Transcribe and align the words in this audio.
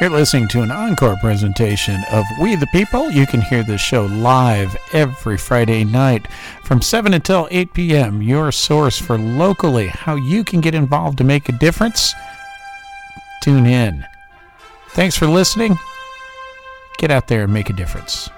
You're 0.00 0.10
listening 0.10 0.46
to 0.50 0.62
an 0.62 0.70
encore 0.70 1.16
presentation 1.16 2.04
of 2.12 2.24
We 2.40 2.54
the 2.54 2.68
People. 2.68 3.10
You 3.10 3.26
can 3.26 3.40
hear 3.40 3.64
this 3.64 3.80
show 3.80 4.06
live 4.06 4.76
every 4.92 5.36
Friday 5.36 5.82
night 5.82 6.28
from 6.62 6.80
7 6.80 7.14
until 7.14 7.48
8 7.50 7.74
p.m. 7.74 8.22
Your 8.22 8.52
source 8.52 8.96
for 8.96 9.18
locally 9.18 9.88
how 9.88 10.14
you 10.14 10.44
can 10.44 10.60
get 10.60 10.76
involved 10.76 11.18
to 11.18 11.24
make 11.24 11.48
a 11.48 11.58
difference. 11.58 12.14
Tune 13.42 13.66
in. 13.66 14.06
Thanks 14.90 15.16
for 15.16 15.26
listening. 15.26 15.76
Get 16.98 17.10
out 17.10 17.26
there 17.26 17.42
and 17.42 17.52
make 17.52 17.68
a 17.68 17.72
difference. 17.72 18.30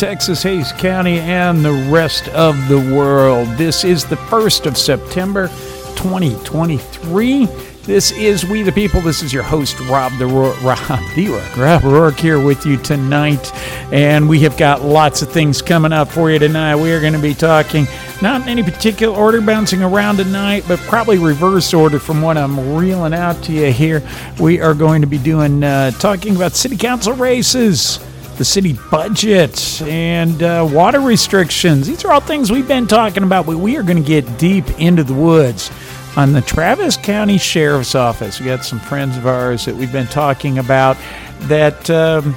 Texas, 0.00 0.42
Hays 0.42 0.72
County, 0.72 1.18
and 1.18 1.62
the 1.62 1.90
rest 1.92 2.26
of 2.28 2.56
the 2.68 2.78
world. 2.78 3.46
This 3.58 3.84
is 3.84 4.02
the 4.06 4.16
1st 4.16 4.64
of 4.64 4.78
September, 4.78 5.48
2023. 5.94 7.44
This 7.82 8.10
is 8.12 8.46
We 8.46 8.62
the 8.62 8.72
People. 8.72 9.02
This 9.02 9.22
is 9.22 9.30
your 9.30 9.42
host, 9.42 9.78
Rob 9.80 10.10
the 10.16 10.26
Ro- 10.26 10.56
Rob 10.62 10.78
the 11.14 11.28
Rob 11.54 11.82
Roark 11.82 12.18
here 12.18 12.42
with 12.42 12.64
you 12.64 12.78
tonight. 12.78 13.54
And 13.92 14.26
we 14.26 14.40
have 14.40 14.56
got 14.56 14.80
lots 14.80 15.20
of 15.20 15.30
things 15.30 15.60
coming 15.60 15.92
up 15.92 16.08
for 16.08 16.30
you 16.30 16.38
tonight. 16.38 16.76
We 16.76 16.92
are 16.92 17.00
going 17.02 17.12
to 17.12 17.18
be 17.18 17.34
talking, 17.34 17.86
not 18.22 18.40
in 18.40 18.48
any 18.48 18.62
particular 18.62 19.14
order, 19.14 19.42
bouncing 19.42 19.82
around 19.82 20.16
tonight, 20.16 20.64
but 20.66 20.78
probably 20.78 21.18
reverse 21.18 21.74
order 21.74 21.98
from 21.98 22.22
what 22.22 22.38
I'm 22.38 22.74
reeling 22.74 23.12
out 23.12 23.42
to 23.42 23.52
you 23.52 23.70
here. 23.70 24.02
We 24.40 24.62
are 24.62 24.72
going 24.72 25.02
to 25.02 25.06
be 25.06 25.18
doing, 25.18 25.62
uh, 25.62 25.90
talking 25.90 26.36
about 26.36 26.52
city 26.52 26.78
council 26.78 27.12
races 27.12 28.00
the 28.40 28.44
city 28.46 28.72
budget 28.90 29.82
and 29.82 30.42
uh, 30.42 30.66
water 30.72 30.98
restrictions. 30.98 31.86
These 31.86 32.06
are 32.06 32.10
all 32.10 32.22
things 32.22 32.50
we've 32.50 32.66
been 32.66 32.86
talking 32.86 33.22
about, 33.22 33.44
but 33.44 33.58
we 33.58 33.76
are 33.76 33.82
going 33.82 34.02
to 34.02 34.02
get 34.02 34.38
deep 34.38 34.64
into 34.80 35.04
the 35.04 35.12
woods 35.12 35.70
on 36.16 36.32
the 36.32 36.40
Travis 36.40 36.96
County 36.96 37.36
Sheriff's 37.36 37.94
Office. 37.94 38.40
We 38.40 38.46
got 38.46 38.64
some 38.64 38.80
friends 38.80 39.18
of 39.18 39.26
ours 39.26 39.66
that 39.66 39.76
we've 39.76 39.92
been 39.92 40.06
talking 40.06 40.56
about 40.56 40.96
that 41.40 41.90
um, 41.90 42.34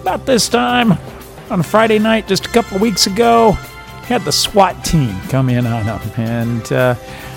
about 0.00 0.26
this 0.26 0.48
time 0.48 0.90
on 1.48 1.60
a 1.60 1.62
Friday 1.62 2.00
night 2.00 2.26
just 2.26 2.46
a 2.46 2.48
couple 2.48 2.80
weeks 2.80 3.06
ago 3.06 3.52
had 3.52 4.22
the 4.22 4.32
SWAT 4.32 4.84
team 4.84 5.16
come 5.28 5.48
in 5.48 5.64
on 5.64 5.86
them. 5.86 6.00
And 6.16 6.72
uh, 6.72 6.96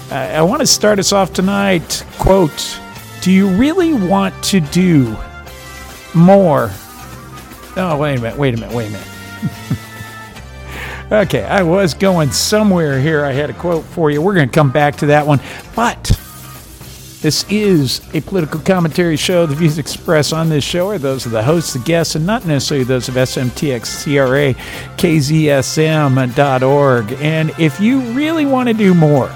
I, 0.10 0.32
I 0.38 0.42
want 0.42 0.62
to 0.62 0.68
start 0.68 0.98
us 0.98 1.14
off 1.14 1.32
tonight. 1.32 2.04
Quote, 2.18 2.80
do 3.22 3.32
you 3.32 3.50
really 3.50 3.94
want 3.94 4.44
to 4.46 4.62
do 4.62 5.16
more 6.16 6.72
Oh, 7.78 7.98
wait 7.98 8.18
a 8.18 8.22
minute, 8.22 8.38
wait 8.38 8.54
a 8.56 8.58
minute, 8.58 8.76
wait 8.76 8.88
a 8.88 8.92
minute. 8.92 9.08
okay, 11.28 11.44
I 11.44 11.62
was 11.62 11.94
going 11.94 12.32
somewhere 12.32 13.00
here. 13.00 13.24
I 13.24 13.32
had 13.32 13.50
a 13.50 13.54
quote 13.54 13.86
for 13.86 14.12
you. 14.12 14.22
We're 14.22 14.36
going 14.36 14.50
to 14.50 14.54
come 14.54 14.72
back 14.72 14.98
to 14.98 15.08
that 15.08 15.26
one. 15.26 15.40
But 15.76 16.12
this 17.22 17.46
is 17.50 18.02
a 18.14 18.22
political 18.22 18.62
commentary 18.62 19.18
show. 19.18 19.46
The 19.46 19.56
views 19.56 19.78
expressed 19.78 20.32
on 20.32 20.48
this 20.48 20.64
show 20.64 20.88
are 20.90 20.98
those 20.98 21.26
of 21.26 21.34
the 21.34 21.44
hosts, 21.44 21.74
the 21.74 21.80
guests, 21.80 22.16
and 22.16 22.26
not 22.26 22.46
necessarily 22.46 22.86
those 22.86 23.10
of 23.10 23.16
SMTX, 23.16 24.04
CRA, 24.04 24.54
KZSM.org. 24.96 25.92
And 27.20 27.52
if 27.60 27.82
you 27.82 28.00
really 28.14 28.46
want 28.46 28.70
to 28.70 28.74
do 28.74 28.94
more, 28.94 29.30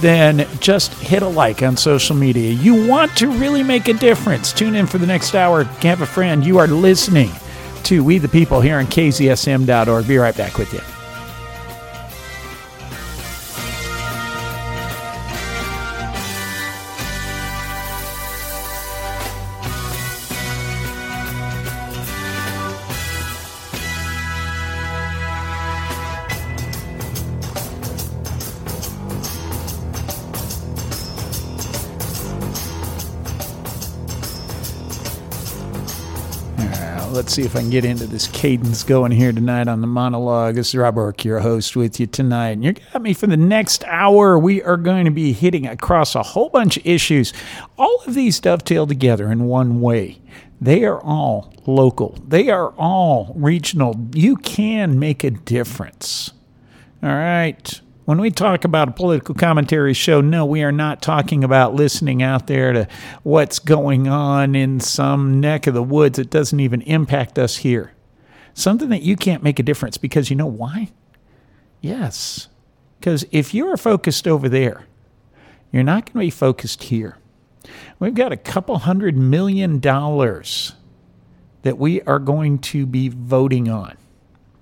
then 0.00 0.46
just 0.60 0.94
hit 0.94 1.22
a 1.22 1.28
like 1.28 1.62
on 1.62 1.76
social 1.76 2.16
media. 2.16 2.52
You 2.52 2.86
want 2.86 3.16
to 3.18 3.28
really 3.28 3.62
make 3.62 3.88
a 3.88 3.94
difference. 3.94 4.52
Tune 4.52 4.74
in 4.74 4.86
for 4.86 4.98
the 4.98 5.06
next 5.06 5.34
hour. 5.34 5.64
Have 5.64 6.02
a 6.02 6.06
friend. 6.06 6.44
You 6.44 6.58
are 6.58 6.66
listening 6.66 7.30
to 7.84 8.02
We 8.02 8.18
the 8.18 8.28
People 8.28 8.60
here 8.60 8.78
on 8.78 8.86
KZSM.org. 8.86 10.08
Be 10.08 10.16
right 10.16 10.36
back 10.36 10.58
with 10.58 10.72
you. 10.72 10.93
See 37.34 37.42
if 37.42 37.56
I 37.56 37.62
can 37.62 37.70
get 37.70 37.84
into 37.84 38.06
this 38.06 38.28
cadence 38.28 38.84
going 38.84 39.10
here 39.10 39.32
tonight 39.32 39.66
on 39.66 39.80
the 39.80 39.88
monologue. 39.88 40.54
This 40.54 40.68
is 40.68 40.76
Rob 40.76 40.94
Roark, 40.94 41.24
your 41.24 41.40
host, 41.40 41.74
with 41.74 41.98
you 41.98 42.06
tonight. 42.06 42.50
And 42.50 42.62
you 42.62 42.74
got 42.74 43.02
me 43.02 43.12
for 43.12 43.26
the 43.26 43.36
next 43.36 43.82
hour. 43.88 44.38
We 44.38 44.62
are 44.62 44.76
going 44.76 45.04
to 45.06 45.10
be 45.10 45.32
hitting 45.32 45.66
across 45.66 46.14
a 46.14 46.22
whole 46.22 46.48
bunch 46.48 46.76
of 46.76 46.86
issues. 46.86 47.32
All 47.76 48.00
of 48.06 48.14
these 48.14 48.38
dovetail 48.38 48.86
together 48.86 49.32
in 49.32 49.46
one 49.46 49.80
way. 49.80 50.20
They 50.60 50.84
are 50.84 51.02
all 51.02 51.52
local, 51.66 52.16
they 52.24 52.50
are 52.50 52.68
all 52.78 53.32
regional. 53.34 53.96
You 54.14 54.36
can 54.36 55.00
make 55.00 55.24
a 55.24 55.30
difference. 55.30 56.30
All 57.02 57.08
right. 57.08 57.80
When 58.04 58.20
we 58.20 58.30
talk 58.30 58.64
about 58.64 58.88
a 58.88 58.92
political 58.92 59.34
commentary 59.34 59.94
show, 59.94 60.20
no, 60.20 60.44
we 60.44 60.62
are 60.62 60.72
not 60.72 61.00
talking 61.00 61.42
about 61.42 61.74
listening 61.74 62.22
out 62.22 62.46
there 62.46 62.72
to 62.74 62.88
what's 63.22 63.58
going 63.58 64.08
on 64.08 64.54
in 64.54 64.78
some 64.80 65.40
neck 65.40 65.66
of 65.66 65.72
the 65.72 65.82
woods 65.82 66.18
that 66.18 66.28
doesn't 66.28 66.60
even 66.60 66.82
impact 66.82 67.38
us 67.38 67.58
here. 67.58 67.92
Something 68.52 68.90
that 68.90 69.02
you 69.02 69.16
can't 69.16 69.42
make 69.42 69.58
a 69.58 69.62
difference 69.62 69.96
because 69.96 70.28
you 70.28 70.36
know 70.36 70.46
why? 70.46 70.92
Yes. 71.80 72.48
Because 73.00 73.24
if 73.30 73.54
you're 73.54 73.78
focused 73.78 74.28
over 74.28 74.50
there, 74.50 74.84
you're 75.72 75.82
not 75.82 76.04
going 76.04 76.12
to 76.12 76.26
be 76.26 76.30
focused 76.30 76.84
here. 76.84 77.16
We've 77.98 78.14
got 78.14 78.32
a 78.32 78.36
couple 78.36 78.78
hundred 78.78 79.16
million 79.16 79.80
dollars 79.80 80.74
that 81.62 81.78
we 81.78 82.02
are 82.02 82.18
going 82.18 82.58
to 82.58 82.84
be 82.84 83.08
voting 83.08 83.70
on. 83.70 83.96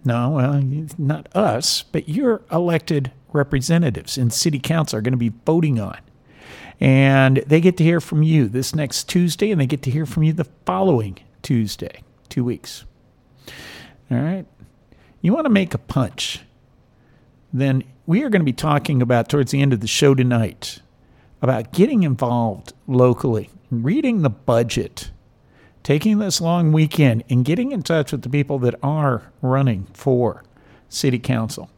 No, 0.05 0.31
well, 0.31 0.63
not 0.97 1.29
us, 1.35 1.83
but 1.83 2.09
your 2.09 2.43
elected 2.51 3.11
representatives 3.35 4.19
in 4.19 4.31
city 4.31 4.59
council 4.59 4.99
are 4.99 5.03
going 5.03 5.13
to 5.13 5.19
be 5.19 5.33
voting 5.45 5.81
on. 5.81 5.99
And 6.81 7.39
they 7.47 7.61
get 7.61 7.77
to 7.77 7.85
hear 7.85 8.01
from 8.01 8.23
you 8.23 8.49
this 8.49 8.75
next 8.75 9.09
Tuesday, 9.09 9.51
and 9.51 9.61
they 9.61 9.67
get 9.67 9.83
to 9.83 9.91
hear 9.91 10.07
from 10.07 10.25
you 10.25 10.33
the 10.33 10.49
following 10.67 11.19
Tuesday, 11.43 12.03
two 12.29 12.45
weeks. 12.45 12.85
All 14.11 14.19
right. 14.19 14.47
You 15.21 15.33
want 15.33 15.45
to 15.45 15.51
make 15.51 15.75
a 15.75 15.79
punch, 15.79 16.41
then 17.53 17.85
we 18.07 18.25
are 18.25 18.31
going 18.31 18.41
to 18.41 18.45
be 18.45 18.53
talking 18.53 19.01
about 19.01 19.29
towards 19.29 19.53
the 19.53 19.63
end 19.63 19.73
of 19.73 19.81
the 19.81 19.87
show 19.87 20.15
tonight 20.15 20.81
about 21.41 21.73
getting 21.73 22.03
involved 22.03 22.73
locally, 22.87 23.51
reading 23.71 24.23
the 24.23 24.31
budget, 24.31 25.11
taking 25.83 26.19
this 26.19 26.41
long 26.41 26.73
weekend, 26.73 27.23
and 27.31 27.45
getting 27.45 27.71
in 27.71 27.83
touch 27.83 28.11
with 28.11 28.23
the 28.23 28.29
people 28.29 28.59
that 28.59 28.75
are 28.83 29.33
running 29.41 29.87
for 29.93 30.43
city 30.89 31.19
council 31.19 31.71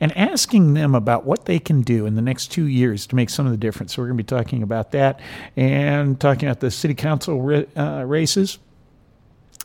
and 0.00 0.16
asking 0.16 0.74
them 0.74 0.94
about 0.94 1.24
what 1.24 1.44
they 1.46 1.58
can 1.58 1.82
do 1.82 2.06
in 2.06 2.14
the 2.14 2.22
next 2.22 2.48
two 2.48 2.66
years 2.66 3.06
to 3.08 3.16
make 3.16 3.30
some 3.30 3.46
of 3.46 3.52
the 3.52 3.58
difference. 3.58 3.94
So 3.94 4.02
we're 4.02 4.08
going 4.08 4.18
to 4.18 4.24
be 4.24 4.36
talking 4.36 4.62
about 4.62 4.92
that 4.92 5.20
and 5.56 6.20
talking 6.20 6.48
about 6.48 6.60
the 6.60 6.70
city 6.70 6.94
council 6.94 7.66
uh, 7.76 8.04
races. 8.04 8.58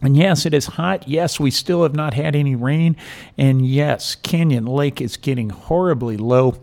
And 0.01 0.17
yes, 0.17 0.45
it 0.45 0.53
is 0.53 0.65
hot. 0.65 1.07
Yes, 1.07 1.39
we 1.39 1.51
still 1.51 1.83
have 1.83 1.95
not 1.95 2.13
had 2.13 2.35
any 2.35 2.55
rain. 2.55 2.97
And 3.37 3.65
yes, 3.65 4.15
Canyon 4.15 4.65
Lake 4.65 4.99
is 4.99 5.17
getting 5.17 5.49
horribly 5.49 6.17
low. 6.17 6.59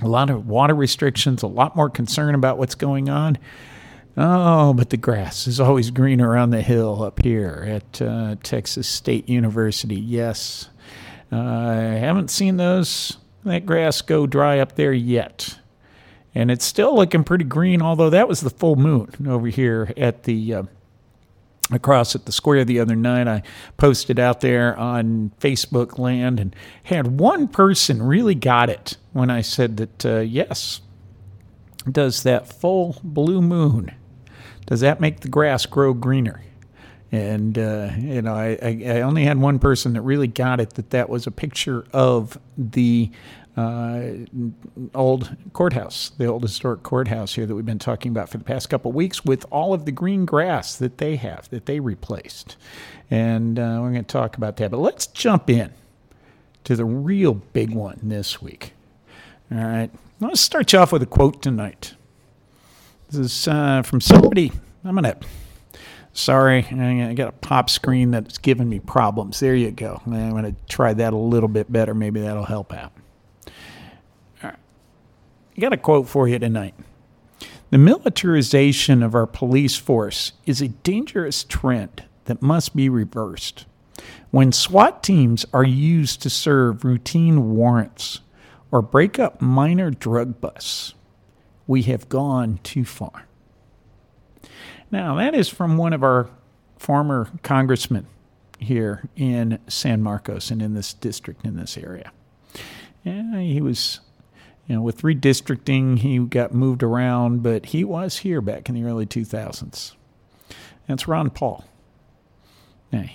A 0.00 0.08
lot 0.08 0.30
of 0.30 0.48
water 0.48 0.74
restrictions, 0.74 1.42
a 1.42 1.46
lot 1.46 1.76
more 1.76 1.88
concern 1.88 2.34
about 2.34 2.58
what's 2.58 2.74
going 2.74 3.08
on. 3.08 3.38
Oh, 4.16 4.74
but 4.74 4.90
the 4.90 4.96
grass 4.96 5.46
is 5.46 5.60
always 5.60 5.90
greener 5.90 6.36
on 6.36 6.50
the 6.50 6.60
hill 6.60 7.02
up 7.02 7.22
here 7.22 7.64
at 7.66 8.02
uh, 8.02 8.36
Texas 8.42 8.88
State 8.88 9.28
University. 9.28 9.94
Yes. 9.94 10.68
I 11.32 11.74
haven't 11.98 12.30
seen 12.30 12.56
those 12.56 13.16
that 13.44 13.66
grass 13.66 14.02
go 14.02 14.26
dry 14.26 14.58
up 14.58 14.76
there 14.76 14.92
yet. 14.92 15.58
And 16.34 16.50
it's 16.50 16.64
still 16.64 16.94
looking 16.94 17.24
pretty 17.24 17.44
green, 17.44 17.82
although 17.82 18.10
that 18.10 18.28
was 18.28 18.40
the 18.40 18.50
full 18.50 18.76
moon 18.76 19.26
over 19.28 19.48
here 19.48 19.92
at 19.96 20.22
the 20.22 20.54
uh, 20.54 20.62
across 21.70 22.14
at 22.14 22.26
the 22.26 22.32
square 22.32 22.64
the 22.64 22.80
other 22.80 22.96
night. 22.96 23.28
I 23.28 23.42
posted 23.76 24.18
out 24.18 24.40
there 24.40 24.76
on 24.78 25.32
Facebook 25.40 25.98
land 25.98 26.40
and 26.40 26.54
had 26.84 27.18
one 27.18 27.48
person 27.48 28.02
really 28.02 28.34
got 28.34 28.70
it 28.70 28.96
when 29.12 29.30
I 29.30 29.42
said 29.42 29.76
that, 29.78 30.06
uh, 30.06 30.20
yes, 30.20 30.80
does 31.90 32.22
that 32.22 32.48
full 32.48 32.98
blue 33.02 33.42
moon, 33.42 33.92
does 34.66 34.80
that 34.80 35.00
make 35.00 35.20
the 35.20 35.28
grass 35.28 35.66
grow 35.66 35.92
greener? 35.92 36.42
And, 37.12 37.58
uh, 37.58 37.90
you 37.98 38.22
know, 38.22 38.34
I, 38.34 38.56
I 38.62 39.00
only 39.02 39.24
had 39.24 39.38
one 39.38 39.58
person 39.58 39.92
that 39.92 40.00
really 40.00 40.26
got 40.26 40.60
it 40.60 40.70
that 40.74 40.90
that 40.90 41.10
was 41.10 41.26
a 41.26 41.30
picture 41.30 41.84
of 41.92 42.38
the 42.56 43.10
uh, 43.54 44.02
old 44.94 45.36
courthouse, 45.52 46.10
the 46.16 46.24
old 46.24 46.40
historic 46.42 46.82
courthouse 46.82 47.34
here 47.34 47.44
that 47.44 47.54
we've 47.54 47.66
been 47.66 47.78
talking 47.78 48.10
about 48.10 48.30
for 48.30 48.38
the 48.38 48.44
past 48.44 48.70
couple 48.70 48.90
of 48.90 48.94
weeks, 48.94 49.26
with 49.26 49.44
all 49.50 49.74
of 49.74 49.84
the 49.84 49.92
green 49.92 50.24
grass 50.24 50.74
that 50.76 50.96
they 50.96 51.16
have 51.16 51.50
that 51.50 51.66
they 51.66 51.78
replaced, 51.78 52.56
and 53.10 53.58
uh, 53.58 53.78
we're 53.82 53.92
going 53.92 53.96
to 53.96 54.02
talk 54.04 54.38
about 54.38 54.56
that. 54.56 54.70
But 54.70 54.78
let's 54.78 55.06
jump 55.06 55.50
in 55.50 55.70
to 56.64 56.76
the 56.76 56.86
real 56.86 57.34
big 57.34 57.74
one 57.74 58.00
this 58.02 58.40
week. 58.40 58.72
All 59.50 59.58
right, 59.58 59.90
let's 60.20 60.40
start 60.40 60.72
you 60.72 60.78
off 60.78 60.90
with 60.90 61.02
a 61.02 61.06
quote 61.06 61.42
tonight. 61.42 61.94
This 63.10 63.20
is 63.20 63.48
uh, 63.48 63.82
from 63.82 64.00
somebody. 64.00 64.50
I'm 64.82 64.96
going 64.96 65.04
to. 65.04 65.16
Sorry, 66.14 66.66
I 66.66 67.14
got 67.14 67.28
a 67.28 67.32
pop 67.32 67.70
screen 67.70 68.10
that's 68.10 68.36
giving 68.38 68.68
me 68.68 68.80
problems. 68.80 69.40
There 69.40 69.54
you 69.54 69.70
go. 69.70 70.02
I'm 70.06 70.30
going 70.30 70.44
to 70.44 70.54
try 70.68 70.92
that 70.92 71.12
a 71.12 71.16
little 71.16 71.48
bit 71.48 71.72
better. 71.72 71.94
Maybe 71.94 72.20
that'll 72.20 72.44
help 72.44 72.72
out. 72.72 72.92
I 74.42 75.60
got 75.60 75.72
a 75.72 75.78
quote 75.78 76.08
for 76.08 76.28
you 76.28 76.38
tonight. 76.38 76.74
The 77.70 77.78
militarization 77.78 79.02
of 79.02 79.14
our 79.14 79.26
police 79.26 79.76
force 79.76 80.32
is 80.46 80.60
a 80.60 80.68
dangerous 80.68 81.44
trend 81.44 82.04
that 82.24 82.42
must 82.42 82.76
be 82.76 82.88
reversed. 82.88 83.66
When 84.30 84.52
SWAT 84.52 85.02
teams 85.02 85.46
are 85.52 85.64
used 85.64 86.22
to 86.22 86.30
serve 86.30 86.84
routine 86.84 87.54
warrants 87.54 88.20
or 88.70 88.82
break 88.82 89.18
up 89.18 89.40
minor 89.40 89.90
drug 89.90 90.40
busts, 90.40 90.94
we 91.66 91.82
have 91.82 92.08
gone 92.08 92.58
too 92.62 92.84
far. 92.84 93.26
Now, 94.92 95.16
that 95.16 95.34
is 95.34 95.48
from 95.48 95.78
one 95.78 95.92
of 95.92 96.04
our 96.04 96.28
former 96.76 97.30
congressmen 97.42 98.06
here 98.58 99.08
in 99.16 99.58
San 99.66 100.02
Marcos 100.02 100.50
and 100.50 100.62
in 100.62 100.74
this 100.74 100.92
district, 100.94 101.44
in 101.44 101.56
this 101.56 101.76
area. 101.76 102.12
Yeah, 103.02 103.40
he 103.40 103.60
was 103.60 104.00
you 104.66 104.76
know, 104.76 104.82
with 104.82 105.02
redistricting, 105.02 105.98
he 105.98 106.18
got 106.18 106.54
moved 106.54 106.82
around, 106.82 107.42
but 107.42 107.66
he 107.66 107.84
was 107.84 108.18
here 108.18 108.40
back 108.40 108.68
in 108.68 108.74
the 108.74 108.84
early 108.84 109.06
2000s. 109.06 109.94
That's 110.86 111.08
Ron 111.08 111.30
Paul. 111.30 111.64
Yeah, 112.92 113.06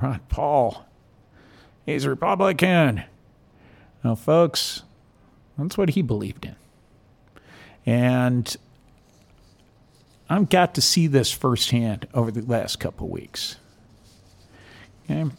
Ron 0.00 0.20
Paul, 0.28 0.84
he's 1.86 2.04
a 2.04 2.10
Republican. 2.10 3.02
Well, 4.02 4.16
folks, 4.16 4.82
that's 5.56 5.78
what 5.78 5.90
he 5.90 6.02
believed 6.02 6.44
in. 6.44 6.56
And 7.86 8.54
I've 10.28 10.48
got 10.48 10.74
to 10.74 10.80
see 10.80 11.06
this 11.06 11.30
firsthand 11.30 12.08
over 12.14 12.30
the 12.30 12.42
last 12.42 12.80
couple 12.80 13.08
weeks. 13.08 13.56
Okay? 15.04 15.30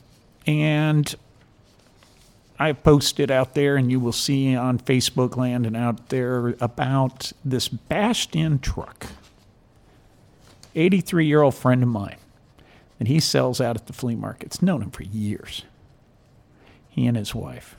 And 0.46 1.16
I've 2.60 2.84
posted 2.84 3.32
out 3.32 3.56
there, 3.56 3.76
and 3.76 3.92
you 3.92 4.00
will 4.00 4.12
see 4.12 4.56
on 4.56 4.80
Facebook 4.80 5.36
land 5.36 5.66
and 5.66 5.76
out 5.76 6.10
there 6.10 6.56
about 6.62 7.32
this 7.44 7.68
bashed 7.68 8.36
in 8.36 8.60
truck. 8.60 9.08
83 10.76 11.26
year 11.26 11.42
old 11.42 11.56
friend 11.56 11.82
of 11.82 11.90
mine 11.90 12.18
that 13.00 13.08
he 13.08 13.20
sells 13.20 13.60
out 13.60 13.76
at 13.76 13.88
the 13.88 13.94
flea 13.94 14.16
markets. 14.16 14.62
Known 14.62 14.84
him 14.84 14.92
for 14.92 15.04
years. 15.04 15.64
He 16.90 17.08
and 17.08 17.18
his 17.18 17.34
wife. 17.34 17.76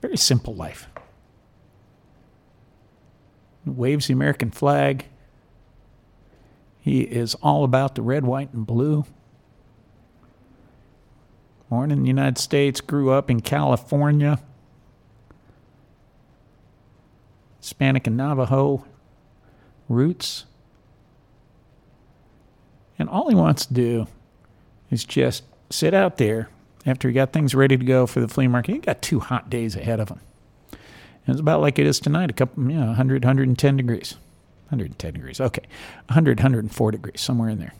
Very 0.00 0.16
simple 0.16 0.54
life. 0.54 0.86
Waves 3.64 4.06
the 4.06 4.12
American 4.12 4.50
flag. 4.50 5.06
He 6.86 7.00
is 7.00 7.34
all 7.42 7.64
about 7.64 7.96
the 7.96 8.02
red, 8.02 8.24
white, 8.24 8.52
and 8.52 8.64
blue. 8.64 9.06
Born 11.68 11.90
in 11.90 12.02
the 12.02 12.06
United 12.06 12.38
States, 12.38 12.80
grew 12.80 13.10
up 13.10 13.28
in 13.28 13.40
California. 13.40 14.38
Hispanic 17.58 18.06
and 18.06 18.16
Navajo 18.16 18.84
roots. 19.88 20.44
And 23.00 23.08
all 23.08 23.28
he 23.30 23.34
wants 23.34 23.66
to 23.66 23.74
do 23.74 24.06
is 24.88 25.02
just 25.02 25.42
sit 25.70 25.92
out 25.92 26.18
there 26.18 26.50
after 26.86 27.08
he 27.08 27.14
got 27.14 27.32
things 27.32 27.52
ready 27.52 27.76
to 27.76 27.84
go 27.84 28.06
for 28.06 28.20
the 28.20 28.28
flea 28.28 28.46
market. 28.46 28.74
He 28.74 28.78
got 28.78 29.02
two 29.02 29.18
hot 29.18 29.50
days 29.50 29.74
ahead 29.74 29.98
of 29.98 30.08
him. 30.08 30.20
And 30.70 31.34
it's 31.34 31.40
about 31.40 31.60
like 31.60 31.80
it 31.80 31.86
is 31.86 31.98
tonight, 31.98 32.30
a 32.30 32.32
couple, 32.32 32.62
know, 32.62 32.86
100, 32.86 33.24
110 33.24 33.76
degrees. 33.76 34.14
110 34.68 35.12
degrees, 35.12 35.40
okay. 35.40 35.62
100, 36.08 36.38
104 36.38 36.90
degrees, 36.90 37.20
somewhere 37.20 37.48
in 37.48 37.58
there. 37.58 37.74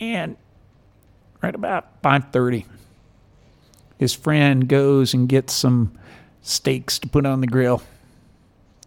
And 0.00 0.36
right 1.42 1.54
about 1.54 2.02
5.30 2.02 2.64
his 4.00 4.14
friend 4.14 4.66
goes 4.66 5.12
and 5.12 5.28
gets 5.28 5.52
some 5.52 5.92
steaks 6.40 6.98
to 6.98 7.06
put 7.06 7.26
on 7.26 7.42
the 7.42 7.46
grill. 7.46 7.82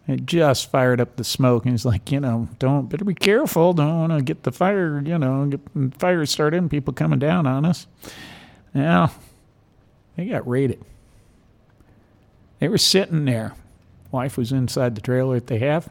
It 0.08 0.26
just 0.26 0.72
fired 0.72 1.00
up 1.00 1.14
the 1.14 1.22
smoke 1.22 1.64
and 1.64 1.72
he's 1.72 1.84
like 1.84 2.10
you 2.10 2.18
know 2.18 2.48
don't 2.58 2.88
better 2.88 3.04
be 3.04 3.14
careful. 3.14 3.72
Don't 3.74 4.00
want 4.00 4.12
to 4.12 4.22
get 4.22 4.42
the 4.42 4.50
fire 4.50 5.00
you 5.00 5.16
know 5.16 5.46
get 5.46 5.60
fire 5.98 6.26
started 6.26 6.56
and 6.56 6.70
people 6.70 6.92
coming 6.92 7.20
down 7.20 7.46
on 7.46 7.64
us. 7.64 7.86
Now 8.74 9.12
they 10.16 10.26
got 10.26 10.46
raided. 10.48 10.84
They 12.58 12.66
were 12.66 12.76
sitting 12.76 13.24
there. 13.24 13.54
Wife 14.10 14.36
was 14.36 14.50
inside 14.50 14.96
the 14.96 15.00
trailer 15.00 15.36
that 15.36 15.46
they 15.46 15.60
have 15.60 15.88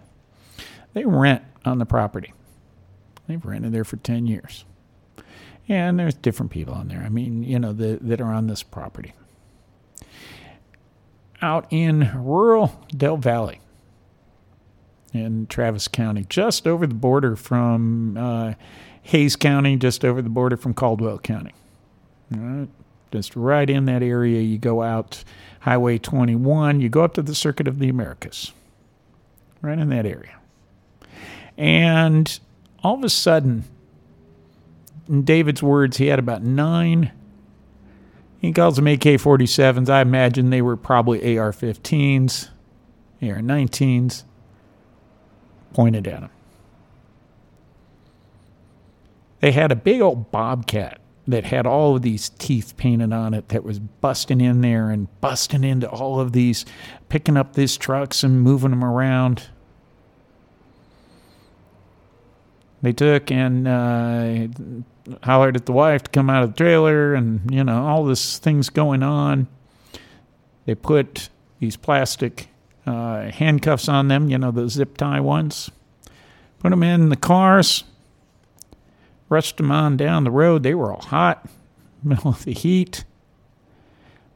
they 0.93 1.05
rent 1.05 1.43
on 1.65 1.79
the 1.79 1.85
property 1.85 2.33
they've 3.27 3.45
rented 3.45 3.71
there 3.71 3.83
for 3.83 3.97
10 3.97 4.27
years 4.27 4.65
and 5.69 5.99
there's 5.99 6.13
different 6.13 6.51
people 6.51 6.73
on 6.73 6.87
there. 6.87 7.01
I 7.01 7.09
mean, 7.09 7.43
you 7.43 7.59
know, 7.59 7.73
the, 7.73 7.97
that 8.01 8.19
are 8.19 8.33
on 8.33 8.47
this 8.47 8.63
property. 8.63 9.13
Out 11.41 11.67
in 11.69 12.11
rural 12.15 12.85
Del 12.95 13.17
Valley 13.17 13.59
in 15.13 15.47
Travis 15.47 15.87
County, 15.87 16.25
just 16.27 16.67
over 16.67 16.87
the 16.87 16.95
border 16.95 17.35
from 17.35 18.17
uh, 18.17 18.53
Hays 19.03 19.35
County, 19.35 19.75
just 19.75 20.03
over 20.03 20.21
the 20.21 20.29
border 20.29 20.57
from 20.57 20.73
Caldwell 20.73 21.19
County. 21.19 21.53
All 22.33 22.39
right, 22.39 22.69
just 23.11 23.35
right 23.35 23.69
in 23.69 23.85
that 23.85 24.01
area. 24.01 24.41
You 24.41 24.57
go 24.57 24.81
out 24.81 25.23
Highway 25.61 25.97
21, 25.97 26.81
you 26.81 26.89
go 26.89 27.03
up 27.03 27.13
to 27.15 27.21
the 27.21 27.35
Circuit 27.35 27.67
of 27.67 27.79
the 27.79 27.89
Americas, 27.89 28.53
right 29.61 29.77
in 29.77 29.89
that 29.89 30.05
area. 30.05 30.37
And 31.57 32.39
all 32.83 32.95
of 32.95 33.03
a 33.03 33.09
sudden, 33.09 33.65
in 35.07 35.23
David's 35.23 35.61
words, 35.61 35.97
he 35.97 36.07
had 36.07 36.19
about 36.19 36.43
nine. 36.43 37.11
He 38.39 38.51
calls 38.51 38.75
them 38.75 38.87
AK 38.87 38.99
47s. 38.99 39.89
I 39.89 40.01
imagine 40.01 40.49
they 40.49 40.61
were 40.61 40.75
probably 40.75 41.37
AR 41.37 41.51
15s, 41.51 42.49
AR 43.21 43.39
19s, 43.39 44.23
pointed 45.73 46.07
at 46.07 46.21
him. 46.21 46.29
They 49.39 49.51
had 49.51 49.71
a 49.71 49.75
big 49.75 50.01
old 50.01 50.31
bobcat 50.31 50.99
that 51.27 51.45
had 51.45 51.65
all 51.65 51.95
of 51.95 52.01
these 52.01 52.29
teeth 52.29 52.75
painted 52.75 53.13
on 53.13 53.33
it 53.33 53.49
that 53.49 53.63
was 53.63 53.79
busting 53.79 54.41
in 54.41 54.61
there 54.61 54.89
and 54.89 55.07
busting 55.21 55.63
into 55.63 55.89
all 55.89 56.19
of 56.19 56.33
these, 56.33 56.65
picking 57.09 57.37
up 57.37 57.53
these 57.53 57.77
trucks 57.77 58.23
and 58.23 58.41
moving 58.41 58.71
them 58.71 58.83
around. 58.83 59.49
They 62.83 62.91
took 62.91 63.31
and 63.31 63.65
uh, 63.65 64.47
hollered 65.23 65.55
at 65.55 65.65
the 65.65 65.71
wife 65.71 66.03
to 66.03 66.11
come 66.11 66.29
out 66.29 66.43
of 66.43 66.51
the 66.51 66.57
trailer 66.57 67.13
and, 67.13 67.49
you 67.49 67.63
know, 67.63 67.81
all 67.81 68.03
this 68.03 68.37
things 68.37 68.69
going 68.69 69.01
on. 69.01 69.47
They 70.65 70.75
put 70.75 71.29
these 71.59 71.77
plastic 71.77 72.49
uh, 72.85 73.31
handcuffs 73.31 73.87
on 73.87 74.09
them, 74.09 74.27
you 74.29 74.37
know, 74.37 74.51
the 74.51 74.67
zip 74.69 74.97
tie 74.97 75.21
ones. 75.21 75.71
Put 76.59 76.71
them 76.71 76.83
in 76.83 77.07
the 77.07 77.15
cars, 77.15 77.85
rushed 79.29 79.55
them 79.57 79.71
on 79.71 79.95
down 79.95 80.25
the 80.25 80.31
road. 80.31 80.63
They 80.63 80.75
were 80.75 80.91
all 80.91 81.01
hot, 81.01 81.49
middle 82.03 82.31
of 82.31 82.43
the 82.43 82.53
heat. 82.53 83.05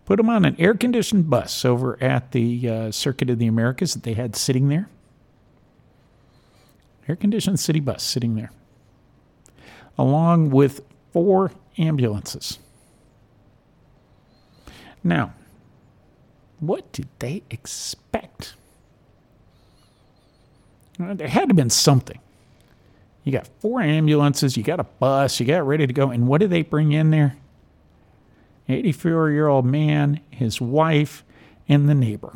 Put 0.05 0.17
them 0.17 0.29
on 0.29 0.45
an 0.45 0.55
air 0.57 0.73
conditioned 0.73 1.29
bus 1.29 1.65
over 1.65 2.01
at 2.01 2.31
the 2.31 2.69
uh, 2.69 2.91
Circuit 2.91 3.29
of 3.29 3.39
the 3.39 3.47
Americas 3.47 3.93
that 3.93 4.03
they 4.03 4.13
had 4.13 4.37
sitting 4.37 4.69
there. 4.69 4.87
Air 7.07 7.15
conditioned 7.15 7.59
city 7.59 7.79
bus 7.79 8.03
sitting 8.03 8.35
there, 8.35 8.51
along 9.97 10.49
with 10.49 10.81
four 11.13 11.51
ambulances. 11.77 12.59
Now, 15.03 15.33
what 16.59 16.91
did 16.91 17.07
they 17.19 17.43
expect? 17.49 18.55
There 20.97 21.07
had 21.07 21.19
to 21.19 21.27
have 21.27 21.55
been 21.55 21.69
something. 21.69 22.19
You 23.23 23.31
got 23.31 23.47
four 23.59 23.81
ambulances, 23.81 24.57
you 24.57 24.63
got 24.63 24.79
a 24.79 24.85
bus, 24.85 25.39
you 25.39 25.45
got 25.45 25.67
ready 25.67 25.85
to 25.85 25.93
go. 25.93 26.09
And 26.09 26.27
what 26.27 26.39
did 26.39 26.49
they 26.49 26.61
bring 26.61 26.93
in 26.93 27.11
there? 27.11 27.37
84 28.69 29.31
year 29.31 29.47
old 29.47 29.65
man, 29.65 30.21
his 30.31 30.59
wife, 30.59 31.23
and 31.67 31.87
the 31.87 31.93
neighbor. 31.93 32.33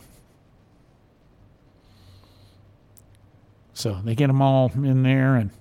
So 3.73 3.99
they 4.03 4.15
get 4.15 4.27
them 4.27 4.41
all 4.41 4.71
in 4.75 5.03
there, 5.03 5.35
and 5.35 5.51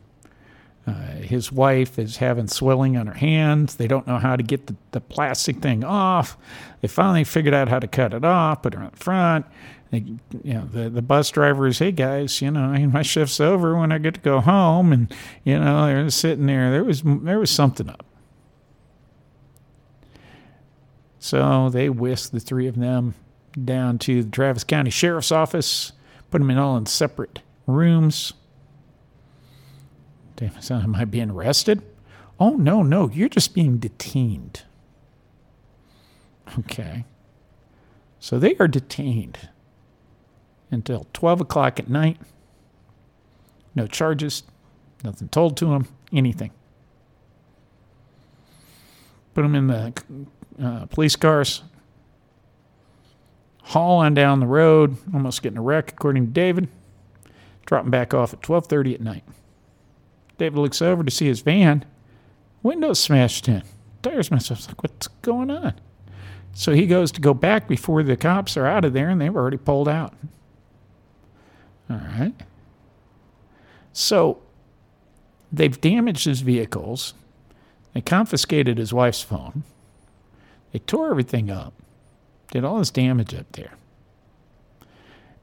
uh, 0.87 0.93
his 1.23 1.53
wife 1.53 1.99
is 1.99 2.17
having 2.17 2.49
swelling 2.49 2.97
on 2.97 3.07
her 3.07 3.15
hands. 3.15 3.77
They 3.77 3.87
don't 3.87 4.07
know 4.07 4.19
how 4.19 4.37
to 4.37 4.43
get 4.43 4.67
the, 4.67 4.77
the 4.93 5.01
plastic 5.01 5.61
thing 5.61 5.85
off. 5.85 6.37
They 6.81 6.89
finally 6.89 7.25
figured 7.25 7.55
out 7.55 7.69
how 7.69 7.79
to 7.79 7.87
cut 7.87 8.15
it 8.15 8.25
off, 8.25 8.63
put 8.63 8.75
her 8.75 8.83
in 8.83 8.91
front. 8.91 9.47
They, 9.91 10.05
you 10.45 10.55
know, 10.55 10.67
the, 10.67 10.89
the 10.89 11.03
bus 11.03 11.31
driver 11.31 11.67
is, 11.67 11.79
hey 11.79 11.93
guys, 11.93 12.41
you 12.41 12.51
know, 12.51 12.69
my 12.93 13.03
shift's 13.03 13.41
over 13.41 13.77
when 13.77 13.93
I 13.93 13.99
get 13.99 14.15
to 14.15 14.21
go 14.21 14.41
home, 14.41 14.93
and 14.93 15.15
you 15.45 15.59
know, 15.59 15.87
they're 15.87 16.11
sitting 16.11 16.47
there. 16.47 16.71
There 16.71 16.85
was 16.85 17.03
there 17.05 17.39
was 17.39 17.51
something 17.51 17.89
up. 17.89 18.05
So 21.19 21.69
they 21.69 21.91
whisked 21.91 22.33
the 22.33 22.41
three 22.41 22.67
of 22.67 22.77
them 22.77 23.15
down 23.63 23.99
to 23.99 24.23
the 24.23 24.31
Travis 24.31 24.65
County 24.65 24.91
Sheriff's 24.91 25.31
Office, 25.31 25.93
put 26.31 26.39
them 26.39 26.51
in 26.51 26.57
all 26.57 26.79
in 26.79 26.87
separate 26.87 27.41
rooms. 27.71 28.33
Damn, 30.37 30.53
am 30.71 30.95
I 30.95 31.05
being 31.05 31.31
arrested? 31.31 31.83
Oh, 32.39 32.55
no, 32.57 32.83
no, 32.83 33.11
you're 33.11 33.29
just 33.29 33.55
being 33.55 33.79
detained. 33.79 34.63
Okay. 36.59 37.05
So 38.19 38.39
they 38.39 38.57
are 38.57 38.69
detained 38.69 39.51
until 40.71 41.07
12 41.13 41.43
o'clock 41.43 41.79
at 41.79 41.89
night. 41.89 42.19
No 43.75 43.87
charges, 43.87 44.43
nothing 45.05 45.29
told 45.29 45.57
to 45.59 45.67
them, 45.67 45.89
anything. 46.13 46.51
Put 49.35 49.43
them 49.43 49.55
in 49.55 49.67
the 49.69 49.93
uh, 50.63 50.87
police 50.87 51.17
cars, 51.17 51.63
haul 53.63 53.99
on 53.99 54.15
down 54.15 54.41
the 54.41 54.47
road, 54.47 54.97
almost 55.15 55.43
getting 55.43 55.59
a 55.59 55.63
wreck, 55.63 55.93
according 55.93 56.27
to 56.27 56.33
David. 56.33 56.69
Drop 57.71 57.85
him 57.85 57.91
back 57.93 58.13
off 58.13 58.33
at 58.33 58.43
12:30 58.43 58.95
at 58.95 59.01
night. 59.01 59.23
David 60.39 60.59
looks 60.59 60.83
over 60.83 61.05
to 61.05 61.11
see 61.11 61.27
his 61.29 61.41
van. 61.41 61.85
Windows 62.65 62.99
smashed 62.99 63.47
in. 63.47 63.63
Tires 64.03 64.29
messed 64.29 64.51
up. 64.51 64.59
Like, 64.67 64.83
what's 64.83 65.07
going 65.23 65.53
on? 65.53 65.75
So 66.53 66.73
he 66.73 66.89
goes 66.89 67.13
to 67.13 67.21
go 67.21 67.33
back 67.33 67.69
before 67.69 68.03
the 68.03 68.17
cops 68.17 68.57
are 68.57 68.67
out 68.67 68.85
of 68.85 68.93
there, 68.93 69.09
and 69.09 69.21
they've 69.21 69.37
already 69.37 69.57
pulled 69.57 69.89
out. 69.89 70.15
All 71.89 71.99
right. 71.99 72.35
So 73.93 74.43
they've 75.53 75.81
damaged 75.81 76.25
his 76.25 76.41
vehicles. 76.41 77.15
They 77.95 78.01
confiscated 78.01 78.79
his 78.79 78.93
wife's 78.93 79.23
phone. 79.23 79.63
They 80.73 80.81
tore 80.81 81.13
everything 81.13 81.53
up, 81.53 81.75
did 82.51 82.65
all 82.65 82.79
this 82.79 82.91
damage 82.91 83.33
up 83.33 83.53
there. 83.53 83.75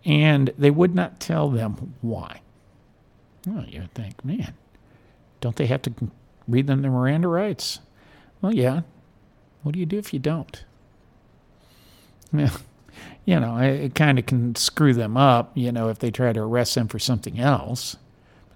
And 0.07 0.53
they 0.57 0.71
would 0.71 0.95
not 0.95 1.19
tell 1.19 1.49
them 1.49 1.93
why. 2.01 2.39
Well, 3.45 3.65
you 3.67 3.81
would 3.81 3.93
think, 3.93 4.23
man, 4.23 4.53
don't 5.41 5.57
they 5.57 5.67
have 5.67 5.81
to 5.83 5.93
read 6.47 6.67
them 6.67 6.81
the 6.81 6.87
Miranda 6.87 7.27
rights? 7.27 7.79
Well, 8.41 8.55
yeah. 8.55 8.81
What 9.63 9.73
do 9.73 9.79
you 9.79 9.85
do 9.85 9.97
if 9.97 10.13
you 10.13 10.19
don't? 10.19 10.63
Well, 12.31 12.55
you 13.25 13.37
know, 13.37 13.57
it 13.57 13.95
kind 13.95 14.17
of 14.17 14.25
can 14.25 14.55
screw 14.55 14.93
them 14.93 15.17
up, 15.17 15.51
you 15.55 15.73
know, 15.73 15.89
if 15.89 15.99
they 15.99 16.09
try 16.09 16.31
to 16.31 16.41
arrest 16.41 16.75
them 16.75 16.87
for 16.87 16.99
something 16.99 17.37
else. 17.37 17.97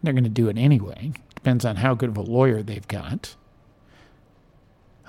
They're 0.01 0.13
going 0.13 0.23
to 0.23 0.29
do 0.29 0.47
it 0.47 0.57
anyway. 0.57 1.11
Depends 1.35 1.65
on 1.65 1.75
how 1.77 1.95
good 1.95 2.09
of 2.09 2.17
a 2.17 2.21
lawyer 2.21 2.63
they've 2.63 2.87
got. 2.87 3.35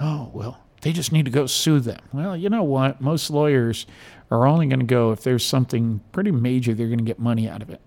Oh, 0.01 0.31
well, 0.35 0.59
they 0.81 0.93
just 0.93 1.13
need 1.13 1.25
to 1.25 1.31
go 1.31 1.47
sue 1.47 1.79
them. 1.79 2.01
Well, 2.13 2.37
you 2.37 2.51
know 2.51 2.65
what? 2.65 3.01
Most 3.01 3.31
lawyers 3.31 3.87
are 4.33 4.47
only 4.47 4.67
going 4.67 4.81
to 4.81 4.87
go 4.87 5.12
if 5.12 5.23
there's 5.23 5.45
something 5.45 6.01
pretty 6.11 6.31
major 6.31 6.73
they're 6.73 6.87
going 6.87 6.99
to 6.99 7.05
get 7.05 7.19
money 7.19 7.47
out 7.49 7.61
of 7.61 7.69
it, 7.69 7.83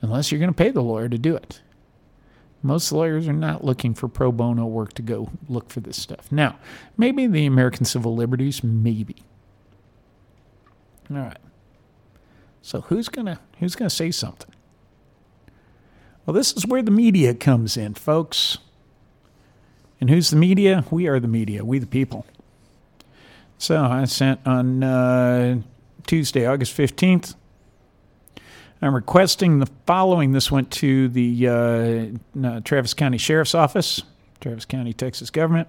unless 0.00 0.30
you're 0.30 0.38
going 0.38 0.52
to 0.52 0.56
pay 0.56 0.70
the 0.70 0.82
lawyer 0.82 1.08
to 1.08 1.18
do 1.18 1.34
it. 1.34 1.60
Most 2.62 2.92
lawyers 2.92 3.26
are 3.26 3.32
not 3.32 3.64
looking 3.64 3.92
for 3.92 4.08
pro 4.08 4.30
bono 4.30 4.66
work 4.66 4.92
to 4.94 5.02
go 5.02 5.30
look 5.48 5.68
for 5.70 5.80
this 5.80 6.00
stuff. 6.00 6.30
Now, 6.30 6.58
maybe 6.96 7.26
the 7.26 7.44
American 7.46 7.84
Civil 7.84 8.14
Liberties, 8.14 8.62
maybe. 8.62 9.16
All 11.10 11.18
right. 11.18 11.38
So 12.62 12.82
who's 12.82 13.08
gonna 13.08 13.40
who's 13.58 13.74
gonna 13.74 13.90
say 13.90 14.10
something? 14.10 14.54
Well, 16.26 16.34
this 16.34 16.52
is 16.52 16.66
where 16.66 16.82
the 16.82 16.90
media 16.90 17.32
comes 17.34 17.76
in, 17.76 17.94
folks. 17.94 18.58
And 20.00 20.10
who's 20.10 20.30
the 20.30 20.36
media? 20.36 20.84
We 20.90 21.06
are 21.06 21.18
the 21.18 21.28
media, 21.28 21.64
we 21.64 21.78
the 21.78 21.86
people. 21.86 22.26
So 23.58 23.82
I 23.82 24.04
sent 24.04 24.40
on 24.46 24.84
uh, 24.84 25.60
Tuesday, 26.06 26.46
August 26.46 26.76
15th. 26.76 27.34
I'm 28.80 28.94
requesting 28.94 29.58
the 29.58 29.68
following. 29.84 30.30
This 30.30 30.52
went 30.52 30.70
to 30.72 31.08
the 31.08 31.48
uh, 31.48 32.46
uh, 32.46 32.60
Travis 32.60 32.94
County 32.94 33.18
Sheriff's 33.18 33.56
Office, 33.56 34.04
Travis 34.40 34.64
County, 34.64 34.92
Texas 34.92 35.30
government. 35.30 35.66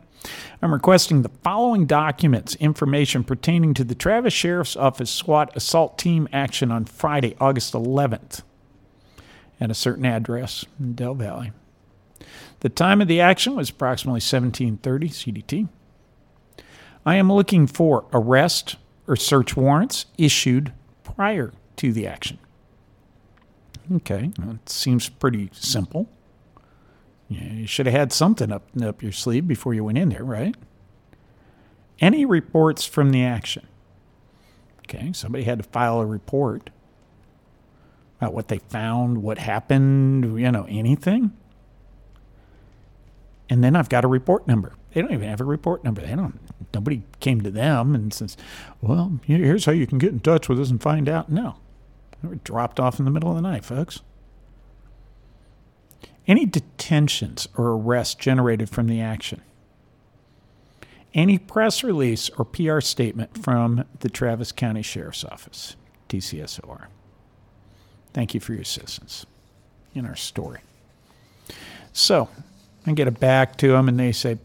I'm 0.62 0.72
requesting 0.72 1.24
the 1.24 1.32
following 1.44 1.88
documents, 1.88 2.54
information 2.56 3.24
pertaining 3.24 3.74
to 3.74 3.84
the 3.84 3.96
Travis 3.96 4.34
Sheriff's 4.34 4.76
Office 4.76 5.10
SWAT 5.10 5.56
assault 5.56 5.98
team 5.98 6.30
action 6.32 6.72
on 6.72 6.86
Friday, 6.86 7.36
August 7.42 7.74
11th, 7.74 8.44
at 9.60 9.72
a 9.72 9.76
certain 9.76 10.06
address 10.06 10.64
in 10.80 10.94
Del 10.94 11.16
Valley. 11.16 11.52
The 12.60 12.70
time 12.70 13.02
of 13.02 13.08
the 13.08 13.20
action 13.22 13.56
was 13.56 13.72
approximately 13.72 14.22
1730 14.22 15.10
CDT. 15.10 15.68
I 17.10 17.16
am 17.16 17.32
looking 17.32 17.66
for 17.66 18.06
arrest 18.14 18.76
or 19.08 19.16
search 19.16 19.58
warrants 19.58 20.06
issued 20.20 20.74
prior 21.04 21.54
to 21.78 21.92
the 21.92 22.06
action. 22.06 22.38
Okay, 23.92 24.30
it 24.38 24.70
seems 24.70 25.10
pretty 25.10 25.50
simple. 25.52 26.08
Yeah, 27.28 27.52
you 27.52 27.66
should 27.66 27.88
have 27.88 27.96
had 27.96 28.14
something 28.14 28.52
up 28.52 28.68
up 28.80 29.02
your 29.02 29.12
sleeve 29.12 29.48
before 29.48 29.74
you 29.74 29.86
went 29.86 29.98
in 29.98 30.10
there, 30.10 30.24
right? 30.24 30.56
Any 32.00 32.26
reports 32.26 32.86
from 32.86 33.10
the 33.10 33.24
action? 33.24 33.66
Okay, 34.82 35.12
somebody 35.12 35.46
had 35.46 35.58
to 35.58 35.64
file 35.64 36.02
a 36.02 36.06
report 36.06 36.70
about 38.22 38.36
what 38.36 38.50
they 38.50 38.60
found, 38.60 39.24
what 39.24 39.40
happened, 39.40 40.40
you 40.40 40.52
know, 40.52 40.68
anything. 40.70 41.36
And 43.50 43.64
then 43.64 43.76
I've 43.76 43.90
got 43.90 44.06
a 44.06 44.08
report 44.08 44.48
number. 44.48 44.74
They 44.94 45.02
don't 45.02 45.14
even 45.14 45.30
have 45.30 45.42
a 45.42 45.46
report 45.46 45.84
number. 45.84 46.02
They 46.02 46.16
don't. 46.16 46.40
Nobody 46.74 47.04
came 47.20 47.42
to 47.42 47.52
them 47.52 47.96
and 47.96 48.14
says, 48.14 48.38
"Well, 48.82 49.20
here's 49.24 49.66
how 49.66 49.72
you 49.72 49.88
can 49.88 49.98
get 49.98 50.12
in 50.12 50.20
touch 50.20 50.50
with 50.50 50.60
us 50.60 50.70
and 50.70 50.82
find 50.82 51.08
out." 51.08 51.30
No, 51.30 51.56
they 52.22 52.28
were 52.28 52.36
dropped 52.36 52.80
off 52.80 53.00
in 53.00 53.06
the 53.06 53.12
middle 53.12 53.30
of 53.30 53.36
the 53.36 53.42
night, 53.42 53.66
folks. 53.66 54.02
Any 56.28 56.46
detentions 56.46 57.48
or 57.58 57.72
arrests 57.72 58.16
generated 58.16 58.70
from 58.70 58.88
the 58.88 59.02
action. 59.02 59.42
Any 61.14 61.40
press 61.40 61.84
release 61.84 62.30
or 62.38 62.46
PR 62.46 62.82
statement 62.82 63.42
from 63.44 63.84
the 64.02 64.10
Travis 64.10 64.52
County 64.52 64.84
Sheriff's 64.84 65.26
Office, 65.26 65.76
TCSOR. 66.08 66.86
Thank 68.14 68.36
you 68.36 68.40
for 68.40 68.54
your 68.54 68.62
assistance 68.62 69.26
in 69.96 70.06
our 70.06 70.16
story. 70.16 70.60
So, 71.94 72.30
I 72.86 72.92
get 72.94 73.08
it 73.08 73.20
back 73.20 73.58
to 73.58 73.70
them, 73.70 73.90
and 73.90 74.00
they 74.00 74.12
say, 74.12 74.38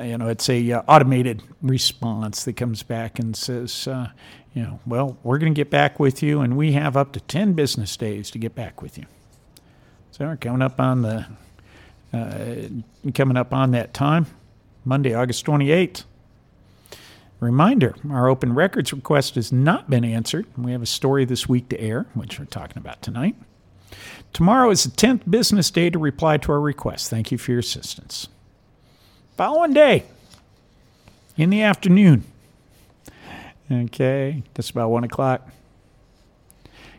you 0.00 0.18
know, 0.18 0.28
it's 0.28 0.48
a 0.48 0.72
uh, 0.72 0.82
automated 0.88 1.42
response 1.62 2.44
that 2.44 2.54
comes 2.54 2.82
back 2.82 3.18
and 3.18 3.36
says, 3.36 3.88
uh, 3.88 4.08
you 4.54 4.62
know, 4.62 4.80
well, 4.86 5.18
we're 5.22 5.38
going 5.38 5.52
to 5.52 5.58
get 5.58 5.70
back 5.70 5.98
with 6.00 6.22
you, 6.22 6.40
and 6.40 6.56
we 6.56 6.72
have 6.72 6.96
up 6.96 7.12
to 7.12 7.20
10 7.20 7.52
business 7.52 7.96
days 7.96 8.30
to 8.30 8.38
get 8.38 8.54
back 8.54 8.82
with 8.82 8.98
you. 8.98 9.04
So 10.10 10.26
we're 10.26 10.36
coming 10.36 10.62
up 10.62 10.80
on 10.80 11.02
the, 11.02 11.26
uh, 12.12 13.12
coming 13.14 13.36
up 13.36 13.52
on 13.52 13.72
that 13.72 13.94
time, 13.94 14.26
Monday, 14.84 15.14
August 15.14 15.44
28th. 15.46 16.04
Reminder 17.40 17.94
our 18.10 18.28
open 18.28 18.52
records 18.52 18.92
request 18.92 19.36
has 19.36 19.52
not 19.52 19.88
been 19.88 20.04
answered. 20.04 20.46
We 20.56 20.72
have 20.72 20.82
a 20.82 20.86
story 20.86 21.24
this 21.24 21.48
week 21.48 21.68
to 21.68 21.80
air, 21.80 22.06
which 22.14 22.38
we're 22.38 22.46
talking 22.46 22.78
about 22.78 23.00
tonight. 23.00 23.36
Tomorrow 24.32 24.70
is 24.70 24.84
the 24.84 24.90
10th 24.90 25.30
business 25.30 25.70
day 25.70 25.88
to 25.90 25.98
reply 25.98 26.36
to 26.38 26.52
our 26.52 26.60
request. 26.60 27.10
Thank 27.10 27.30
you 27.30 27.38
for 27.38 27.52
your 27.52 27.60
assistance. 27.60 28.28
Following 29.38 29.72
day, 29.72 30.02
in 31.36 31.50
the 31.50 31.62
afternoon. 31.62 32.24
Okay, 33.70 34.42
that's 34.54 34.70
about 34.70 34.90
1 34.90 35.04
o'clock. 35.04 35.48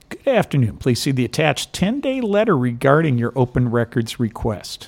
Good 0.07 0.25
afternoon. 0.25 0.77
Please 0.77 1.01
see 1.01 1.11
the 1.11 1.25
attached 1.25 1.73
10 1.73 1.99
day 1.99 2.21
letter 2.21 2.57
regarding 2.57 3.17
your 3.17 3.33
open 3.35 3.69
records 3.69 4.21
request. 4.21 4.87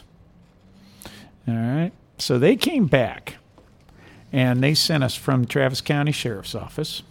All 1.46 1.54
right. 1.54 1.92
So 2.18 2.40
they 2.40 2.56
came 2.56 2.86
back 2.86 3.36
and 4.32 4.64
they 4.64 4.74
sent 4.74 5.04
us 5.04 5.16
from 5.16 5.44
Travis 5.46 5.82
County 5.82 6.14
Sheriff's 6.14 6.56
Office 6.56 7.04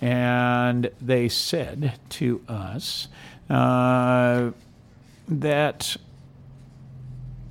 and 0.00 0.90
they 1.00 1.28
said 1.28 2.00
to 2.08 2.42
us 2.48 3.06
uh, 3.48 4.50
that 5.28 5.96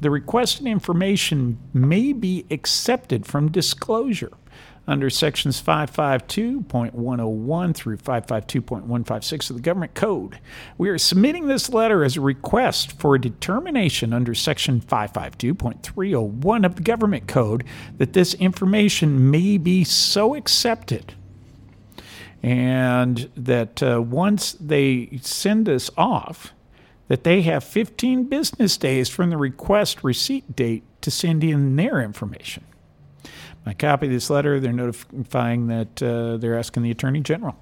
the 0.02 0.10
requested 0.10 0.68
information 0.68 1.58
may 1.74 2.12
be 2.12 2.46
accepted 2.52 3.26
from 3.26 3.50
disclosure 3.52 4.32
under 4.88 5.12
sections 5.12 5.62
552.101 5.62 7.76
through 7.76 7.98
552.156 7.98 9.50
of 9.50 9.56
the 9.56 9.62
Government 9.62 9.94
Code. 9.94 10.40
We 10.78 10.90
are 10.90 10.98
submitting 10.98 11.48
this 11.48 11.70
letter 11.70 12.04
as 12.04 12.18
a 12.18 12.22
request 12.22 13.00
for 13.00 13.16
a 13.16 13.22
determination 13.22 14.12
under 14.12 14.34
section 14.34 14.82
552.301 14.82 16.66
of 16.66 16.76
the 16.76 16.82
Government 16.82 17.28
Code 17.28 17.64
that 18.00 18.14
this 18.14 18.34
information 18.34 19.30
may 19.30 19.60
be 19.60 19.84
so 19.84 20.34
accepted 20.36 21.14
and 22.44 23.30
that 23.38 23.84
uh, 23.84 24.02
once 24.02 24.54
they 24.54 25.20
send 25.22 25.70
us 25.70 25.92
off, 25.96 26.54
that 27.12 27.26
they 27.26 27.42
have 27.42 27.62
15 27.62 28.24
business 28.30 28.78
days 28.78 29.10
from 29.10 29.32
the 29.32 29.36
request 29.36 30.02
receipt 30.02 30.56
date 30.56 30.82
to 31.02 31.12
send 31.12 31.44
in 31.44 31.76
their 31.76 32.00
information. 32.00 32.64
I 33.66 33.74
copy 33.74 34.08
this 34.08 34.30
letter. 34.30 34.62
They're 34.62 34.72
notifying 34.72 35.68
that 35.68 36.02
uh, 36.02 36.38
they're 36.38 36.58
asking 36.58 36.84
the 36.84 36.92
Attorney 36.92 37.20
General. 37.20 37.58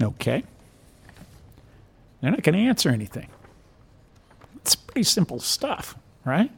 Okay. 0.00 0.44
They're 2.22 2.30
not 2.30 2.42
going 2.42 2.54
to 2.54 2.62
answer 2.62 2.88
anything. 2.88 3.28
It's 4.62 4.74
pretty 4.74 5.02
simple 5.02 5.38
stuff, 5.38 5.94
right? 6.24 6.50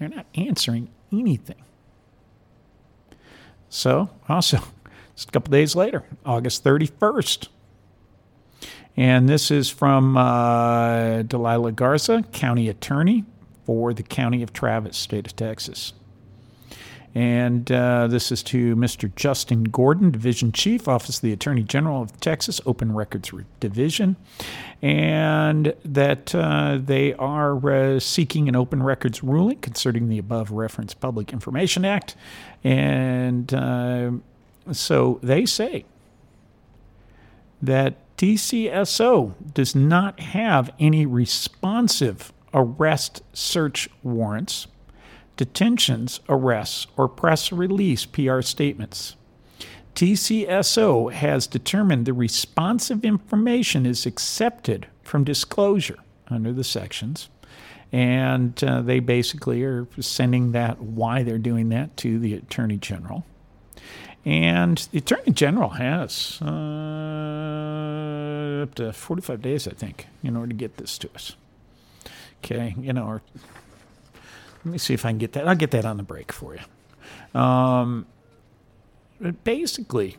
They're 0.00 0.08
not 0.08 0.26
answering 0.34 0.88
anything. 1.12 1.62
So, 3.68 4.10
also, 4.28 4.58
just 5.14 5.28
a 5.28 5.30
couple 5.30 5.52
days 5.52 5.76
later, 5.76 6.02
August 6.26 6.64
31st. 6.64 7.46
And 8.96 9.28
this 9.28 9.50
is 9.50 9.70
from 9.70 10.16
uh, 10.16 11.22
Delia 11.22 11.72
Garza, 11.72 12.22
County 12.32 12.68
Attorney 12.68 13.24
for 13.64 13.94
the 13.94 14.02
County 14.02 14.42
of 14.42 14.52
Travis, 14.52 14.96
State 14.96 15.26
of 15.26 15.36
Texas. 15.36 15.92
And 17.14 17.70
uh, 17.72 18.06
this 18.06 18.30
is 18.30 18.42
to 18.44 18.76
Mr. 18.76 19.12
Justin 19.16 19.64
Gordon, 19.64 20.12
Division 20.12 20.52
Chief, 20.52 20.86
Office 20.86 21.16
of 21.16 21.22
the 21.22 21.32
Attorney 21.32 21.62
General 21.64 22.02
of 22.02 22.18
Texas, 22.20 22.60
Open 22.66 22.92
Records 22.92 23.32
Division, 23.58 24.14
and 24.80 25.74
that 25.84 26.32
uh, 26.34 26.78
they 26.80 27.14
are 27.14 27.68
uh, 27.68 27.98
seeking 27.98 28.48
an 28.48 28.54
open 28.54 28.82
records 28.82 29.24
ruling 29.24 29.58
concerning 29.58 30.08
the 30.08 30.18
above 30.18 30.52
referenced 30.52 31.00
Public 31.00 31.32
Information 31.32 31.84
Act. 31.84 32.14
And 32.62 33.52
uh, 33.52 34.12
so 34.70 35.18
they 35.20 35.46
say 35.46 35.84
that 37.60 37.96
TCSO 38.20 39.32
does 39.54 39.74
not 39.74 40.20
have 40.20 40.70
any 40.78 41.06
responsive 41.06 42.34
arrest 42.52 43.22
search 43.32 43.88
warrants 44.02 44.66
detentions, 45.38 46.20
arrests, 46.28 46.86
or 46.98 47.08
press 47.08 47.50
release 47.50 48.04
PR 48.04 48.42
statements. 48.42 49.16
TCSO 49.94 51.10
has 51.10 51.46
determined 51.46 52.04
the 52.04 52.12
responsive 52.12 53.06
information 53.06 53.86
is 53.86 54.04
accepted 54.04 54.86
from 55.02 55.24
disclosure 55.24 56.00
under 56.28 56.52
the 56.52 56.62
sections. 56.62 57.30
And 57.90 58.62
uh, 58.62 58.82
they 58.82 59.00
basically 59.00 59.62
are 59.62 59.88
sending 59.98 60.52
that, 60.52 60.78
why 60.82 61.22
they're 61.22 61.38
doing 61.38 61.70
that, 61.70 61.96
to 61.96 62.18
the 62.18 62.34
Attorney 62.34 62.76
General. 62.76 63.24
And 64.24 64.78
the 64.92 64.98
Attorney 64.98 65.32
General 65.32 65.70
has 65.70 66.38
uh, 66.42 66.46
up 68.64 68.74
to 68.74 68.92
45 68.92 69.40
days, 69.40 69.66
I 69.66 69.70
think, 69.72 70.06
in 70.22 70.36
order 70.36 70.48
to 70.48 70.54
get 70.54 70.76
this 70.76 70.98
to 70.98 71.08
us. 71.14 71.36
Okay, 72.44 72.74
you 72.78 72.92
know, 72.92 73.06
or 73.06 73.22
let 74.64 74.72
me 74.72 74.78
see 74.78 74.94
if 74.94 75.04
I 75.04 75.10
can 75.10 75.18
get 75.18 75.32
that. 75.32 75.48
I'll 75.48 75.54
get 75.54 75.70
that 75.70 75.84
on 75.84 75.96
the 75.96 76.02
break 76.02 76.32
for 76.32 76.54
you. 76.54 76.60
Um, 77.40 78.06
but 79.20 79.42
basically, 79.44 80.16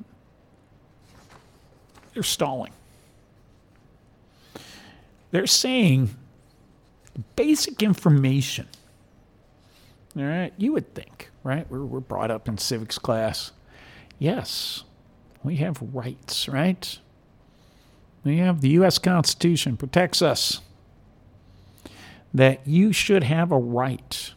they're 2.13 2.23
stalling. 2.23 2.71
They're 5.31 5.47
saying 5.47 6.15
basic 7.35 7.81
information. 7.81 8.67
All 10.17 10.23
right, 10.23 10.53
you 10.57 10.73
would 10.73 10.93
think, 10.93 11.29
right? 11.43 11.69
We're, 11.69 11.85
we're 11.85 11.99
brought 12.01 12.31
up 12.31 12.47
in 12.47 12.57
civics 12.57 12.99
class. 12.99 13.51
Yes, 14.21 14.83
we 15.43 15.55
have 15.55 15.81
rights, 15.81 16.47
right? 16.47 16.99
We 18.23 18.37
have 18.37 18.61
the 18.61 18.69
U.S. 18.69 18.99
Constitution 18.99 19.77
protects 19.77 20.21
us 20.21 20.61
that 22.31 22.61
you 22.67 22.93
should 22.93 23.23
have 23.23 23.51
a 23.51 23.57
right 23.57 24.31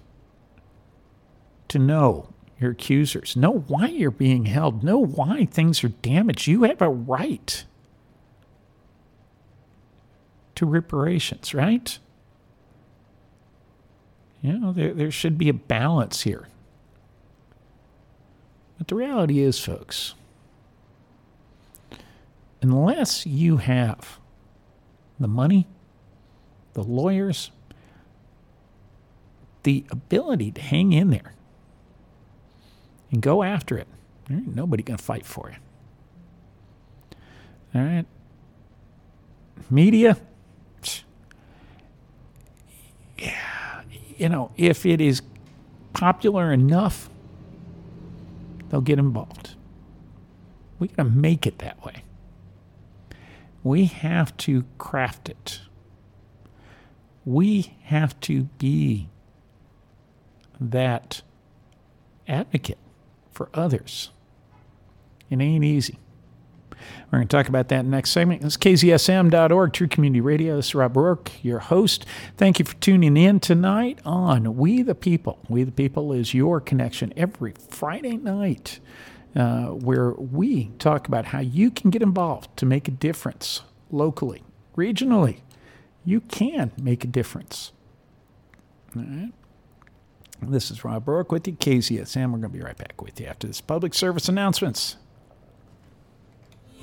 to 1.68 1.79
know 1.79 2.31
your 2.59 2.70
accusers, 2.70 3.37
know 3.37 3.59
why 3.68 3.88
you're 3.88 4.11
being 4.11 4.47
held, 4.47 4.83
know 4.83 4.97
why 4.97 5.44
things 5.44 5.85
are 5.85 5.90
damaged. 5.90 6.47
You 6.47 6.62
have 6.62 6.81
a 6.81 6.88
right 6.88 7.66
to 10.55 10.64
reparations, 10.64 11.53
right? 11.53 11.99
You 14.40 14.59
know, 14.59 14.73
there, 14.73 14.94
there 14.94 15.11
should 15.11 15.37
be 15.37 15.51
a 15.51 15.55
balance 15.55 16.23
here. 16.23 16.49
But 18.85 18.88
the 18.88 18.97
reality 18.97 19.40
is, 19.40 19.59
folks, 19.59 20.14
unless 22.61 23.25
you 23.25 23.57
have 23.57 24.18
the 25.18 25.27
money, 25.27 25.66
the 26.75 26.83
lawyers, 26.83 27.51
the 29.62 29.87
ability 29.88 30.51
to 30.51 30.61
hang 30.61 30.92
in 30.92 31.09
there 31.09 31.33
and 33.11 33.23
go 33.23 33.42
after 33.42 33.79
it. 33.79 33.88
There 34.29 34.37
ain't 34.37 34.55
nobody 34.55 34.83
going 34.83 34.99
to 34.99 35.03
fight 35.03 35.25
for 35.25 35.49
you. 35.49 35.57
All 37.75 37.87
right. 37.87 38.05
Media. 39.70 40.18
Yeah. 43.16 43.81
You 44.18 44.29
know, 44.29 44.51
if 44.59 44.85
it 44.85 45.01
is 45.01 45.23
popular 45.94 46.53
enough, 46.53 47.09
they'll 48.75 48.81
get 48.81 48.99
involved. 48.99 49.55
We 50.81 50.89
got 50.89 51.05
to 51.05 51.09
make 51.09 51.47
it 51.47 51.61
that 51.61 51.85
way. 51.85 52.03
We 53.63 53.85
have 53.85 54.37
to 54.39 54.65
craft 54.79 55.29
it. 55.29 55.61
We 57.25 57.77
have 57.85 58.19
to 58.23 58.43
be 58.59 59.11
that 60.61 61.23
advocate 62.27 62.79
for 63.31 63.49
others. 63.55 64.11
It 65.31 65.41
ain't 65.41 65.65
easy. 65.65 66.01
We're 67.11 67.18
going 67.18 67.29
to 67.29 67.37
talk 67.37 67.49
about 67.49 67.68
that 67.68 67.85
next 67.85 68.11
segment. 68.11 68.44
Is 68.44 68.57
KZSM.org, 68.57 69.73
True 69.73 69.88
Community 69.88 70.20
Radio. 70.20 70.57
This 70.57 70.66
is 70.66 70.75
Rob 70.75 70.94
Roark, 70.94 71.31
your 71.42 71.61
host. 71.61 72.05
Thank 72.37 72.59
you 72.59 72.64
for 72.64 72.75
tuning 72.77 73.16
in 73.16 73.40
tonight 73.40 73.99
on 74.05 74.57
We 74.57 74.83
the 74.83 74.94
People. 74.94 75.38
We 75.49 75.64
the 75.64 75.73
People 75.73 76.12
is 76.12 76.35
your 76.35 76.61
connection 76.61 77.12
every 77.16 77.55
Friday 77.68 78.16
night 78.16 78.81
uh, 79.37 79.66
where 79.66 80.12
we 80.12 80.66
talk 80.79 81.09
about 81.09 81.27
how 81.27 81.40
you 81.40 81.70
can 81.70 81.90
get 81.90 82.03
involved 82.03 82.57
to 82.57 82.66
make 82.66 82.88
a 82.88 82.92
difference 82.92 83.62
locally, 83.90 84.42
regionally. 84.77 85.40
You 86.05 86.20
can 86.20 86.73
make 86.81 87.05
a 87.05 87.09
difference. 87.09 87.73
All 88.97 89.03
right. 89.03 89.33
This 90.42 90.70
is 90.70 90.85
Rob 90.85 91.07
Roark 91.07 91.31
with 91.31 91.47
you, 91.47 91.55
KZSM. 91.55 92.27
We're 92.27 92.38
going 92.38 92.42
to 92.42 92.49
be 92.59 92.61
right 92.61 92.77
back 92.77 93.01
with 93.01 93.20
you 93.20 93.27
after 93.27 93.47
this 93.47 93.61
public 93.61 93.94
service 93.94 94.29
announcements. 94.29 94.97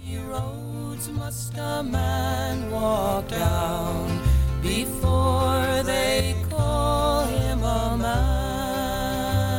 Roads 0.10 1.10
must 1.10 1.58
a 1.58 1.84
man 1.84 2.72
walk 2.72 3.28
down 3.28 4.22
before 4.62 5.84
they 5.84 6.36
call 6.50 7.26
him 7.26 7.60
a 7.64 7.98
man. 7.98 9.52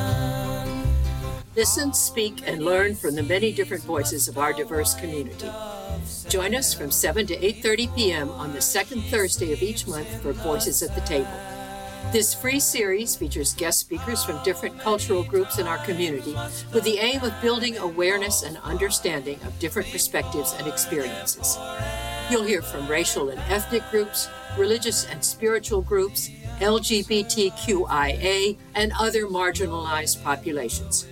Listen, 1.54 1.92
speak, 1.92 2.42
and 2.46 2.64
learn 2.64 2.94
from 2.94 3.14
the 3.14 3.22
many 3.22 3.52
different 3.52 3.84
voices 3.84 4.26
of 4.28 4.38
our 4.38 4.52
diverse 4.52 4.94
community. 4.94 5.50
Join 6.28 6.54
us 6.54 6.72
from 6.72 6.90
7 6.90 7.26
to 7.26 7.36
8.30 7.36 7.94
p.m. 7.94 8.30
on 8.30 8.52
the 8.52 8.62
second 8.62 9.02
Thursday 9.02 9.52
of 9.52 9.62
each 9.62 9.86
month 9.86 10.08
for 10.22 10.32
Voices 10.32 10.82
at 10.82 10.94
the 10.94 11.02
Table. 11.02 11.51
This 12.10 12.34
free 12.34 12.60
series 12.60 13.16
features 13.16 13.54
guest 13.54 13.78
speakers 13.78 14.24
from 14.24 14.42
different 14.42 14.78
cultural 14.78 15.22
groups 15.22 15.58
in 15.58 15.66
our 15.66 15.78
community 15.78 16.34
with 16.74 16.84
the 16.84 16.98
aim 16.98 17.22
of 17.22 17.32
building 17.40 17.78
awareness 17.78 18.42
and 18.42 18.58
understanding 18.58 19.38
of 19.44 19.58
different 19.58 19.90
perspectives 19.90 20.54
and 20.58 20.66
experiences. 20.66 21.56
You'll 22.30 22.44
hear 22.44 22.60
from 22.60 22.88
racial 22.88 23.30
and 23.30 23.40
ethnic 23.48 23.82
groups, 23.90 24.28
religious 24.58 25.06
and 25.06 25.24
spiritual 25.24 25.80
groups, 25.80 26.28
LGBTQIA, 26.58 28.58
and 28.74 28.92
other 28.98 29.26
marginalized 29.26 30.22
populations. 30.22 31.06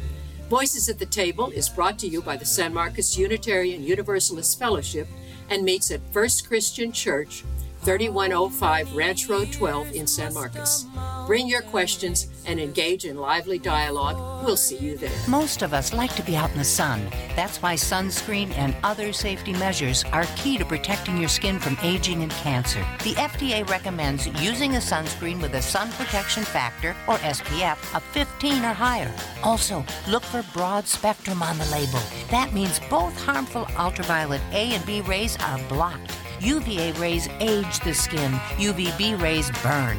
Voices 0.51 0.89
at 0.89 0.99
the 0.99 1.07
Table 1.07 1.51
is 1.51 1.69
brought 1.69 1.99
to 2.01 2.09
you 2.09 2.21
by 2.21 2.37
the 2.37 2.45
San 2.45 2.75
Marcos 2.75 3.17
Unitarian 3.17 3.85
Universalist 3.85 4.59
Fellowship 4.59 5.07
and 5.49 5.65
meets 5.65 5.91
at 5.91 6.01
First 6.13 6.49
Christian 6.49 6.93
Church, 6.93 7.45
3105 7.83 8.95
Ranch 8.95 9.29
Road 9.29 9.51
12 9.53 9.95
in 9.95 10.07
San 10.07 10.35
Marcos. 10.35 10.87
Bring 11.27 11.49
your 11.49 11.63
questions 11.63 12.27
and 12.47 12.61
engage 12.61 13.05
in 13.05 13.17
lively 13.17 13.59
dialogue. 13.59 14.45
We'll 14.45 14.57
see 14.57 14.77
you 14.77 14.97
there. 14.97 15.11
Most 15.29 15.63
of 15.63 15.73
us 15.73 15.93
like 15.93 16.15
to 16.17 16.23
be 16.23 16.37
out 16.37 16.51
in 16.51 16.59
the 16.59 16.65
sun. 16.65 17.09
That's 17.37 17.63
why 17.63 17.75
sunscreen 17.77 18.51
and 18.59 18.77
other 18.83 19.13
safety 19.13 19.53
measures 19.53 20.05
are 20.13 20.27
key 20.37 20.59
to 20.59 20.65
protecting 20.65 21.17
your 21.17 21.29
skin 21.29 21.59
from 21.59 21.79
aging 21.83 22.23
and 22.23 22.33
cancer. 22.33 22.81
The 23.03 23.15
FDA 23.15 23.69
recommends 23.69 24.27
using 24.43 24.75
a 24.75 24.79
sunscreen 24.79 25.41
with 25.41 25.55
a 25.55 25.63
sun 25.63 25.91
protection 25.93 26.43
factor, 26.43 26.97
or 27.09 27.17
SPF, 27.19 27.95
of 27.95 28.03
15 28.03 28.65
or 28.65 28.75
higher. 28.75 29.13
Also, 29.43 29.85
look 30.09 30.23
for 30.23 30.45
broad 30.53 30.87
spectrum 30.87 31.43
on 31.43 31.57
the 31.59 31.67
label. 31.67 32.01
That 32.31 32.53
means 32.53 32.81
both 32.91 33.19
harmful 33.23 33.67
ultraviolet 33.79 34.41
A 34.53 34.75
and 34.75 34.85
B 34.85 35.01
rays 35.03 35.37
are 35.39 35.59
blocked. 35.69 36.11
UVA 36.41 36.93
rays 36.93 37.29
age 37.41 37.81
the 37.81 37.93
skin, 37.93 38.33
UVB 38.57 39.21
rays 39.21 39.51
burn, 39.63 39.99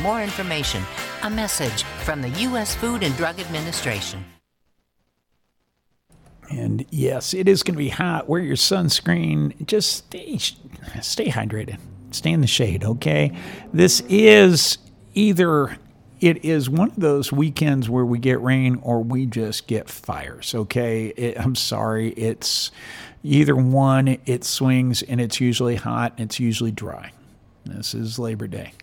more 0.01 0.21
information. 0.21 0.83
A 1.23 1.29
message 1.29 1.83
from 2.03 2.21
the 2.21 2.29
U.S. 2.29 2.75
Food 2.75 3.03
and 3.03 3.15
Drug 3.17 3.39
Administration. 3.39 4.25
And 6.49 6.85
yes, 6.89 7.33
it 7.33 7.47
is 7.47 7.63
going 7.63 7.75
to 7.75 7.79
be 7.79 7.89
hot. 7.89 8.27
Wear 8.27 8.41
your 8.41 8.57
sunscreen. 8.57 9.65
Just 9.65 9.97
stay, 9.97 10.37
stay 11.01 11.27
hydrated. 11.27 11.79
Stay 12.11 12.31
in 12.31 12.41
the 12.41 12.47
shade, 12.47 12.83
okay? 12.83 13.31
This 13.71 14.03
is 14.09 14.77
either 15.13 15.77
it 16.19 16.45
is 16.45 16.69
one 16.69 16.89
of 16.89 16.99
those 16.99 17.31
weekends 17.31 17.89
where 17.89 18.05
we 18.05 18.19
get 18.19 18.41
rain 18.41 18.79
or 18.83 19.03
we 19.03 19.25
just 19.25 19.65
get 19.65 19.89
fires, 19.89 20.53
okay? 20.53 21.07
It, 21.07 21.39
I'm 21.39 21.55
sorry. 21.55 22.09
It's 22.09 22.69
either 23.23 23.55
one, 23.55 24.19
it 24.25 24.43
swings 24.43 25.01
and 25.01 25.19
it's 25.19 25.39
usually 25.39 25.75
hot 25.75 26.13
and 26.17 26.25
it's 26.25 26.39
usually 26.39 26.71
dry. 26.71 27.11
This 27.65 27.93
is 27.93 28.19
Labor 28.19 28.47
Day. 28.47 28.73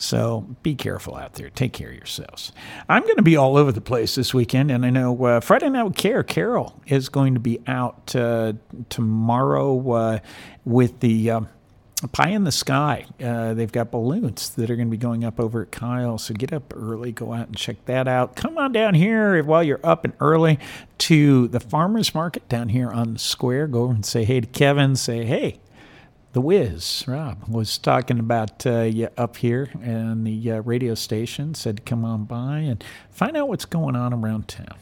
So 0.00 0.46
be 0.62 0.74
careful 0.74 1.14
out 1.14 1.34
there. 1.34 1.50
Take 1.50 1.74
care 1.74 1.90
of 1.90 1.94
yourselves. 1.94 2.52
I'm 2.88 3.02
going 3.02 3.16
to 3.16 3.22
be 3.22 3.36
all 3.36 3.58
over 3.58 3.70
the 3.70 3.82
place 3.82 4.14
this 4.14 4.32
weekend, 4.32 4.70
and 4.70 4.86
I 4.86 4.88
know 4.88 5.24
uh, 5.24 5.40
Friday 5.40 5.68
Night 5.68 5.82
with 5.82 5.96
Care, 5.96 6.22
Carol 6.22 6.80
is 6.86 7.10
going 7.10 7.34
to 7.34 7.40
be 7.40 7.60
out 7.66 8.16
uh, 8.16 8.54
tomorrow 8.88 9.90
uh, 9.92 10.18
with 10.64 11.00
the. 11.00 11.30
Uh, 11.30 11.40
Pie 12.12 12.30
in 12.30 12.44
the 12.44 12.50
Sky. 12.52 13.04
Uh, 13.22 13.52
they've 13.52 13.70
got 13.70 13.90
balloons 13.90 14.48
that 14.54 14.70
are 14.70 14.76
going 14.76 14.88
to 14.88 14.90
be 14.90 14.96
going 14.96 15.22
up 15.22 15.38
over 15.38 15.60
at 15.60 15.70
Kyle. 15.70 16.16
So 16.16 16.32
get 16.32 16.50
up 16.50 16.72
early, 16.74 17.12
go 17.12 17.34
out 17.34 17.48
and 17.48 17.56
check 17.58 17.84
that 17.84 18.08
out. 18.08 18.36
Come 18.36 18.56
on 18.56 18.72
down 18.72 18.94
here 18.94 19.44
while 19.44 19.62
you're 19.62 19.84
up 19.84 20.06
and 20.06 20.14
early 20.18 20.58
to 20.96 21.48
the 21.48 21.60
farmers 21.60 22.14
market 22.14 22.48
down 22.48 22.70
here 22.70 22.88
on 22.90 23.12
the 23.12 23.18
square. 23.18 23.66
Go 23.66 23.82
over 23.82 23.92
and 23.92 24.06
say 24.06 24.24
hey 24.24 24.40
to 24.40 24.46
Kevin. 24.46 24.96
Say 24.96 25.26
hey, 25.26 25.60
the 26.32 26.40
Wiz, 26.40 27.04
Rob, 27.08 27.48
was 27.48 27.76
talking 27.76 28.18
about 28.18 28.64
uh, 28.64 28.82
you 28.82 29.08
up 29.16 29.36
here 29.36 29.70
and 29.82 30.26
the 30.26 30.52
uh, 30.52 30.60
radio 30.60 30.94
station. 30.94 31.54
Said 31.54 31.84
come 31.84 32.04
on 32.04 32.24
by 32.24 32.58
and 32.58 32.84
find 33.10 33.36
out 33.36 33.48
what's 33.48 33.64
going 33.64 33.96
on 33.96 34.12
around 34.12 34.46
town. 34.48 34.76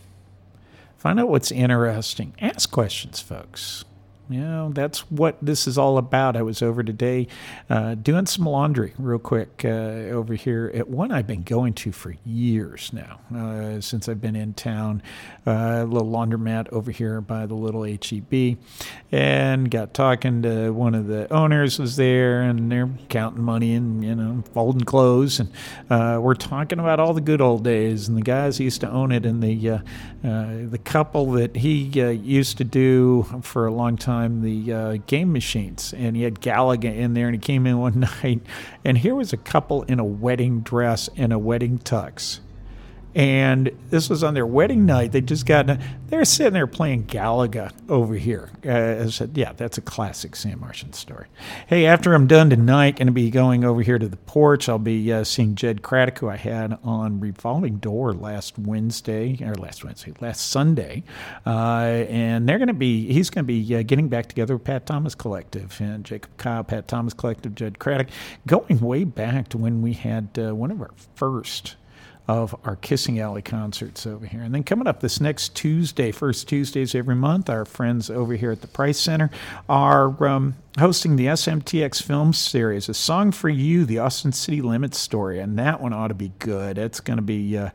Find 0.99 1.19
out 1.21 1.29
what's 1.29 1.51
interesting. 1.51 2.35
Ask 2.41 2.71
questions, 2.71 3.21
folks. 3.21 3.85
You 4.31 4.41
know, 4.41 4.71
that's 4.75 5.11
what 5.11 5.39
this 5.41 5.67
is 5.67 5.79
all 5.79 5.97
about. 5.97 6.37
I 6.37 6.43
was 6.43 6.61
over 6.61 6.83
today 6.83 7.29
uh, 7.71 7.95
doing 7.95 8.27
some 8.27 8.45
laundry 8.45 8.93
real 8.99 9.19
quick 9.19 9.63
uh, 9.65 9.69
over 9.69 10.35
here 10.35 10.71
at 10.75 10.87
one 10.87 11.11
I've 11.11 11.27
been 11.27 11.45
going 11.45 11.73
to 11.75 11.93
for 11.93 12.15
years 12.27 12.93
now, 12.93 13.21
uh, 13.35 13.81
since 13.81 14.07
I've 14.07 14.21
been 14.21 14.37
in 14.37 14.53
town. 14.53 15.03
Uh, 15.47 15.81
a 15.83 15.85
little 15.87 16.11
laundromat 16.11 16.69
over 16.75 16.91
here 16.91 17.23
by 17.23 17.47
the 17.47 17.55
little 17.55 17.85
HEB. 17.85 18.59
And 19.11 19.71
got 19.71 19.95
talking 19.95 20.43
to 20.43 20.73
one 20.73 20.95
of 20.95 21.07
the 21.07 21.33
owners 21.33 21.79
was 21.79 21.97
there, 21.97 22.43
and 22.43 22.71
they're 22.71 22.91
counting 23.09 23.43
money 23.43 23.73
and, 23.75 24.05
you 24.05 24.15
know, 24.15 24.45
folding 24.53 24.85
clothes. 24.85 25.41
And 25.41 25.51
uh, 25.89 26.21
we're 26.21 26.35
talking 26.35 26.79
about 26.79 27.01
all 27.01 27.15
the 27.15 27.23
good 27.23 27.41
old 27.41 27.65
days 27.65 28.09
and 28.09 28.17
the 28.17 28.23
guys 28.23 28.61
used 28.61 28.83
to 28.83 28.91
own 28.91 29.11
it 29.11 29.25
and 29.25 29.43
the, 29.43 29.71
uh, 29.71 29.79
the 30.23 30.81
couple 30.85 31.33
that 31.33 31.57
he 31.57 31.85
used 32.13 32.59
to 32.59 32.65
do 32.65 33.25
for 33.41 33.67
a 33.67 33.73
long 33.73 33.97
time 33.97 34.18
time 34.19 34.43
the 34.43 34.73
uh, 34.73 34.97
game 35.07 35.33
machines, 35.33 35.95
and 35.97 36.17
he 36.17 36.23
had 36.23 36.41
Galaga 36.41 36.95
in 36.95 37.15
there, 37.15 37.27
and 37.27 37.35
he 37.35 37.41
came 37.41 37.67
in 37.67 37.79
one 37.79 38.01
night, 38.23 38.41
and 38.85 38.99
here 38.99 39.15
was 39.15 39.33
a 39.33 39.37
couple 39.37 39.83
in 39.85 39.99
a 39.99 40.05
wedding 40.05 40.61
dress 40.61 41.09
and 41.17 41.33
a 41.33 41.39
wedding 41.39 41.79
tux 41.79 42.41
and 43.15 43.71
this 43.91 44.09
was 44.09 44.23
on 44.23 44.35
their 44.35 44.47
wedding 44.47 44.87
night. 44.87 45.13
They 45.13 45.21
just 45.21 45.47
got 45.47 45.69
they're 46.09 46.25
sitting 46.25 46.53
there 46.53 46.67
playing 46.67 47.05
Galaga 47.05 47.73
over 47.89 48.15
here. 48.15 48.51
Uh, 48.65 49.05
I 49.05 49.11
said, 49.11 49.37
yeah, 49.37 49.53
that's 49.53 49.77
a 49.77 49.81
classic 49.81 50.37
Sam 50.37 50.61
Martian 50.61 50.93
story. 50.93 51.27
Hey, 51.67 51.87
after 51.87 52.15
I'm 52.15 52.27
done 52.27 52.49
tonight, 52.49 52.97
going 52.97 53.07
to 53.07 53.13
be 53.13 53.31
going 53.31 53.65
over 53.65 53.83
here 53.83 53.99
to 53.99 54.09
the 54.09 54.17
porch. 54.17 54.69
I'll 54.69 54.79
be 54.79 55.13
uh, 55.13 55.25
seeing 55.25 55.55
Jed 55.55 55.83
Craddock, 55.83 56.19
who 56.19 56.29
I 56.29 56.37
had 56.37 56.79
on 56.83 57.21
Revolving 57.21 57.77
Door 57.77 58.15
last 58.15 58.59
Wednesday 58.59 59.39
or 59.43 59.55
last 59.55 59.85
Wednesday, 59.85 60.15
last 60.21 60.49
Sunday, 60.49 61.03
uh, 61.47 62.05
and 62.09 62.49
they're 62.49 62.59
going 62.59 62.69
to 62.69 62.75
be 62.75 63.13
he's 63.13 63.31
going 63.31 63.45
to 63.45 63.47
be 63.47 63.77
uh, 63.77 63.83
getting 63.83 64.09
back 64.09 64.29
together 64.29 64.57
with 64.57 64.65
Pat 64.65 64.87
Thomas 64.87 65.15
Collective 65.15 65.79
and 65.81 66.05
Jacob 66.05 66.37
Kyle, 66.37 66.65
Pat 66.65 66.89
Thomas 66.89 67.15
Collective, 67.15 67.55
Jed 67.55 67.79
Craddock, 67.79 68.09
going 68.47 68.81
way 68.81 69.05
back 69.05 69.49
to 69.49 69.59
when 69.59 69.83
we 69.83 69.93
had 69.93 70.29
uh, 70.39 70.55
one 70.55 70.71
of 70.71 70.81
our 70.81 70.91
first 71.15 71.77
of 72.29 72.55
our 72.65 72.77
Kissing 72.77 73.19
Alley 73.19 73.41
concerts 73.41 74.07
over 74.07 74.27
here. 74.27 74.43
And 74.43 74.55
then 74.55 74.63
coming 74.63 74.87
up 74.87 75.01
this 75.01 75.19
next 75.19 75.55
Tuesday, 75.55 76.13
first 76.13 76.47
Tuesdays 76.47 76.95
every 76.95 77.15
month, 77.15 77.49
our 77.49 77.65
friends 77.65 78.11
over 78.11 78.35
here 78.35 78.53
at 78.53 78.61
the 78.61 78.67
Price 78.67 79.01
Center 79.01 79.31
are 79.67 80.23
um, 80.25 80.55
hosting 80.79 81.17
the 81.17 81.27
SMTX 81.27 82.03
film 82.03 82.35
series, 82.35 82.91
A 82.91 82.95
Song 82.95 83.33
for 83.33 83.49
You, 83.49 83.87
the 83.87 83.99
Austin 83.99 84.33
City 84.33 84.61
Limits 84.61 84.99
story. 84.99 85.41
And 85.41 85.59
that 85.59 85.81
one 85.81 85.95
ought 85.95 86.09
to 86.09 86.15
be 86.15 86.33
good. 86.39 86.77
It's 86.77 87.01
going 87.01 87.17
to 87.19 87.23
be. 87.23 87.57
Uh, 87.57 87.71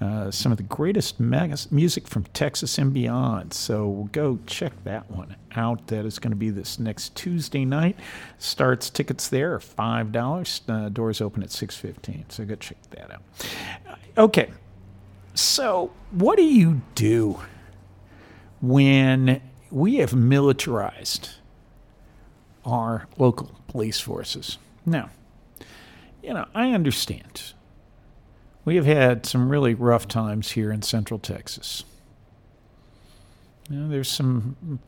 uh, 0.00 0.30
some 0.30 0.52
of 0.52 0.58
the 0.58 0.64
greatest 0.64 1.18
music 1.18 2.06
from 2.06 2.24
Texas 2.34 2.78
and 2.78 2.92
beyond. 2.92 3.54
So 3.54 4.08
go 4.12 4.38
check 4.46 4.72
that 4.84 5.10
one 5.10 5.36
out. 5.54 5.86
That 5.86 6.04
is 6.04 6.18
going 6.18 6.32
to 6.32 6.36
be 6.36 6.50
this 6.50 6.78
next 6.78 7.14
Tuesday 7.14 7.64
night. 7.64 7.98
Starts 8.38 8.90
tickets 8.90 9.28
there 9.28 9.54
are 9.54 9.60
five 9.60 10.12
dollars. 10.12 10.60
Uh, 10.68 10.90
doors 10.90 11.20
open 11.20 11.42
at 11.42 11.50
six 11.50 11.76
fifteen. 11.76 12.26
So 12.28 12.44
go 12.44 12.56
check 12.56 12.76
that 12.90 13.10
out. 13.10 13.22
Okay, 14.18 14.50
so 15.34 15.92
what 16.10 16.36
do 16.36 16.44
you 16.44 16.82
do 16.94 17.40
when 18.60 19.40
we 19.70 19.96
have 19.96 20.14
militarized 20.14 21.30
our 22.64 23.06
local 23.18 23.58
police 23.68 24.00
forces? 24.00 24.58
Now, 24.84 25.10
you 26.22 26.34
know, 26.34 26.46
I 26.54 26.72
understand 26.72 27.54
we 28.66 28.74
have 28.74 28.84
had 28.84 29.24
some 29.24 29.48
really 29.48 29.74
rough 29.74 30.08
times 30.08 30.50
here 30.50 30.72
in 30.72 30.82
Central 30.82 31.20
Texas. 31.20 31.84
You 33.70 33.76
know, 33.76 33.88
there's 33.88 34.10
some 34.10 34.80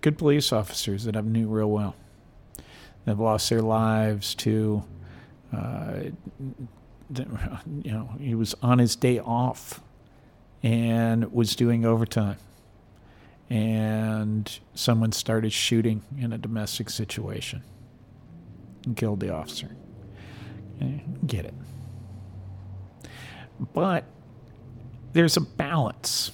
good 0.00 0.16
police 0.16 0.52
officers 0.52 1.04
that 1.04 1.14
I 1.14 1.20
knew 1.20 1.48
real 1.48 1.70
well. 1.70 1.94
They've 3.04 3.18
lost 3.18 3.50
their 3.50 3.60
lives 3.60 4.34
to, 4.36 4.84
uh, 5.54 5.92
you 7.14 7.92
know, 7.92 8.10
he 8.18 8.34
was 8.34 8.54
on 8.62 8.78
his 8.78 8.96
day 8.96 9.18
off 9.18 9.82
and 10.62 11.30
was 11.30 11.54
doing 11.54 11.84
overtime. 11.84 12.38
And 13.50 14.58
someone 14.74 15.12
started 15.12 15.52
shooting 15.52 16.02
in 16.18 16.32
a 16.32 16.38
domestic 16.38 16.88
situation 16.88 17.62
and 18.86 18.96
killed 18.96 19.20
the 19.20 19.32
officer. 19.32 19.76
Get 21.26 21.44
it. 21.44 21.54
But 23.58 24.04
there's 25.12 25.36
a 25.36 25.40
balance 25.40 26.30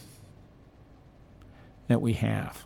that 1.89 2.01
we 2.01 2.15
have. 2.15 2.65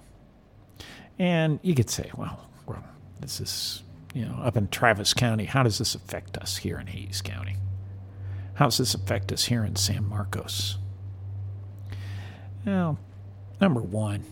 And 1.19 1.59
you 1.63 1.75
could 1.75 1.91
say, 1.91 2.11
well, 2.17 2.49
well, 2.67 2.85
this 3.21 3.41
is, 3.41 3.83
you 4.15 4.25
know, 4.25 4.39
up 4.43 4.57
in 4.57 4.69
Travis 4.69 5.15
County. 5.15 5.45
How 5.45 5.63
does 5.63 5.79
this 5.79 5.95
affect 5.95 6.37
us 6.39 6.59
here 6.59 6.79
in 6.79 6.87
Hays 6.87 7.23
County? 7.23 7.57
How 8.55 8.67
does 8.67 8.79
this 8.79 8.95
affect 8.95 9.33
us 9.33 9.45
here 9.47 9.65
in 9.65 9.77
San 9.77 10.09
Marcos? 10.09 10.79
Well, 12.65 12.99
number 13.61 13.81
one, 13.81 14.25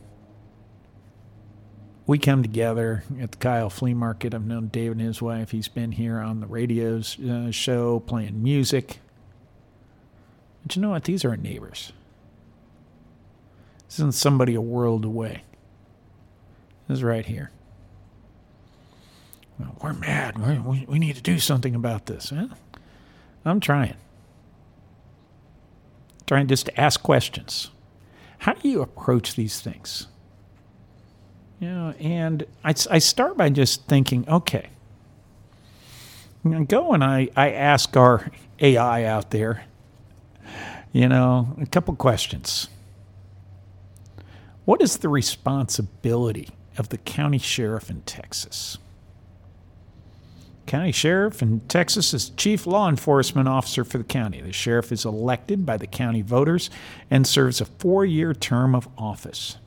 we 2.06 2.18
come 2.18 2.42
together 2.42 3.02
at 3.20 3.32
the 3.32 3.38
Kyle 3.38 3.70
Flea 3.70 3.94
Market. 3.94 4.34
I've 4.34 4.46
known 4.46 4.68
David 4.68 4.98
and 4.98 5.06
his 5.06 5.20
wife. 5.20 5.50
He's 5.50 5.68
been 5.68 5.92
here 5.92 6.20
on 6.20 6.40
the 6.40 6.46
radio 6.46 6.98
uh, 6.98 7.50
show 7.50 8.00
playing 8.00 8.42
music. 8.42 9.00
But 10.66 10.74
you 10.74 10.82
know 10.82 10.90
what? 10.90 11.04
These 11.04 11.24
aren't 11.24 11.44
neighbors. 11.44 11.92
This 13.86 14.00
isn't 14.00 14.14
somebody 14.14 14.56
a 14.56 14.60
world 14.60 15.04
away. 15.04 15.44
This 16.88 16.98
is 16.98 17.04
right 17.04 17.24
here. 17.24 17.52
Well, 19.60 19.76
we're 19.80 19.92
mad. 19.92 20.38
We, 20.66 20.84
we 20.88 20.98
need 20.98 21.14
to 21.14 21.22
do 21.22 21.38
something 21.38 21.76
about 21.76 22.06
this. 22.06 22.32
I'm 23.44 23.60
trying. 23.60 23.94
Trying 26.26 26.48
just 26.48 26.66
to 26.66 26.80
ask 26.80 27.00
questions. 27.00 27.70
How 28.38 28.54
do 28.54 28.68
you 28.68 28.82
approach 28.82 29.36
these 29.36 29.60
things? 29.60 30.08
You 31.60 31.68
know, 31.68 31.94
and 32.00 32.44
I, 32.64 32.74
I 32.90 32.98
start 32.98 33.36
by 33.36 33.50
just 33.50 33.86
thinking, 33.86 34.28
okay, 34.28 34.70
I 36.44 36.64
go 36.64 36.92
and 36.92 37.04
I, 37.04 37.28
I 37.36 37.52
ask 37.52 37.96
our 37.96 38.32
AI 38.58 39.04
out 39.04 39.30
there, 39.30 39.64
you 40.96 41.10
know, 41.10 41.54
a 41.60 41.66
couple 41.66 41.94
questions. 41.94 42.70
What 44.64 44.80
is 44.80 44.96
the 44.96 45.10
responsibility 45.10 46.48
of 46.78 46.88
the 46.88 46.96
county 46.96 47.36
sheriff 47.36 47.90
in 47.90 48.00
Texas? 48.00 48.78
County 50.64 50.92
sheriff 50.92 51.42
in 51.42 51.60
Texas 51.68 52.14
is 52.14 52.30
chief 52.30 52.66
law 52.66 52.88
enforcement 52.88 53.46
officer 53.46 53.84
for 53.84 53.98
the 53.98 54.04
county. 54.04 54.40
The 54.40 54.54
sheriff 54.54 54.90
is 54.90 55.04
elected 55.04 55.66
by 55.66 55.76
the 55.76 55.86
county 55.86 56.22
voters 56.22 56.70
and 57.10 57.26
serves 57.26 57.60
a 57.60 57.66
four 57.66 58.06
year 58.06 58.32
term 58.32 58.74
of 58.74 58.88
office. 58.96 59.58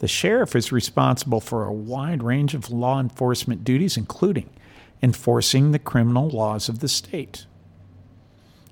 The 0.00 0.08
sheriff 0.08 0.56
is 0.56 0.72
responsible 0.72 1.40
for 1.40 1.64
a 1.64 1.72
wide 1.72 2.24
range 2.24 2.52
of 2.52 2.72
law 2.72 2.98
enforcement 2.98 3.62
duties, 3.62 3.96
including 3.96 4.50
enforcing 5.00 5.70
the 5.70 5.78
criminal 5.78 6.28
laws 6.28 6.68
of 6.68 6.80
the 6.80 6.88
state, 6.88 7.46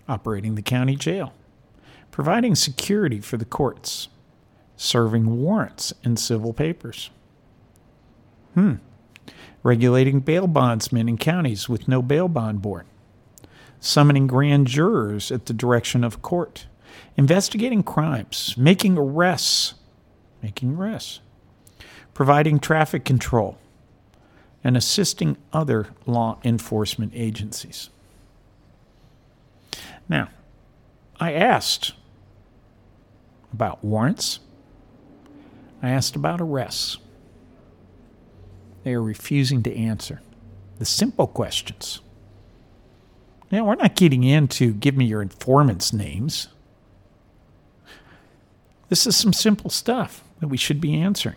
operating 0.08 0.56
the 0.56 0.62
county 0.62 0.96
jail, 0.96 1.32
providing 2.12 2.54
security 2.54 3.18
for 3.20 3.36
the 3.36 3.44
courts, 3.44 4.08
serving 4.76 5.42
warrants 5.42 5.92
in 6.04 6.16
civil 6.16 6.52
papers. 6.52 7.10
Hmm. 8.54 8.74
Regulating 9.64 10.20
bail 10.20 10.46
bondsmen 10.46 11.08
in 11.08 11.18
counties 11.18 11.68
with 11.68 11.88
no 11.88 12.02
bail 12.02 12.28
bond 12.28 12.62
board. 12.62 12.86
Summoning 13.80 14.28
grand 14.28 14.68
jurors 14.68 15.32
at 15.32 15.46
the 15.46 15.52
direction 15.52 16.04
of 16.04 16.22
court. 16.22 16.66
Investigating 17.16 17.82
crimes. 17.82 18.54
Making 18.56 18.96
arrests 18.96 19.74
making 20.42 20.76
arrests, 20.76 21.20
providing 22.12 22.58
traffic 22.58 23.04
control, 23.04 23.58
and 24.64 24.76
assisting 24.76 25.36
other 25.52 25.88
law 26.04 26.38
enforcement 26.44 27.12
agencies. 27.14 27.90
Now, 30.08 30.28
I 31.20 31.32
asked 31.32 31.94
about 33.52 33.84
warrants. 33.84 34.40
I 35.82 35.90
asked 35.90 36.16
about 36.16 36.40
arrests. 36.40 36.98
They 38.84 38.94
are 38.94 39.02
refusing 39.02 39.62
to 39.64 39.76
answer 39.76 40.20
the 40.78 40.84
simple 40.84 41.26
questions. 41.26 42.00
Now, 43.50 43.64
we're 43.64 43.74
not 43.74 43.94
getting 43.94 44.24
into 44.24 44.72
give 44.72 44.96
me 44.96 45.04
your 45.04 45.22
informants' 45.22 45.92
names. 45.92 46.48
This 48.88 49.06
is 49.06 49.16
some 49.16 49.32
simple 49.32 49.70
stuff 49.70 50.24
that 50.40 50.48
we 50.48 50.56
should 50.56 50.80
be 50.80 50.94
answering. 50.94 51.36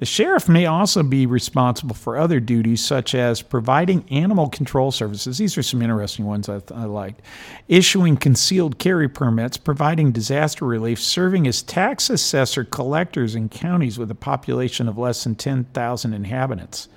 The 0.00 0.06
sheriff 0.06 0.48
may 0.48 0.64
also 0.64 1.02
be 1.02 1.26
responsible 1.26 1.94
for 1.94 2.16
other 2.16 2.40
duties 2.40 2.82
such 2.82 3.14
as 3.14 3.42
providing 3.42 4.08
animal 4.08 4.48
control 4.48 4.90
services. 4.90 5.36
These 5.36 5.58
are 5.58 5.62
some 5.62 5.82
interesting 5.82 6.24
ones 6.24 6.48
I, 6.48 6.62
I 6.74 6.84
liked. 6.84 7.20
Issuing 7.68 8.16
concealed 8.16 8.78
carry 8.78 9.10
permits, 9.10 9.58
providing 9.58 10.10
disaster 10.10 10.64
relief, 10.64 11.02
serving 11.02 11.46
as 11.46 11.60
tax 11.60 12.08
assessor 12.08 12.64
collectors 12.64 13.34
in 13.34 13.50
counties 13.50 13.98
with 13.98 14.10
a 14.10 14.14
population 14.14 14.88
of 14.88 14.96
less 14.96 15.22
than 15.22 15.34
10,000 15.34 16.14
inhabitants. 16.14 16.88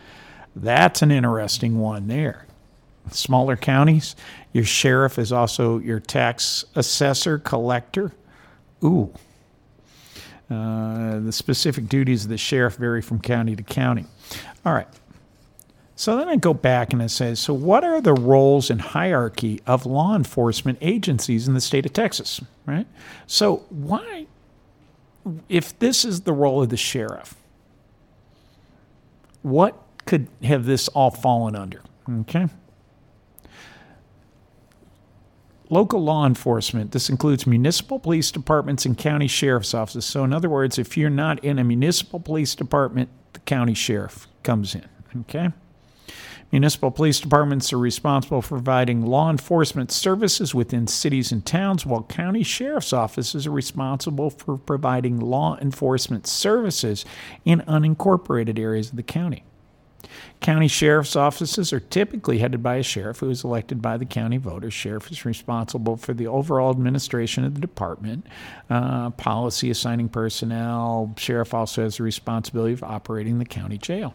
That's 0.55 1.01
an 1.01 1.11
interesting 1.11 1.79
one 1.79 2.07
there. 2.07 2.47
Smaller 3.11 3.57
counties, 3.57 4.15
your 4.53 4.63
sheriff 4.63 5.19
is 5.19 5.33
also 5.33 5.77
your 5.79 5.99
tax 5.99 6.63
assessor 6.73 7.37
collector. 7.37 8.13
Ooh, 8.81 9.13
uh, 10.53 11.19
the 11.19 11.31
specific 11.31 11.87
duties 11.87 12.23
of 12.25 12.29
the 12.29 12.37
sheriff 12.37 12.75
vary 12.75 13.01
from 13.01 13.19
county 13.19 13.55
to 13.55 13.63
county. 13.63 14.05
All 14.65 14.73
right. 14.73 14.87
So 15.95 16.17
then 16.17 16.27
I 16.27 16.35
go 16.37 16.53
back 16.53 16.91
and 16.91 17.03
I 17.03 17.07
say, 17.07 17.35
so 17.35 17.53
what 17.53 17.83
are 17.83 18.01
the 18.01 18.13
roles 18.13 18.69
and 18.69 18.81
hierarchy 18.81 19.61
of 19.67 19.85
law 19.85 20.15
enforcement 20.15 20.79
agencies 20.81 21.47
in 21.47 21.53
the 21.53 21.61
state 21.61 21.85
of 21.85 21.93
Texas, 21.93 22.41
right? 22.65 22.87
So 23.27 23.57
why, 23.69 24.25
if 25.49 25.77
this 25.79 26.03
is 26.03 26.21
the 26.21 26.33
role 26.33 26.63
of 26.63 26.69
the 26.69 26.77
sheriff, 26.77 27.35
what 29.43 29.81
could 30.05 30.27
have 30.43 30.65
this 30.65 30.87
all 30.89 31.11
fallen 31.11 31.55
under? 31.55 31.81
Okay. 32.21 32.47
Local 35.69 36.03
law 36.03 36.25
enforcement, 36.25 36.91
this 36.91 37.09
includes 37.09 37.47
municipal 37.47 37.97
police 37.97 38.31
departments 38.31 38.85
and 38.85 38.97
county 38.97 39.27
sheriff's 39.27 39.73
offices. 39.73 40.05
So, 40.05 40.23
in 40.23 40.33
other 40.33 40.49
words, 40.49 40.77
if 40.77 40.97
you're 40.97 41.09
not 41.09 41.43
in 41.43 41.57
a 41.57 41.63
municipal 41.63 42.19
police 42.19 42.53
department, 42.53 43.09
the 43.33 43.39
county 43.39 43.73
sheriff 43.73 44.27
comes 44.43 44.75
in. 44.75 44.85
Okay? 45.21 45.49
Municipal 46.51 46.91
police 46.91 47.19
departments 47.19 47.73
are 47.73 47.79
responsible 47.79 48.41
for 48.41 48.57
providing 48.57 49.03
law 49.03 49.31
enforcement 49.31 49.91
services 49.91 50.53
within 50.53 50.85
cities 50.85 51.31
and 51.31 51.43
towns, 51.43 51.83
while 51.83 52.03
county 52.03 52.43
sheriff's 52.43 52.93
offices 52.93 53.47
are 53.47 53.51
responsible 53.51 54.29
for 54.29 54.57
providing 54.57 55.19
law 55.19 55.57
enforcement 55.59 56.27
services 56.27 57.05
in 57.43 57.61
unincorporated 57.61 58.59
areas 58.59 58.91
of 58.91 58.97
the 58.97 59.01
county. 59.01 59.43
County 60.41 60.67
sheriff's 60.67 61.15
offices 61.15 61.71
are 61.71 61.79
typically 61.79 62.39
headed 62.39 62.61
by 62.61 62.75
a 62.75 62.83
sheriff 62.83 63.19
who 63.19 63.29
is 63.29 63.43
elected 63.43 63.81
by 63.81 63.97
the 63.97 64.05
county 64.05 64.37
voters. 64.37 64.73
Sheriff 64.73 65.09
is 65.11 65.25
responsible 65.25 65.95
for 65.95 66.13
the 66.13 66.27
overall 66.27 66.71
administration 66.71 67.45
of 67.45 67.55
the 67.55 67.61
department, 67.61 68.27
uh, 68.69 69.11
policy 69.11 69.69
assigning 69.69 70.09
personnel. 70.09 71.13
Sheriff 71.17 71.53
also 71.53 71.83
has 71.83 71.97
the 71.97 72.03
responsibility 72.03 72.73
of 72.73 72.83
operating 72.83 73.39
the 73.39 73.45
county 73.45 73.77
jail. 73.77 74.13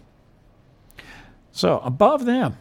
So 1.52 1.80
above 1.80 2.26
them, 2.26 2.56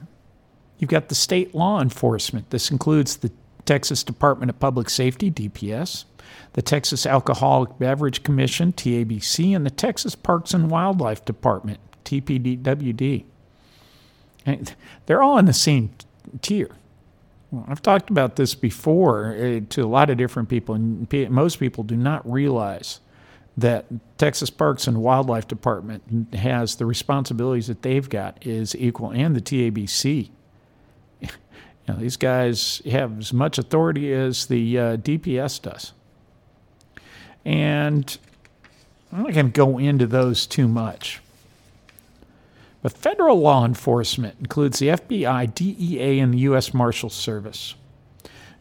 you've 0.79 0.89
got 0.89 1.09
the 1.09 1.15
state 1.15 1.53
law 1.53 1.81
enforcement. 1.81 2.49
This 2.49 2.71
includes 2.71 3.17
the 3.17 3.31
Texas 3.65 4.03
Department 4.03 4.49
of 4.49 4.59
Public 4.59 4.89
Safety, 4.89 5.29
DPS, 5.29 6.05
the 6.53 6.61
Texas 6.61 7.05
Alcoholic 7.05 7.77
Beverage 7.77 8.23
Commission, 8.23 8.71
TABC, 8.73 9.55
and 9.55 9.65
the 9.65 9.69
Texas 9.69 10.15
Parks 10.15 10.53
and 10.53 10.71
Wildlife 10.71 11.25
Department, 11.25 11.79
TPDWD. 12.07 13.25
And 14.45 14.73
they're 15.05 15.21
all 15.21 15.37
in 15.37 15.45
the 15.45 15.53
same 15.53 15.91
tier. 16.41 16.69
Well, 17.51 17.65
I've 17.67 17.81
talked 17.81 18.09
about 18.09 18.35
this 18.35 18.55
before 18.55 19.35
uh, 19.35 19.61
to 19.69 19.83
a 19.83 19.87
lot 19.87 20.09
of 20.09 20.17
different 20.17 20.49
people, 20.49 20.75
and 20.75 21.09
most 21.29 21.59
people 21.59 21.83
do 21.83 21.95
not 21.95 22.29
realize 22.29 22.99
that 23.57 23.85
Texas 24.17 24.49
Parks 24.49 24.87
and 24.87 25.01
Wildlife 25.01 25.47
Department 25.47 26.33
has 26.33 26.75
the 26.75 26.85
responsibilities 26.85 27.67
that 27.67 27.81
they've 27.81 28.07
got 28.07 28.45
is 28.45 28.75
equal, 28.75 29.11
and 29.11 29.35
the 29.35 29.41
TABC. 29.41 30.29
You 31.87 31.93
know, 31.93 32.01
these 32.01 32.17
guys 32.17 32.81
have 32.91 33.17
as 33.17 33.31
much 33.31 33.57
authority 33.57 34.11
as 34.11 34.47
the 34.47 34.77
uh, 34.77 34.97
DPS 34.97 35.61
does. 35.61 35.93
And 37.45 38.17
I'm 39.13 39.23
not 39.23 39.31
going 39.31 39.45
to 39.45 39.51
go 39.53 39.77
into 39.77 40.05
those 40.05 40.45
too 40.45 40.67
much. 40.67 41.21
But 42.81 42.97
federal 42.97 43.39
law 43.39 43.65
enforcement 43.65 44.35
includes 44.39 44.79
the 44.79 44.89
FBI, 44.89 45.53
DEA, 45.53 46.19
and 46.19 46.33
the 46.33 46.39
U.S. 46.39 46.73
Marshal 46.73 47.09
Service. 47.09 47.75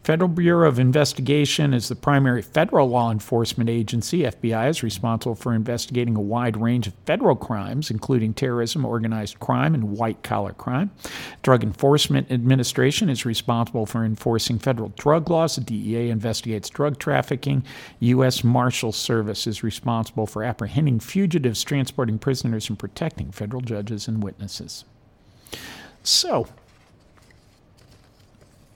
Federal 0.07 0.29
Bureau 0.29 0.69
of 0.69 0.79
Investigation 0.79 1.75
is 1.75 1.88
the 1.88 1.97
primary 1.97 2.40
federal 2.40 2.88
law 2.88 3.11
enforcement 3.11 3.69
agency. 3.69 4.21
FBI 4.21 4.71
is 4.71 4.85
responsible 4.85 5.35
for 5.35 5.53
investigating 5.53 6.14
a 6.14 6.21
wide 6.21 6.57
range 6.57 6.87
of 6.87 6.95
federal 7.07 7.35
crimes, 7.35 7.90
including 7.90 8.33
terrorism, 8.33 8.85
organized 8.85 9.40
crime, 9.40 9.75
and 9.75 9.97
white 9.99 10.23
collar 10.23 10.53
crime. 10.53 10.92
Drug 11.42 11.64
Enforcement 11.64 12.31
Administration 12.31 13.09
is 13.09 13.27
responsible 13.27 13.85
for 13.85 14.05
enforcing 14.05 14.61
federal 14.61 14.90
drug 14.90 15.29
laws. 15.29 15.57
The 15.57 15.62
DEA 15.62 16.11
investigates 16.11 16.71
drug 16.71 17.01
trafficking. 17.01 17.64
U.S. 17.99 18.45
Marshal 18.45 18.92
Service 18.92 19.49
is 19.49 19.64
responsible 19.64 20.29
for 20.29 20.45
apprehending 20.45 21.01
fugitives, 21.01 21.64
transporting 21.64 22.21
prisoners, 22.21 22.69
and 22.69 22.79
protecting 22.79 23.33
federal 23.33 23.61
judges 23.61 24.07
and 24.07 24.23
witnesses. 24.23 24.85
So, 26.05 26.47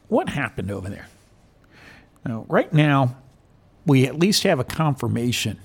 what 0.08 0.30
happened 0.30 0.72
over 0.72 0.90
there? 0.90 1.06
Now, 2.24 2.44
right 2.48 2.72
now, 2.72 3.16
we 3.86 4.06
at 4.06 4.18
least 4.18 4.42
have 4.42 4.58
a 4.58 4.64
confirmation 4.64 5.58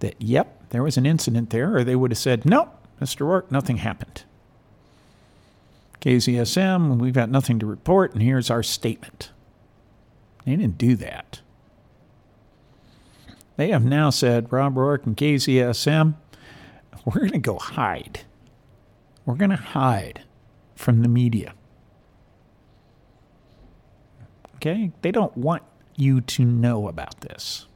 that, 0.00 0.14
yep, 0.20 0.68
there 0.70 0.82
was 0.82 0.96
an 0.96 1.06
incident 1.06 1.50
there, 1.50 1.76
or 1.76 1.84
they 1.84 1.96
would 1.96 2.12
have 2.12 2.18
said, 2.18 2.44
nope, 2.44 2.74
Mr. 3.00 3.26
Roark, 3.26 3.50
nothing 3.50 3.78
happened. 3.78 4.24
KZSM, 6.00 6.98
we've 6.98 7.12
got 7.12 7.30
nothing 7.30 7.58
to 7.58 7.66
report, 7.66 8.12
and 8.12 8.22
here's 8.22 8.50
our 8.50 8.62
statement. 8.62 9.30
They 10.44 10.54
didn't 10.56 10.78
do 10.78 10.94
that. 10.96 11.40
They 13.56 13.70
have 13.70 13.84
now 13.84 14.10
said, 14.10 14.52
Rob 14.52 14.76
Roark 14.76 15.04
and 15.04 15.16
KZSM, 15.16 16.14
we're 17.04 17.20
going 17.20 17.32
to 17.32 17.38
go 17.38 17.58
hide. 17.58 18.20
We're 19.26 19.34
going 19.34 19.50
to 19.50 19.56
hide 19.56 20.22
from 20.76 21.02
the 21.02 21.08
media. 21.08 21.54
Okay? 24.58 24.90
They 25.02 25.12
don't 25.12 25.36
want 25.36 25.62
you 25.96 26.20
to 26.20 26.44
know 26.44 26.88
about 26.88 27.20
this. 27.20 27.66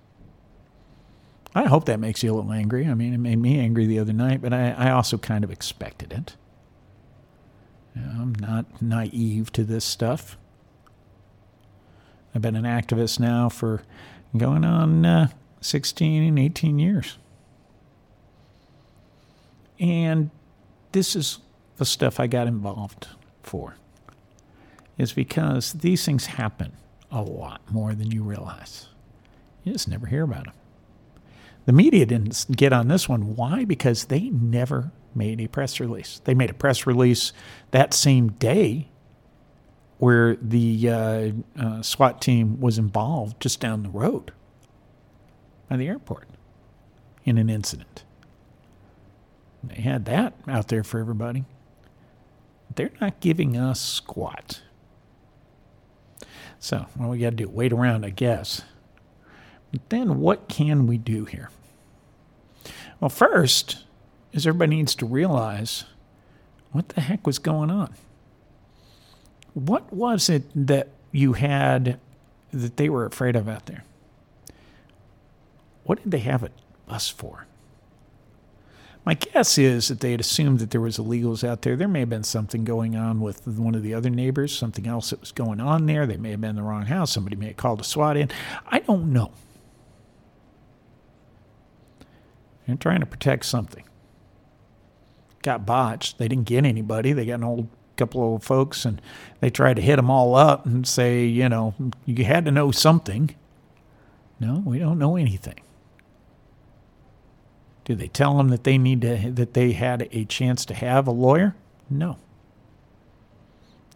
I 1.55 1.64
hope 1.64 1.85
that 1.85 2.01
makes 2.01 2.23
you 2.23 2.33
a 2.33 2.35
little 2.35 2.53
angry. 2.53 2.87
I 2.87 2.95
mean, 2.95 3.12
it 3.12 3.18
made 3.18 3.38
me 3.38 3.59
angry 3.59 3.87
the 3.87 3.99
other 3.99 4.12
night, 4.12 4.40
but 4.40 4.53
I, 4.53 4.71
I 4.71 4.90
also 4.90 5.18
kind 5.18 5.45
of 5.45 5.51
expected 5.51 6.12
it. 6.12 6.35
You 7.95 8.03
know, 8.03 8.23
I'm 8.23 8.35
not 8.35 8.81
naive 8.81 9.53
to 9.53 9.64
this 9.64 9.85
stuff. 9.85 10.37
I've 12.35 12.42
been 12.42 12.57
an 12.57 12.64
activist 12.64 13.21
now 13.21 13.49
for 13.51 13.83
going 14.37 14.64
on 14.64 15.05
uh, 15.05 15.29
16 15.61 16.23
and 16.23 16.38
18 16.38 16.79
years. 16.79 17.18
And 19.79 20.31
this 20.92 21.14
is 21.14 21.38
the 21.77 21.85
stuff 21.85 22.18
I 22.18 22.27
got 22.27 22.47
involved 22.47 23.09
for 23.42 23.77
is 25.03 25.12
because 25.12 25.73
these 25.73 26.05
things 26.05 26.27
happen 26.27 26.73
a 27.11 27.21
lot 27.21 27.61
more 27.71 27.93
than 27.93 28.11
you 28.11 28.23
realize. 28.23 28.88
You 29.65 29.73
just 29.73 29.88
never 29.88 30.07
hear 30.07 30.23
about 30.23 30.45
them. 30.45 30.55
The 31.67 31.73
media 31.73 32.07
didn't 32.07 32.47
get 32.57 32.73
on 32.73 32.88
this 32.88 33.09
one. 33.09 33.37
Why? 33.37 33.65
Because 33.65 34.07
they 34.07 34.31
never 34.31 34.93
made 35.15 35.41
a 35.41 35.49
press 35.49 35.79
release. 35.81 36.21
They 36.25 36.35
made 36.35 36.51
a 36.51 36.55
press 36.55 36.87
release 36.87 37.33
that 37.73 37.93
same 37.93 38.29
day 38.33 38.88
where 39.99 40.37
the 40.37 40.88
uh, 40.88 41.31
uh, 41.61 41.83
SWAT 41.83 42.21
team 42.21 42.61
was 42.61 42.79
involved 42.79 43.41
just 43.41 43.61
down 43.61 43.83
the 43.83 43.91
road 43.91 44.33
by 45.69 45.77
the 45.77 45.88
airport 45.88 46.29
in 47.25 47.38
an 47.38 47.51
incident. 47.51 48.05
They 49.62 49.81
had 49.83 50.05
that 50.07 50.35
out 50.49 50.69
there 50.69 50.83
for 50.83 50.99
everybody. 50.99 51.45
They're 52.75 52.91
not 53.01 53.21
giving 53.21 53.57
us 53.57 53.81
squat. 53.81 54.62
So, 56.62 56.87
what 56.94 57.11
we 57.11 57.18
got 57.18 57.31
to 57.31 57.37
do? 57.37 57.48
Wait 57.48 57.72
around, 57.72 58.07
I 58.07 58.11
guess. 58.11 58.62
But 59.72 59.81
then, 59.88 60.20
what 60.20 60.48
can 60.48 60.87
we 60.87 60.96
do 60.96 61.25
here? 61.25 61.51
Well, 63.01 63.09
first, 63.09 63.83
is 64.33 64.46
everybody 64.46 64.77
needs 64.77 64.94
to 64.94 65.05
realize 65.05 65.87
what 66.70 66.90
the 66.90 67.01
heck 67.01 67.27
was 67.27 67.40
going 67.40 67.72
on. 67.72 67.94
What 69.55 69.92
was 69.92 70.31
it 70.31 70.44
that 70.55 70.87
you 71.11 71.33
had 71.33 71.98
that 72.53 72.77
they 72.77 72.88
were 72.88 73.07
afraid 73.07 73.35
of 73.35 73.48
out 73.48 73.66
there? 73.66 73.83
What 75.83 76.01
did 76.01 76.12
they 76.12 76.20
have 76.20 76.44
a 76.44 76.51
bus 76.87 77.09
for? 77.09 77.48
My 79.05 79.15
guess 79.15 79.59
is 79.59 79.88
that 79.88 79.99
they 79.99 80.12
had 80.12 80.21
assumed 80.21 80.61
that 80.61 80.71
there 80.71 80.81
was 80.81 80.97
illegals 80.97 81.43
out 81.43 81.62
there. 81.62 81.75
There 81.75 81.88
may 81.88 82.01
have 82.01 82.11
been 82.11 82.23
something 82.23 82.65
going 82.65 82.95
on 82.95 83.21
with 83.21 83.47
one 83.47 83.75
of 83.75 83.83
the 83.83 83.95
other 83.95 84.11
neighbors, 84.11 84.57
something 84.57 84.87
else 84.87 85.11
that 85.11 85.21
was 85.21 85.33
going 85.33 85.61
on 85.61 85.87
there. 85.87 86.07
They 86.07 86.17
may 86.17 86.31
have 86.31 86.41
been 86.41 86.51
in 86.51 86.57
the 86.57 86.62
wrong 86.62 86.87
house. 86.87 87.11
Somebody 87.12 87.35
may 87.35 87.49
have 87.49 87.57
called 87.57 87.81
a 87.81 87.85
SWAT 87.85 88.17
in. 88.17 88.31
I 88.67 88.79
don't 88.79 89.12
know. 89.12 89.33
They're 92.67 92.77
trying 92.77 93.01
to 93.01 93.07
protect 93.07 93.45
something. 93.45 93.85
Got 95.43 95.67
botched. 95.67 96.19
They 96.19 96.29
didn't 96.29 96.47
get 96.47 96.65
anybody. 96.65 97.12
They 97.12 97.27
got 97.27 97.35
an 97.35 97.45
old 97.45 97.69
couple 97.97 98.37
of 98.37 98.45
folks, 98.45 98.85
and 98.85 99.03
they 99.41 99.51
tried 99.51 99.75
to 99.75 99.83
hit 99.83 99.97
them 99.97 100.11
all 100.11 100.37
up 100.37 100.65
and 100.65 100.87
say, 100.87 101.25
you 101.25 101.49
know, 101.49 101.75
you 102.07 102.25
had 102.25 102.45
to 102.45 102.53
know 102.53 102.71
something. 102.71 103.35
No, 104.38 104.62
we 104.65 104.79
don't 104.79 104.99
know 104.99 105.17
anything. 105.17 105.61
Do 107.85 107.95
they 107.95 108.09
tell 108.09 108.37
them 108.37 108.49
that 108.49 108.64
they 108.64 108.79
need 108.79 109.01
to 109.03 109.31
that 109.33 109.55
they 109.55 109.73
had 109.73 110.09
a 110.12 110.25
chance 110.25 110.64
to 110.66 110.75
have 110.75 111.07
a 111.07 111.11
lawyer? 111.11 111.57
No. 111.90 112.16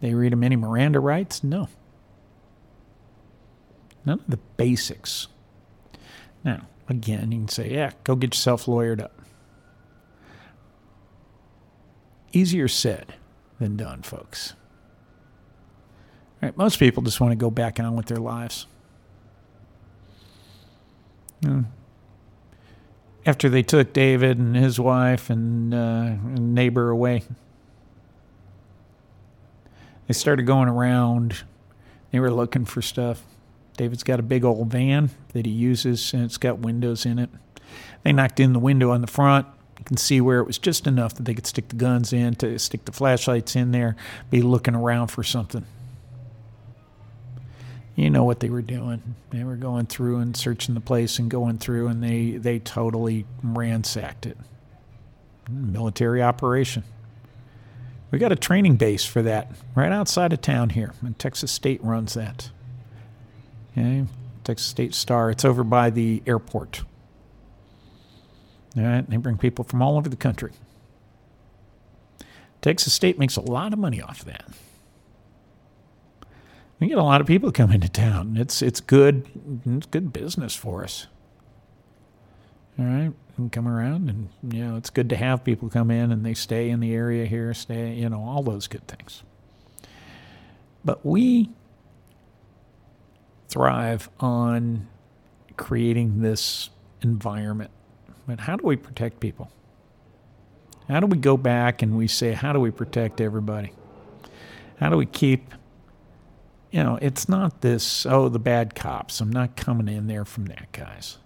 They 0.00 0.12
read 0.12 0.32
them 0.32 0.44
any 0.44 0.56
Miranda 0.56 1.00
rights? 1.00 1.42
No. 1.44 1.68
None 4.04 4.20
of 4.20 4.26
the 4.28 4.38
basics. 4.56 5.28
Now, 6.44 6.66
again, 6.88 7.32
you 7.32 7.38
can 7.38 7.48
say, 7.48 7.70
yeah, 7.72 7.92
go 8.04 8.14
get 8.14 8.34
yourself 8.34 8.66
lawyered 8.66 9.00
up. 9.00 9.20
Easier 12.32 12.68
said 12.68 13.14
than 13.58 13.76
done, 13.76 14.02
folks. 14.02 14.54
All 16.42 16.48
right, 16.48 16.56
most 16.56 16.78
people 16.78 17.02
just 17.02 17.20
want 17.20 17.32
to 17.32 17.36
go 17.36 17.50
back 17.50 17.80
on 17.80 17.96
with 17.96 18.06
their 18.06 18.18
lives. 18.18 18.66
Hmm 21.42 21.62
after 23.26 23.48
they 23.48 23.62
took 23.62 23.92
David 23.92 24.38
and 24.38 24.54
his 24.54 24.78
wife 24.78 25.28
and, 25.28 25.74
uh, 25.74 26.14
neighbor 26.24 26.90
away. 26.90 27.24
They 30.06 30.14
started 30.14 30.46
going 30.46 30.68
around. 30.68 31.42
They 32.12 32.20
were 32.20 32.30
looking 32.30 32.64
for 32.64 32.80
stuff. 32.80 33.24
David's 33.76 34.04
got 34.04 34.20
a 34.20 34.22
big 34.22 34.44
old 34.44 34.70
van 34.70 35.10
that 35.32 35.44
he 35.44 35.52
uses, 35.52 36.14
and 36.14 36.22
it's 36.22 36.38
got 36.38 36.60
windows 36.60 37.04
in 37.04 37.18
it. 37.18 37.28
They 38.04 38.12
knocked 38.12 38.38
in 38.38 38.52
the 38.52 38.60
window 38.60 38.92
on 38.92 39.00
the 39.00 39.08
front. 39.08 39.46
You 39.78 39.84
can 39.84 39.96
see 39.96 40.20
where 40.20 40.38
it 40.38 40.46
was 40.46 40.56
just 40.56 40.86
enough 40.86 41.14
that 41.14 41.24
they 41.24 41.34
could 41.34 41.46
stick 41.46 41.68
the 41.68 41.76
guns 41.76 42.12
in, 42.12 42.36
to 42.36 42.58
stick 42.58 42.84
the 42.84 42.92
flashlights 42.92 43.56
in 43.56 43.72
there, 43.72 43.96
be 44.30 44.40
looking 44.40 44.76
around 44.76 45.08
for 45.08 45.24
something 45.24 45.66
you 47.96 48.10
know 48.10 48.24
what 48.24 48.40
they 48.40 48.50
were 48.50 48.62
doing. 48.62 49.02
They 49.30 49.42
were 49.42 49.56
going 49.56 49.86
through 49.86 50.18
and 50.18 50.36
searching 50.36 50.74
the 50.74 50.82
place 50.82 51.18
and 51.18 51.30
going 51.30 51.58
through, 51.58 51.88
and 51.88 52.02
they, 52.02 52.32
they 52.32 52.58
totally 52.58 53.24
ransacked 53.42 54.26
it. 54.26 54.36
Military 55.48 56.22
operation. 56.22 56.84
We 58.10 58.18
got 58.18 58.32
a 58.32 58.36
training 58.36 58.76
base 58.76 59.04
for 59.04 59.22
that 59.22 59.50
right 59.74 59.90
outside 59.90 60.34
of 60.34 60.42
town 60.42 60.70
here, 60.70 60.92
and 61.00 61.18
Texas 61.18 61.50
State 61.50 61.82
runs 61.82 62.14
that. 62.14 62.50
Okay, 63.72 64.04
Texas 64.44 64.68
State 64.68 64.94
Star. 64.94 65.30
It's 65.30 65.44
over 65.44 65.64
by 65.64 65.88
the 65.88 66.22
airport. 66.26 66.82
All 68.76 68.82
right, 68.82 69.08
they 69.08 69.16
bring 69.16 69.38
people 69.38 69.64
from 69.64 69.80
all 69.80 69.96
over 69.96 70.08
the 70.08 70.16
country. 70.16 70.52
Texas 72.60 72.92
State 72.92 73.18
makes 73.18 73.36
a 73.36 73.40
lot 73.40 73.72
of 73.72 73.78
money 73.78 74.02
off 74.02 74.20
of 74.20 74.26
that 74.26 74.44
we 76.80 76.88
get 76.88 76.98
a 76.98 77.02
lot 77.02 77.20
of 77.20 77.26
people 77.26 77.52
come 77.52 77.72
into 77.72 77.88
town. 77.88 78.36
It's 78.36 78.62
it's 78.62 78.80
good 78.80 79.26
it's 79.66 79.86
good 79.86 80.12
business 80.12 80.54
for 80.54 80.84
us. 80.84 81.06
All 82.78 82.84
right, 82.84 83.12
and 83.38 83.50
come 83.50 83.66
around, 83.66 84.10
and 84.10 84.54
you 84.54 84.64
know 84.64 84.76
it's 84.76 84.90
good 84.90 85.08
to 85.10 85.16
have 85.16 85.44
people 85.44 85.70
come 85.70 85.90
in 85.90 86.12
and 86.12 86.26
they 86.26 86.34
stay 86.34 86.68
in 86.68 86.80
the 86.80 86.94
area 86.94 87.26
here, 87.26 87.54
stay 87.54 87.94
you 87.94 88.08
know 88.08 88.22
all 88.22 88.42
those 88.42 88.66
good 88.68 88.86
things. 88.86 89.22
But 90.84 91.04
we 91.04 91.50
thrive 93.48 94.10
on 94.20 94.86
creating 95.56 96.20
this 96.20 96.70
environment. 97.02 97.70
But 98.26 98.40
how 98.40 98.56
do 98.56 98.66
we 98.66 98.76
protect 98.76 99.20
people? 99.20 99.50
How 100.88 101.00
do 101.00 101.06
we 101.06 101.16
go 101.16 101.36
back 101.36 101.82
and 101.82 101.96
we 101.96 102.06
say, 102.06 102.32
how 102.32 102.52
do 102.52 102.60
we 102.60 102.70
protect 102.70 103.20
everybody? 103.20 103.72
How 104.78 104.90
do 104.90 104.96
we 104.96 105.06
keep 105.06 105.52
you 106.76 106.84
know, 106.84 106.98
it's 107.00 107.28
not 107.28 107.60
this, 107.60 108.04
oh, 108.06 108.28
the 108.28 108.38
bad 108.38 108.74
cops. 108.74 109.20
I'm 109.20 109.30
not 109.30 109.56
coming 109.56 109.88
in 109.88 110.06
there 110.06 110.24
from 110.24 110.46
that, 110.46 110.70
guys. 110.72 111.18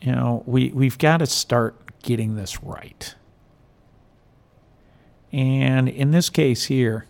You 0.00 0.12
know, 0.12 0.42
we, 0.46 0.70
we've 0.70 0.98
got 0.98 1.18
to 1.18 1.26
start 1.26 2.02
getting 2.02 2.36
this 2.36 2.62
right. 2.62 3.14
And 5.32 5.88
in 5.88 6.10
this 6.10 6.30
case 6.30 6.64
here, 6.64 7.06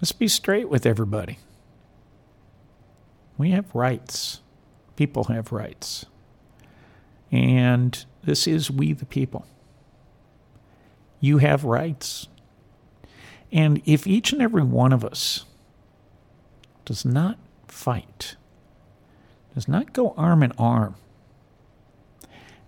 Let's 0.00 0.12
be 0.12 0.28
straight 0.28 0.68
with 0.68 0.84
everybody. 0.84 1.38
We 3.38 3.50
have 3.52 3.74
rights. 3.74 4.40
People 4.94 5.24
have 5.24 5.52
rights. 5.52 6.04
And 7.32 8.04
this 8.22 8.46
is 8.46 8.70
we 8.70 8.92
the 8.92 9.06
people. 9.06 9.46
You 11.18 11.38
have 11.38 11.64
rights. 11.64 12.28
And 13.52 13.80
if 13.84 14.06
each 14.06 14.32
and 14.32 14.42
every 14.42 14.62
one 14.62 14.92
of 14.92 15.04
us 15.04 15.44
does 16.84 17.04
not 17.04 17.38
fight, 17.68 18.36
does 19.54 19.68
not 19.68 19.92
go 19.92 20.14
arm 20.16 20.42
in 20.42 20.52
arm 20.52 20.96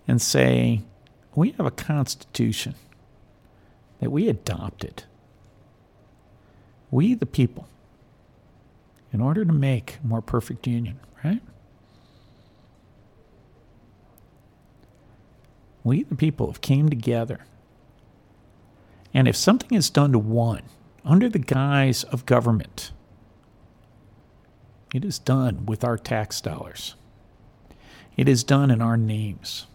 and 0.07 0.21
say, 0.21 0.81
we 1.35 1.51
have 1.51 1.65
a 1.65 1.71
constitution 1.71 2.75
that 3.99 4.11
we 4.11 4.27
adopted. 4.27 5.03
We, 6.91 7.13
the 7.13 7.25
people, 7.25 7.67
in 9.13 9.21
order 9.21 9.45
to 9.45 9.53
make 9.53 9.99
a 10.03 10.07
more 10.07 10.21
perfect 10.21 10.65
union, 10.65 10.99
right? 11.23 11.41
We, 15.83 16.03
the 16.03 16.15
people, 16.15 16.47
have 16.47 16.61
came 16.61 16.89
together. 16.89 17.45
And 19.13 19.27
if 19.27 19.35
something 19.35 19.75
is 19.75 19.89
done 19.89 20.11
to 20.11 20.19
one 20.19 20.63
under 21.03 21.29
the 21.29 21.39
guise 21.39 22.03
of 22.05 22.25
government, 22.25 22.91
it 24.93 25.05
is 25.05 25.19
done 25.19 25.65
with 25.65 25.83
our 25.83 25.97
tax 25.97 26.41
dollars. 26.41 26.95
It 28.17 28.27
is 28.27 28.43
done 28.43 28.71
in 28.71 28.81
our 28.81 28.97
names. 28.97 29.67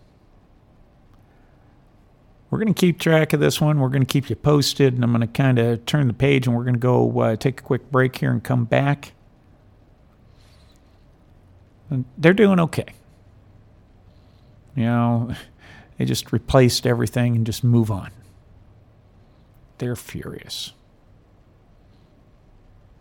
We're 2.51 2.59
going 2.59 2.75
to 2.75 2.81
keep 2.81 3.01
track 3.01 3.33
of 3.33 3.41
this 3.41 3.61
one. 3.61 3.81
We're 3.81 3.89
going 3.89 4.07
to 4.07 4.13
keep 4.13 4.31
you 4.31 4.37
posted, 4.37 4.95
and 4.95 5.03
I'm 5.03 5.11
going 5.11 5.23
to 5.23 5.27
kind 5.27 5.59
of 5.59 5.87
turn 5.87 6.07
the 6.07 6.15
page 6.15 6.47
and 6.47 6.55
we're 6.55 6.63
going 6.63 6.75
to 6.75 6.81
go 6.81 7.21
uh, 7.21 7.37
take 7.37 7.61
a 7.61 7.63
quick 7.65 7.91
break 7.91 8.17
here 8.17 8.31
and 8.31 8.45
come 8.45 8.65
back. 8.65 9.13
And 11.91 12.05
they're 12.17 12.33
doing 12.33 12.61
okay. 12.61 12.87
You 14.77 14.85
know, 14.85 15.35
they 15.99 16.05
just 16.05 16.33
replaced 16.33 16.87
everything 16.87 17.35
and 17.35 17.47
just 17.47 17.65
move 17.65 17.91
on. 17.91 18.11
They're 19.79 19.97
furious. 19.97 20.73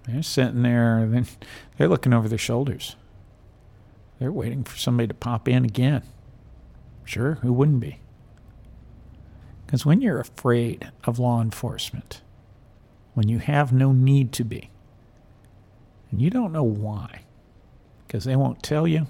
They're 0.08 0.24
sitting 0.24 0.64
there, 0.64 1.06
then 1.08 1.28
they're 1.78 1.88
looking 1.88 2.14
over 2.14 2.28
their 2.28 2.38
shoulders. 2.38 2.96
They're 4.20 4.32
waiting 4.32 4.64
for 4.64 4.78
somebody 4.78 5.08
to 5.08 5.14
pop 5.14 5.48
in 5.48 5.66
again. 5.66 6.04
Sure, 7.04 7.36
who 7.36 7.52
wouldn't 7.52 7.80
be? 7.80 8.00
Because 9.66 9.86
when 9.86 10.02
you're 10.02 10.20
afraid 10.20 10.92
of 11.04 11.20
law 11.20 11.42
enforcement, 11.42 12.22
when 13.14 13.28
you 13.28 13.40
have 13.40 13.74
no 13.74 13.92
need 13.92 14.32
to 14.34 14.44
be, 14.44 14.70
and 16.12 16.22
you 16.22 16.30
don't 16.30 16.52
know 16.52 16.64
why, 16.64 17.22
because 18.08 18.24
they 18.24 18.36
won't 18.36 18.62
tell 18.62 18.88
you, 18.88 19.08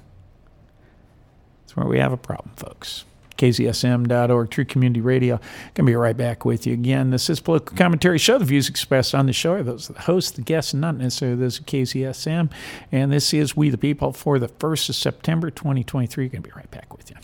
that's 1.62 1.76
where 1.76 1.86
we 1.86 2.00
have 2.00 2.14
a 2.14 2.18
problem, 2.18 2.56
folks. 2.56 3.06
KZSM.org, 3.38 4.50
True 4.50 4.66
Community 4.66 5.02
Radio. 5.02 5.38
Going 5.74 5.86
to 5.86 5.92
be 5.92 5.96
right 5.96 6.16
back 6.16 6.46
with 6.46 6.68
you 6.68 6.74
again. 6.74 7.10
This 7.10 7.30
is 7.30 7.40
Political 7.40 7.78
Commentary 7.78 8.18
Show. 8.18 8.38
The 8.38 8.46
views 8.46 8.70
expressed 8.70 9.16
on 9.16 9.26
the 9.26 9.34
show 9.34 9.54
are 9.54 9.64
those 9.64 9.90
of 9.90 9.96
the 9.96 10.02
host, 10.04 10.36
the 10.36 10.42
guests, 10.42 10.74
and 10.74 10.82
not 10.82 10.98
necessarily 10.98 11.38
those 11.38 11.60
of 11.60 11.66
KZSM. 11.66 12.52
And 12.92 13.12
this 13.12 13.34
is 13.34 13.56
We 13.56 13.70
the 13.70 13.78
People 13.78 14.14
for 14.14 14.40
the 14.40 14.48
1st 14.48 14.90
of 14.90 14.96
September 14.96 15.50
2023. 15.50 16.30
Going 16.30 16.44
to 16.44 16.50
be 16.50 16.54
right 16.56 16.70
back 16.72 16.96
with 16.96 17.10
you. 17.10 17.18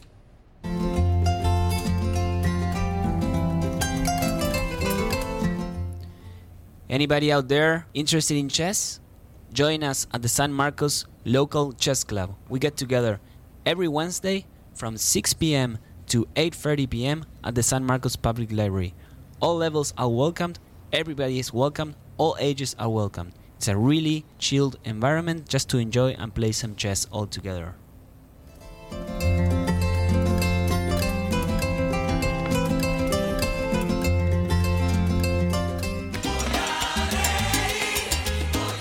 Anybody 6.89 7.31
out 7.31 7.47
there 7.47 7.85
interested 7.93 8.35
in 8.35 8.49
chess? 8.49 8.99
Join 9.53 9.83
us 9.83 10.07
at 10.11 10.23
the 10.23 10.27
San 10.27 10.51
Marcos 10.51 11.05
Local 11.23 11.71
Chess 11.73 12.03
Club. 12.03 12.35
We 12.49 12.57
get 12.57 12.77
together 12.77 13.19
every 13.65 13.87
Wednesday 13.87 14.45
from 14.73 14.97
6 14.97 15.33
p.m 15.33 15.77
to 16.09 16.25
8:30 16.35 16.89
p.m. 16.89 17.25
at 17.43 17.55
the 17.55 17.63
San 17.63 17.85
Marcos 17.85 18.15
Public 18.15 18.51
Library. 18.51 18.93
All 19.39 19.55
levels 19.57 19.93
are 19.97 20.09
welcomed, 20.09 20.59
everybody 20.91 21.39
is 21.39 21.53
welcome, 21.53 21.95
all 22.17 22.35
ages 22.39 22.75
are 22.77 22.89
welcome. 22.89 23.31
It's 23.57 23.67
a 23.67 23.77
really 23.77 24.25
chilled 24.37 24.77
environment 24.83 25.47
just 25.47 25.69
to 25.69 25.77
enjoy 25.77 26.11
and 26.11 26.33
play 26.33 26.51
some 26.51 26.75
chess 26.75 27.05
all 27.11 27.27
together. 27.27 27.75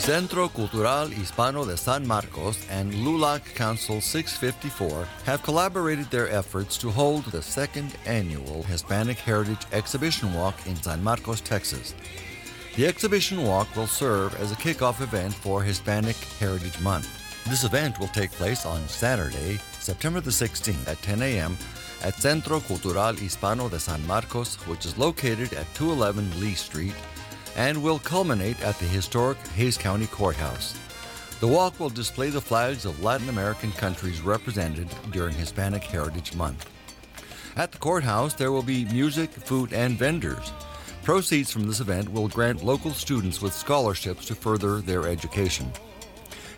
Centro 0.09 0.49
Cultural 0.49 1.09
Hispano 1.09 1.67
de 1.67 1.77
San 1.77 2.07
Marcos 2.07 2.67
and 2.71 2.95
LULAC 2.95 3.45
Council 3.55 4.01
654 4.01 5.07
have 5.27 5.43
collaborated 5.43 6.07
their 6.07 6.31
efforts 6.31 6.79
to 6.79 6.91
hold 6.91 7.27
the 7.27 7.43
second 7.43 7.95
annual 8.07 8.63
Hispanic 8.63 9.19
Heritage 9.19 9.67
Exhibition 9.71 10.33
Walk 10.33 10.55
in 10.67 10.77
San 10.77 11.05
Marcos, 11.05 11.43
Texas. 11.43 11.95
The 12.77 12.87
exhibition 12.87 13.45
walk 13.45 13.77
will 13.77 13.87
serve 13.87 14.35
as 14.41 14.51
a 14.51 14.55
kickoff 14.55 15.03
event 15.03 15.35
for 15.35 15.63
Hispanic 15.63 16.17
Heritage 16.41 16.81
Month. 16.81 17.11
This 17.45 17.65
event 17.65 17.99
will 17.99 18.09
take 18.09 18.31
place 18.31 18.65
on 18.65 18.89
Saturday, 18.89 19.59
September 19.79 20.23
the 20.23 20.31
16th 20.31 20.89
at 20.89 21.03
10 21.03 21.21
a.m. 21.21 21.55
at 22.03 22.15
Centro 22.15 22.61
Cultural 22.61 23.13
Hispano 23.13 23.69
de 23.69 23.79
San 23.79 24.07
Marcos, 24.07 24.55
which 24.69 24.87
is 24.87 24.97
located 24.97 25.53
at 25.53 25.67
211 25.75 26.41
Lee 26.41 26.55
Street, 26.55 26.95
and 27.59 27.83
will 27.83 27.99
culminate 27.99 28.63
at 28.63 28.79
the 28.79 28.85
historic 28.87 29.37
Hays 29.49 29.77
County 29.77 30.07
Courthouse. 30.07 30.79
The 31.41 31.49
walk 31.49 31.79
will 31.79 31.91
display 31.91 32.31
the 32.31 32.41
flags 32.41 32.85
of 32.85 33.03
Latin 33.03 33.29
American 33.29 33.73
countries 33.73 34.23
represented 34.23 34.89
during 35.11 35.35
Hispanic 35.35 35.83
Heritage 35.83 36.35
Month. 36.35 36.71
At 37.57 37.73
the 37.73 37.79
courthouse, 37.79 38.35
there 38.35 38.53
will 38.53 38.63
be 38.63 38.85
music, 38.87 39.31
food, 39.31 39.73
and 39.73 39.99
vendors. 39.99 40.53
Proceeds 41.03 41.51
from 41.51 41.67
this 41.67 41.81
event 41.81 42.13
will 42.13 42.29
grant 42.29 42.65
local 42.65 42.93
students 42.93 43.43
with 43.43 43.53
scholarships 43.53 44.27
to 44.27 44.37
further 44.37 44.81
their 44.81 45.09
education. 45.09 45.73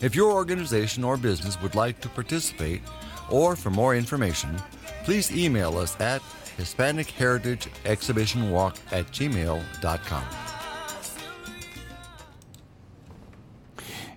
If 0.03 0.15
your 0.15 0.33
organization 0.33 1.03
or 1.03 1.17
business 1.17 1.61
would 1.63 1.75
like 1.75 2.01
to 2.01 2.09
participate, 2.11 2.83
or 3.31 3.57
for 3.57 3.71
more 3.71 3.95
information, 3.95 4.55
please 5.05 5.35
email 5.35 5.79
us 5.79 5.99
at 6.01 6.21
Hispanic 6.59 7.09
Heritage 7.11 7.69
Exhibition 7.87 8.51
Walk 8.51 8.77
at 8.93 9.07
gmail.com. 9.07 10.50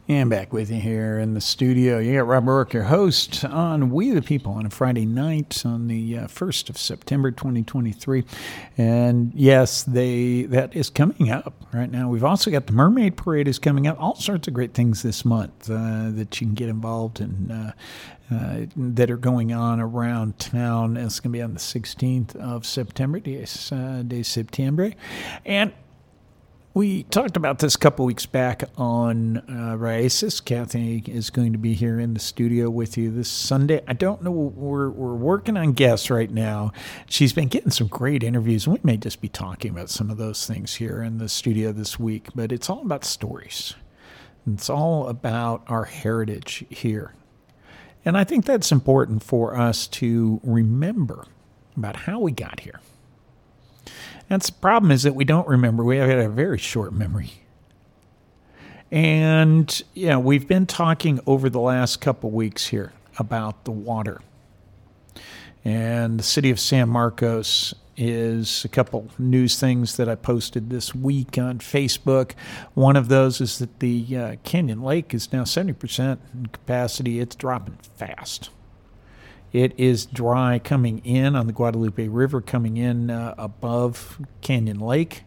And 0.10 0.30
back 0.30 0.52
with 0.52 0.70
you 0.70 0.82
here 0.82 1.18
in 1.18 1.34
the 1.34 1.40
studio. 1.40 1.98
You 1.98 2.16
got 2.18 2.28
Rob 2.28 2.44
Roark, 2.44 2.74
your 2.74 2.84
host 2.84 3.46
on 3.46 3.90
We 3.90 4.10
the 4.10 4.22
People 4.22 4.52
on 4.52 4.66
a 4.66 4.70
Friday 4.70 5.06
night 5.06 5.66
on 5.66 5.88
the 5.88 6.18
uh, 6.18 6.28
1st 6.28 6.70
of 6.70 6.78
September 6.78 7.32
2023. 7.32 8.26
And 8.78 9.32
yes, 9.34 9.84
they 9.84 10.42
that 10.44 10.76
is 10.76 10.90
coming 10.90 11.32
up 11.32 11.54
right 11.72 11.90
now. 11.90 12.10
We've 12.10 12.26
also 12.26 12.52
got 12.52 12.68
the 12.68 12.74
Mermaid 12.74 13.16
Parade 13.16 13.48
is 13.48 13.60
coming 13.60 13.88
up. 13.88 13.96
All 13.98 14.16
sorts 14.16 14.46
of 14.50 14.54
great 14.54 14.74
things 14.74 15.04
this 15.04 15.24
month 15.24 15.70
uh, 15.70 16.10
that 16.12 16.42
you 16.42 16.48
can 16.48 16.54
get 16.54 16.68
involved 16.68 17.22
in 17.22 17.50
uh, 17.50 17.72
uh 18.30 18.66
that 18.76 19.10
are 19.10 19.16
going 19.16 19.54
on 19.54 19.80
around 19.80 20.38
town. 20.38 20.98
It's 20.98 21.22
going 21.22 21.32
to 21.32 21.38
be 21.38 21.42
on 21.42 21.54
the 21.54 21.62
16th 21.62 22.36
of 22.36 22.66
September, 22.66 23.22
days, 23.22 23.72
uh, 23.72 24.04
de 24.06 24.22
September. 24.22 24.92
And 25.46 25.72
we 26.74 27.04
talked 27.04 27.38
about 27.38 27.60
this 27.60 27.76
a 27.76 27.78
couple 27.78 28.04
weeks 28.04 28.26
back 28.26 28.64
on 28.78 29.38
uh, 29.38 29.78
Raíces. 29.78 30.44
Kathy 30.44 31.04
is 31.06 31.30
going 31.30 31.52
to 31.52 31.60
be 31.60 31.74
here 31.74 32.00
in 32.00 32.16
the 32.16 32.20
studio 32.20 32.68
with 32.68 32.98
you 32.98 33.12
this 33.12 33.30
Sunday. 33.30 33.84
I 33.88 33.94
don't 33.94 34.24
know. 34.24 34.32
We're, 34.32 34.90
we're 34.90 35.14
working 35.14 35.56
on 35.56 35.74
guests 35.74 36.10
right 36.10 36.32
now. 36.32 36.72
She's 37.06 37.32
been 37.32 37.48
getting 37.48 37.70
some 37.70 37.88
great 37.88 38.24
interviews, 38.24 38.66
and 38.66 38.74
we 38.74 38.80
may 38.82 38.98
just 38.98 39.22
be 39.22 39.30
talking 39.30 39.70
about 39.70 39.92
some 39.92 40.10
of 40.10 40.18
those 40.18 40.48
things 40.48 40.74
here 40.76 41.04
in 41.04 41.20
the 41.20 41.30
studio 41.30 41.72
this 41.72 42.00
week. 42.00 42.30
But 42.34 42.52
it's 42.52 42.72
all 42.72 42.82
about 42.82 43.06
stories. 43.06 43.76
It's 44.48 44.70
all 44.70 45.10
about 45.10 45.64
our 45.68 45.86
heritage 45.86 46.66
here. 46.70 47.14
And 48.04 48.18
I 48.18 48.24
think 48.24 48.46
that's 48.46 48.72
important 48.72 49.22
for 49.22 49.56
us 49.56 49.86
to 49.88 50.42
remember 50.44 51.26
about 51.78 51.96
how 51.98 52.20
we 52.20 52.32
got 52.32 52.62
here. 52.62 52.80
That's 54.34 54.48
the 54.48 54.54
problem 54.54 54.90
is 54.90 55.04
that 55.04 55.14
we 55.14 55.26
don't 55.26 55.48
remember. 55.48 55.84
We 55.84 55.98
have 55.98 56.10
a 56.10 56.28
very 56.28 56.58
short 56.58 56.92
memory. 56.92 57.34
And 58.90 59.84
yeah, 59.94 60.18
we've 60.18 60.48
been 60.48 60.66
talking 60.66 61.20
over 61.28 61.52
the 61.52 61.60
last 61.60 62.02
couple 62.02 62.32
weeks 62.32 62.66
here 62.66 62.94
about 63.20 63.66
the 63.66 63.72
water. 63.72 64.22
And 65.64 66.18
the 66.18 66.24
city 66.24 66.50
of 66.50 66.60
San 66.60 66.90
Marcos 66.90 67.76
is 67.96 68.66
a 68.66 68.70
couple 68.70 69.08
news 69.20 69.60
things 69.60 69.98
that 69.98 70.10
I 70.10 70.16
posted 70.16 70.72
this 70.72 70.96
week 70.96 71.38
on 71.38 71.60
Facebook. 71.60 72.32
One 72.74 72.96
of 72.96 73.10
those 73.10 73.40
is 73.40 73.60
that 73.60 73.82
the 73.82 74.18
uh, 74.18 74.36
Canyon 74.44 74.82
Lake 74.82 75.14
is 75.14 75.32
now 75.32 75.44
70% 75.44 76.18
in 76.34 76.48
capacity. 76.48 77.20
It's 77.20 77.36
dropping 77.36 77.78
fast. 77.98 78.50
It 79.54 79.74
is 79.78 80.08
dry 80.08 80.58
coming 80.58 81.00
in 81.06 81.36
on 81.36 81.46
the 81.46 81.54
Guadalupe 81.54 82.08
River, 82.08 82.42
coming 82.42 82.78
in 82.78 83.12
uh, 83.12 83.36
above 83.38 84.20
Canyon 84.42 84.80
Lake. 84.80 85.24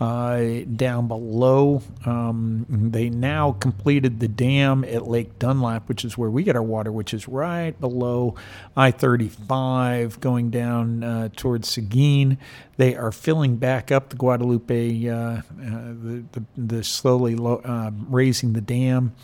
uh, 0.00 0.62
down 0.76 1.08
below. 1.08 1.82
Um, 2.06 2.64
they 2.70 3.10
now 3.10 3.52
completed 3.52 4.18
the 4.18 4.28
dam 4.28 4.82
at 4.84 5.06
Lake 5.06 5.38
Dunlap, 5.38 5.90
which 5.90 6.06
is 6.06 6.16
where 6.16 6.30
we 6.30 6.42
get 6.42 6.56
our 6.56 6.62
water, 6.62 6.90
which 6.90 7.12
is 7.12 7.28
right 7.28 7.78
below 7.78 8.34
I 8.74 8.92
35 8.92 10.18
going 10.20 10.48
down 10.48 11.04
uh, 11.04 11.28
towards 11.36 11.68
Seguin. 11.68 12.38
They 12.78 12.96
are 12.96 13.12
filling 13.12 13.56
back 13.56 13.92
up 13.92 14.08
the 14.08 14.16
Guadalupe, 14.16 15.06
uh, 15.06 15.14
uh 15.14 15.42
the, 15.50 16.24
the, 16.32 16.44
the, 16.56 16.82
slowly 16.82 17.36
lo- 17.36 17.60
uh, 17.62 17.90
raising 18.08 18.54
the 18.54 18.62
dam 18.62 19.14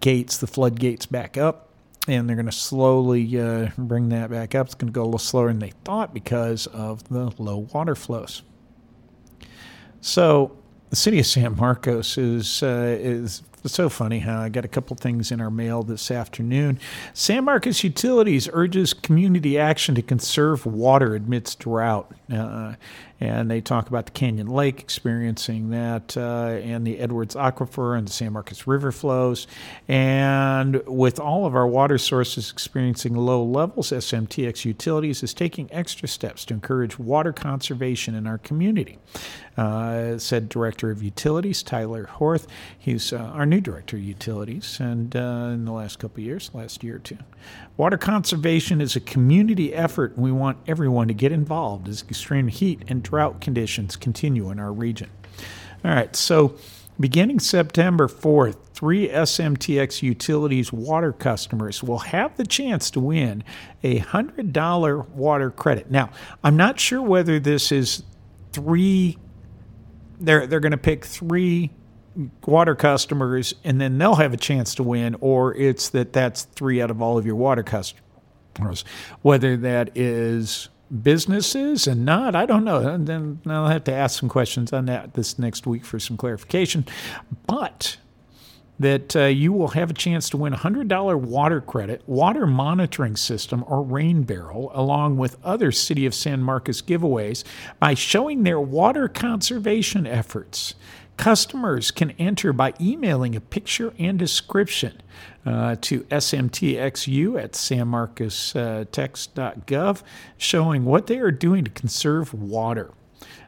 gates, 0.00 0.38
the 0.38 0.48
floodgates 0.48 1.06
back 1.06 1.36
up 1.36 1.69
and 2.08 2.28
they're 2.28 2.36
going 2.36 2.46
to 2.46 2.52
slowly 2.52 3.38
uh, 3.38 3.70
bring 3.76 4.08
that 4.08 4.30
back 4.30 4.54
up. 4.54 4.66
It's 4.66 4.74
going 4.74 4.92
to 4.92 4.94
go 4.94 5.02
a 5.02 5.04
little 5.04 5.18
slower 5.18 5.48
than 5.48 5.58
they 5.58 5.72
thought 5.84 6.14
because 6.14 6.66
of 6.68 7.08
the 7.08 7.32
low 7.38 7.68
water 7.72 7.94
flows. 7.94 8.42
So 10.00 10.56
the 10.88 10.96
city 10.96 11.18
of 11.20 11.26
San 11.26 11.56
Marcos 11.56 12.16
is 12.16 12.62
uh, 12.62 12.96
is 12.98 13.42
so 13.68 13.88
funny 13.88 14.20
how 14.20 14.40
I 14.40 14.48
got 14.48 14.64
a 14.64 14.68
couple 14.68 14.96
things 14.96 15.30
in 15.30 15.40
our 15.40 15.50
mail 15.50 15.82
this 15.82 16.10
afternoon. 16.10 16.78
San 17.12 17.44
Marcos 17.44 17.84
Utilities 17.84 18.48
urges 18.52 18.94
community 18.94 19.58
action 19.58 19.94
to 19.94 20.02
conserve 20.02 20.66
water 20.66 21.14
amidst 21.14 21.60
drought. 21.60 22.12
Uh, 22.32 22.74
and 23.20 23.50
they 23.50 23.60
talk 23.60 23.88
about 23.88 24.06
the 24.06 24.12
Canyon 24.12 24.46
Lake 24.46 24.80
experiencing 24.80 25.70
that, 25.70 26.16
uh, 26.16 26.58
and 26.62 26.86
the 26.86 26.98
Edwards 26.98 27.34
Aquifer 27.34 27.96
and 27.96 28.08
the 28.08 28.12
San 28.12 28.32
Marcos 28.32 28.66
River 28.66 28.90
flows. 28.90 29.46
And 29.88 30.82
with 30.86 31.20
all 31.20 31.44
of 31.44 31.54
our 31.54 31.66
water 31.66 31.98
sources 31.98 32.50
experiencing 32.50 33.14
low 33.14 33.44
levels, 33.44 33.90
SMTX 33.90 34.64
Utilities 34.64 35.22
is 35.22 35.34
taking 35.34 35.68
extra 35.70 36.08
steps 36.08 36.46
to 36.46 36.54
encourage 36.54 36.98
water 36.98 37.32
conservation 37.32 38.14
in 38.14 38.26
our 38.26 38.38
community. 38.38 38.98
Uh, 39.56 40.16
said 40.16 40.48
Director 40.48 40.90
of 40.90 41.02
Utilities 41.02 41.62
Tyler 41.62 42.08
Hjorth. 42.18 42.46
He's 42.78 43.12
uh, 43.12 43.18
our 43.18 43.44
new 43.50 43.60
Director 43.60 43.96
of 43.96 44.02
Utilities, 44.02 44.78
and 44.80 45.14
uh, 45.14 45.50
in 45.52 45.64
the 45.64 45.72
last 45.72 45.98
couple 45.98 46.22
years, 46.22 46.50
last 46.54 46.82
year 46.82 46.96
or 46.96 47.00
two. 47.00 47.18
Water 47.76 47.98
conservation 47.98 48.80
is 48.80 48.96
a 48.96 49.00
community 49.00 49.74
effort, 49.74 50.14
and 50.14 50.24
we 50.24 50.32
want 50.32 50.58
everyone 50.66 51.08
to 51.08 51.14
get 51.14 51.32
involved 51.32 51.88
as 51.88 52.02
extreme 52.02 52.48
heat 52.48 52.82
and 52.88 53.02
drought 53.02 53.40
conditions 53.40 53.96
continue 53.96 54.50
in 54.50 54.58
our 54.58 54.72
region. 54.72 55.10
All 55.84 55.90
right, 55.90 56.14
so 56.14 56.54
beginning 56.98 57.40
September 57.40 58.06
4th, 58.06 58.56
three 58.72 59.08
SMTX 59.08 60.02
Utilities 60.02 60.72
water 60.72 61.12
customers 61.12 61.82
will 61.82 61.98
have 61.98 62.36
the 62.36 62.46
chance 62.46 62.90
to 62.92 63.00
win 63.00 63.44
a 63.82 64.00
$100 64.00 65.08
water 65.10 65.50
credit. 65.50 65.90
Now, 65.90 66.10
I'm 66.44 66.56
not 66.56 66.78
sure 66.78 67.02
whether 67.02 67.40
this 67.40 67.72
is 67.72 68.02
three 68.52 69.18
they're 70.20 70.46
they're 70.46 70.60
going 70.60 70.72
to 70.72 70.78
pick 70.78 71.04
three 71.04 71.70
water 72.46 72.74
customers 72.74 73.54
and 73.64 73.80
then 73.80 73.98
they'll 73.98 74.16
have 74.16 74.32
a 74.32 74.38
chance 74.38 74.74
to 74.74 74.82
win 74.82 75.16
or 75.20 75.54
it's 75.54 75.88
that 75.90 76.12
that's 76.12 76.42
three 76.42 76.80
out 76.80 76.90
of 76.90 77.00
all 77.00 77.18
of 77.18 77.26
your 77.26 77.36
water 77.36 77.62
customers. 77.62 78.84
Whether 79.22 79.56
that 79.58 79.96
is 79.96 80.68
businesses 81.02 81.86
and 81.86 82.04
not 82.04 82.34
i 82.34 82.44
don't 82.44 82.64
know. 82.64 82.78
And 82.78 83.06
then 83.06 83.40
i'll 83.46 83.68
have 83.68 83.84
to 83.84 83.92
ask 83.92 84.18
some 84.18 84.28
questions 84.28 84.72
on 84.72 84.86
that 84.86 85.14
this 85.14 85.38
next 85.38 85.66
week 85.66 85.84
for 85.84 86.00
some 86.00 86.16
clarification. 86.16 86.84
But 87.46 87.96
that 88.80 89.14
uh, 89.14 89.24
you 89.26 89.52
will 89.52 89.68
have 89.68 89.90
a 89.90 89.94
chance 89.94 90.30
to 90.30 90.38
win 90.38 90.54
a 90.54 90.56
$100 90.56 91.14
water 91.20 91.60
credit, 91.60 92.02
water 92.06 92.46
monitoring 92.46 93.14
system, 93.14 93.62
or 93.68 93.82
rain 93.82 94.22
barrel, 94.22 94.72
along 94.74 95.18
with 95.18 95.36
other 95.44 95.70
City 95.70 96.06
of 96.06 96.14
San 96.14 96.42
Marcos 96.42 96.80
giveaways 96.80 97.44
by 97.78 97.92
showing 97.92 98.42
their 98.42 98.58
water 98.58 99.06
conservation 99.06 100.06
efforts. 100.06 100.74
Customers 101.20 101.90
can 101.90 102.12
enter 102.12 102.54
by 102.54 102.72
emailing 102.80 103.36
a 103.36 103.42
picture 103.42 103.92
and 103.98 104.18
description 104.18 105.02
uh, 105.44 105.76
to 105.82 106.00
smtxu 106.04 107.38
at 107.38 107.52
sanmarcostx.gov 107.52 110.02
showing 110.38 110.86
what 110.86 111.08
they 111.08 111.18
are 111.18 111.30
doing 111.30 111.62
to 111.62 111.70
conserve 111.72 112.32
water. 112.32 112.94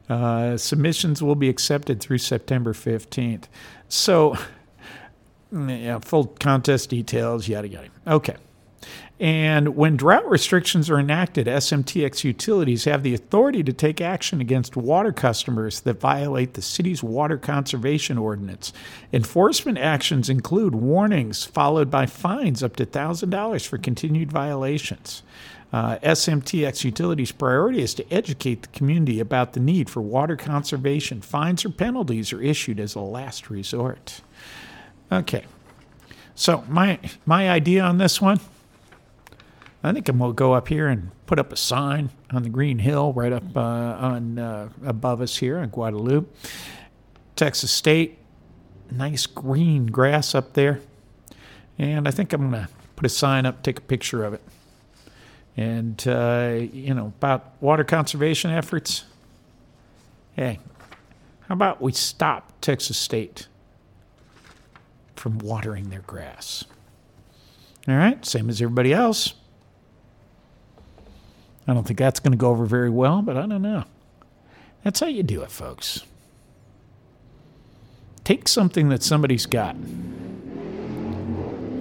Uh, 0.07 0.59
submissions 0.59 1.23
will 1.23 1.35
be 1.35 1.49
accepted 1.49 1.99
through 1.99 2.19
September 2.19 2.75
15th. 2.75 3.45
So, 3.89 4.37
yeah, 5.51 5.99
full 6.01 6.27
contest 6.27 6.91
details, 6.91 7.49
yada 7.49 7.69
yada. 7.69 7.89
Okay. 8.07 8.37
And 9.21 9.77
when 9.77 9.97
drought 9.97 10.29
restrictions 10.29 10.91
are 10.91 10.99
enacted, 10.99 11.47
SMTX 11.47 12.25
utilities 12.25 12.85
have 12.85 13.05
the 13.05 13.15
authority 13.15 13.63
to 13.63 13.73
take 13.73 14.01
action 14.01 14.41
against 14.41 14.77
water 14.77 15.13
customers 15.13 15.81
that 15.81 16.01
violate 16.01 16.55
the 16.55 16.63
city's 16.63 17.05
water 17.05 17.39
conservation 17.39 18.19
ordinance. 18.19 18.73
Enforcement 19.13 19.79
actions 19.79 20.29
include 20.29 20.75
warnings 20.75 21.45
followed 21.45 21.91
by 21.91 22.07
fines 22.07 22.63
up 22.63 22.75
to 22.77 22.87
$1,000 22.87 23.67
for 23.67 23.79
continued 23.79 24.33
violations. 24.33 25.23
Uh, 25.73 25.99
SMTX 25.99 26.85
Utilities' 26.85 27.33
priority 27.33 27.81
is 27.81 27.95
to 27.95 28.13
educate 28.13 28.63
the 28.63 28.69
community 28.69 29.21
about 29.21 29.55
the 29.55 29.61
need 29.61 29.89
for 29.89 30.03
water 30.03 30.37
conservation. 30.37 31.23
Fines 31.23 31.65
or 31.65 31.71
penalties 31.71 32.33
are 32.33 32.43
issued 32.43 32.79
as 32.79 32.95
a 32.95 33.01
last 33.01 33.49
resort. 33.49 34.21
Okay. 35.11 35.45
So 36.35 36.65
my 36.69 36.99
my 37.25 37.49
idea 37.49 37.83
on 37.83 37.99
this 37.99 38.21
one, 38.21 38.41
I 39.85 39.93
think 39.93 40.09
I'm 40.09 40.19
gonna 40.19 40.33
go 40.33 40.53
up 40.53 40.69
here 40.69 40.89
and 40.89 41.11
put 41.27 41.39
up 41.39 41.53
a 41.53 41.57
sign 41.57 42.11
on 42.31 42.43
the 42.43 42.49
green 42.49 42.79
hill 42.79 43.13
right 43.13 43.33
up 43.33 43.57
uh, 43.57 43.61
on 43.61 44.39
uh, 44.39 44.69
above 44.85 45.21
us 45.21 45.37
here 45.37 45.59
in 45.59 45.71
Guadalupe, 45.71 46.29
Texas 47.37 47.71
State. 47.71 48.19
Nice 48.91 49.27
green 49.27 49.87
grass 49.87 50.35
up 50.35 50.53
there, 50.53 50.81
and 51.79 52.07
I 52.07 52.11
think 52.11 52.33
I'm 52.33 52.51
gonna 52.51 52.69
put 52.97 53.07
a 53.07 53.09
sign 53.09 53.47
up, 53.47 53.63
take 53.63 53.79
a 53.79 53.83
picture 53.83 54.25
of 54.25 54.35
it, 54.35 54.43
and 55.57 56.07
uh, 56.07 56.59
you 56.73 56.95
know 56.95 57.07
about 57.07 57.53
water 57.61 57.85
conservation 57.85 58.51
efforts. 58.51 59.05
Hey, 60.37 60.61
how 61.49 61.55
about 61.55 61.81
we 61.81 61.93
stop 61.93 62.53
Texas 62.61 62.97
State? 62.97 63.49
from 65.23 65.39
watering 65.39 65.89
their 65.91 66.01
grass. 66.01 66.65
All 67.87 67.95
right, 67.95 68.27
same 68.27 68.51
as 68.51 68.61
everybody 68.61 68.93
else. 68.93 69.35
I 71.67 71.75
don't 71.75 71.87
think 71.87 71.99
that's 71.99 72.21
going 72.21 72.33
to 72.33 72.39
go 72.39 72.51
over 72.51 72.65
very 72.67 72.91
well, 72.91 73.23
but 73.23 73.37
I 73.37 73.47
don't 73.47 73.63
know. 73.63 73.85
That's 74.85 75.01
how 75.01 75.07
you 75.07 75.23
do 75.23 75.43
it, 75.43 75.51
folks. 75.51 76.03
Take 78.25 78.49
something 78.49 78.89
that 78.89 79.03
somebody's 79.03 79.47
got, 79.47 79.75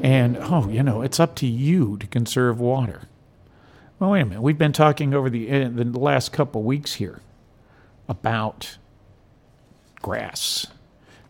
and 0.03 0.37
oh, 0.37 0.67
you 0.69 0.81
know, 0.81 1.01
it's 1.01 1.19
up 1.19 1.35
to 1.35 1.47
you 1.47 1.97
to 1.97 2.07
conserve 2.07 2.59
water. 2.59 3.03
Well, 3.99 4.11
wait 4.11 4.21
a 4.21 4.25
minute. 4.25 4.41
We've 4.41 4.57
been 4.57 4.73
talking 4.73 5.13
over 5.13 5.29
the, 5.29 5.51
uh, 5.51 5.69
the 5.69 5.85
last 5.85 6.33
couple 6.33 6.63
weeks 6.63 6.95
here 6.95 7.21
about 8.07 8.77
grass 10.01 10.65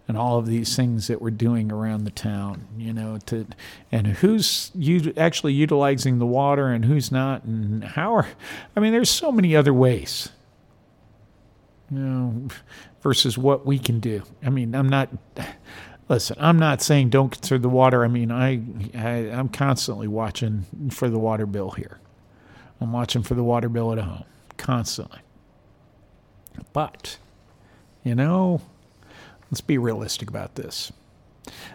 and 0.07 0.17
all 0.17 0.37
of 0.37 0.45
these 0.45 0.75
things 0.75 1.07
that 1.07 1.21
we're 1.21 1.31
doing 1.31 1.71
around 1.71 2.03
the 2.03 2.11
town, 2.11 2.67
you 2.77 2.91
know, 2.93 3.17
to 3.27 3.47
and 3.91 4.07
who's 4.07 4.71
actually 5.17 5.53
utilizing 5.53 6.19
the 6.19 6.25
water 6.25 6.67
and 6.67 6.85
who's 6.85 7.11
not, 7.11 7.43
and 7.43 7.83
how 7.83 8.15
are. 8.15 8.27
I 8.75 8.79
mean, 8.79 8.91
there's 8.91 9.09
so 9.09 9.31
many 9.31 9.55
other 9.55 9.73
ways, 9.73 10.29
you 11.89 11.99
know, 11.99 12.47
versus 13.01 13.37
what 13.37 13.65
we 13.65 13.79
can 13.79 13.99
do. 13.99 14.23
I 14.43 14.49
mean, 14.49 14.75
I'm 14.75 14.89
not. 14.89 15.09
Listen, 16.09 16.35
I'm 16.41 16.59
not 16.59 16.81
saying 16.81 17.09
don't 17.09 17.29
conserve 17.29 17.61
the 17.61 17.69
water. 17.69 18.03
I 18.03 18.09
mean, 18.09 18.31
I, 18.31 18.61
I 18.93 19.31
I'm 19.31 19.47
constantly 19.47 20.09
watching 20.09 20.65
for 20.91 21.09
the 21.09 21.19
water 21.19 21.45
bill 21.45 21.71
here. 21.71 21.99
I'm 22.81 22.91
watching 22.91 23.23
for 23.23 23.35
the 23.35 23.43
water 23.43 23.69
bill 23.69 23.93
at 23.93 23.99
home 23.99 24.25
constantly. 24.57 25.19
But, 26.73 27.17
you 28.03 28.15
know, 28.15 28.61
Let's 29.51 29.61
be 29.61 29.77
realistic 29.77 30.29
about 30.29 30.55
this. 30.55 30.91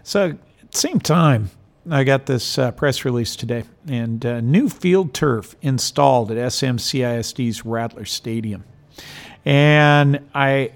So, 0.03 0.31
at 0.63 0.73
the 0.73 0.79
same 0.79 0.99
time, 0.99 1.51
I 1.91 2.05
got 2.05 2.27
this 2.27 2.59
uh, 2.59 2.73
press 2.73 3.05
release 3.05 3.37
today, 3.37 3.65
and 3.87 4.25
uh, 4.25 4.41
new 4.41 4.69
field 4.69 5.13
turf 5.13 5.55
installed 5.63 6.33
at 6.33 6.39
SMCISD's 6.39 7.65
Rattler 7.65 8.07
Stadium. 8.07 8.65
And 9.45 10.21
I, 10.35 10.73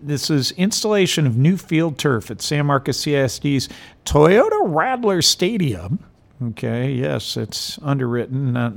this 0.00 0.30
is 0.30 0.52
installation 0.52 1.26
of 1.26 1.36
new 1.36 1.56
field 1.56 1.98
turf 1.98 2.30
at 2.30 2.40
San 2.40 2.66
Marcos 2.66 2.98
CISD's 3.04 3.68
Toyota 4.06 4.60
Rattler 4.62 5.22
Stadium. 5.22 5.98
Okay, 6.42 6.92
yes, 6.92 7.36
it's 7.36 7.78
underwritten. 7.82 8.56
I 8.56 8.70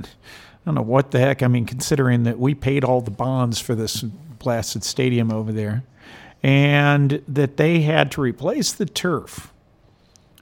don't 0.64 0.74
know 0.74 0.82
what 0.82 1.12
the 1.12 1.20
heck. 1.20 1.42
I 1.42 1.48
mean, 1.48 1.64
considering 1.64 2.24
that 2.24 2.38
we 2.38 2.54
paid 2.54 2.84
all 2.84 3.00
the 3.00 3.10
bonds 3.10 3.60
for 3.60 3.74
this 3.74 4.02
blasted 4.02 4.84
stadium 4.84 5.32
over 5.32 5.52
there 5.52 5.84
and 6.46 7.22
that 7.26 7.56
they 7.56 7.80
had 7.80 8.12
to 8.12 8.20
replace 8.20 8.70
the 8.72 8.86
turf 8.86 9.52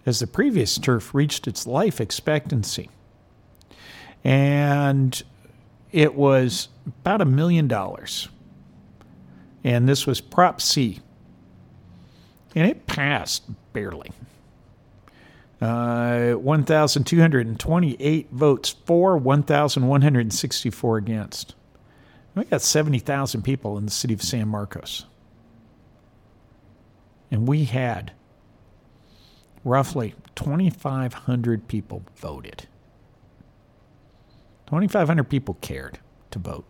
as 0.04 0.20
the 0.20 0.26
previous 0.26 0.76
turf 0.76 1.14
reached 1.14 1.48
its 1.48 1.66
life 1.66 1.98
expectancy. 1.98 2.90
And 4.22 5.22
it 5.92 6.14
was 6.14 6.68
about 6.86 7.22
a 7.22 7.24
million 7.24 7.68
dollars. 7.68 8.28
And 9.64 9.88
this 9.88 10.06
was 10.06 10.20
Prop 10.20 10.60
C. 10.60 11.00
And 12.54 12.68
it 12.68 12.86
passed 12.86 13.44
barely. 13.72 14.12
Uh, 15.58 16.32
1,228 16.32 18.30
votes 18.30 18.76
for, 18.84 19.16
1,164 19.16 20.96
against. 20.98 21.54
We 22.34 22.44
got 22.44 22.60
70,000 22.60 23.40
people 23.40 23.78
in 23.78 23.86
the 23.86 23.90
city 23.90 24.12
of 24.12 24.20
San 24.20 24.48
Marcos. 24.48 25.06
And 27.30 27.48
we 27.48 27.64
had 27.64 28.12
roughly 29.64 30.14
2,500 30.34 31.68
people 31.68 32.04
voted. 32.16 32.66
2,500 34.66 35.24
people 35.24 35.54
cared 35.60 35.98
to 36.30 36.38
vote. 36.38 36.64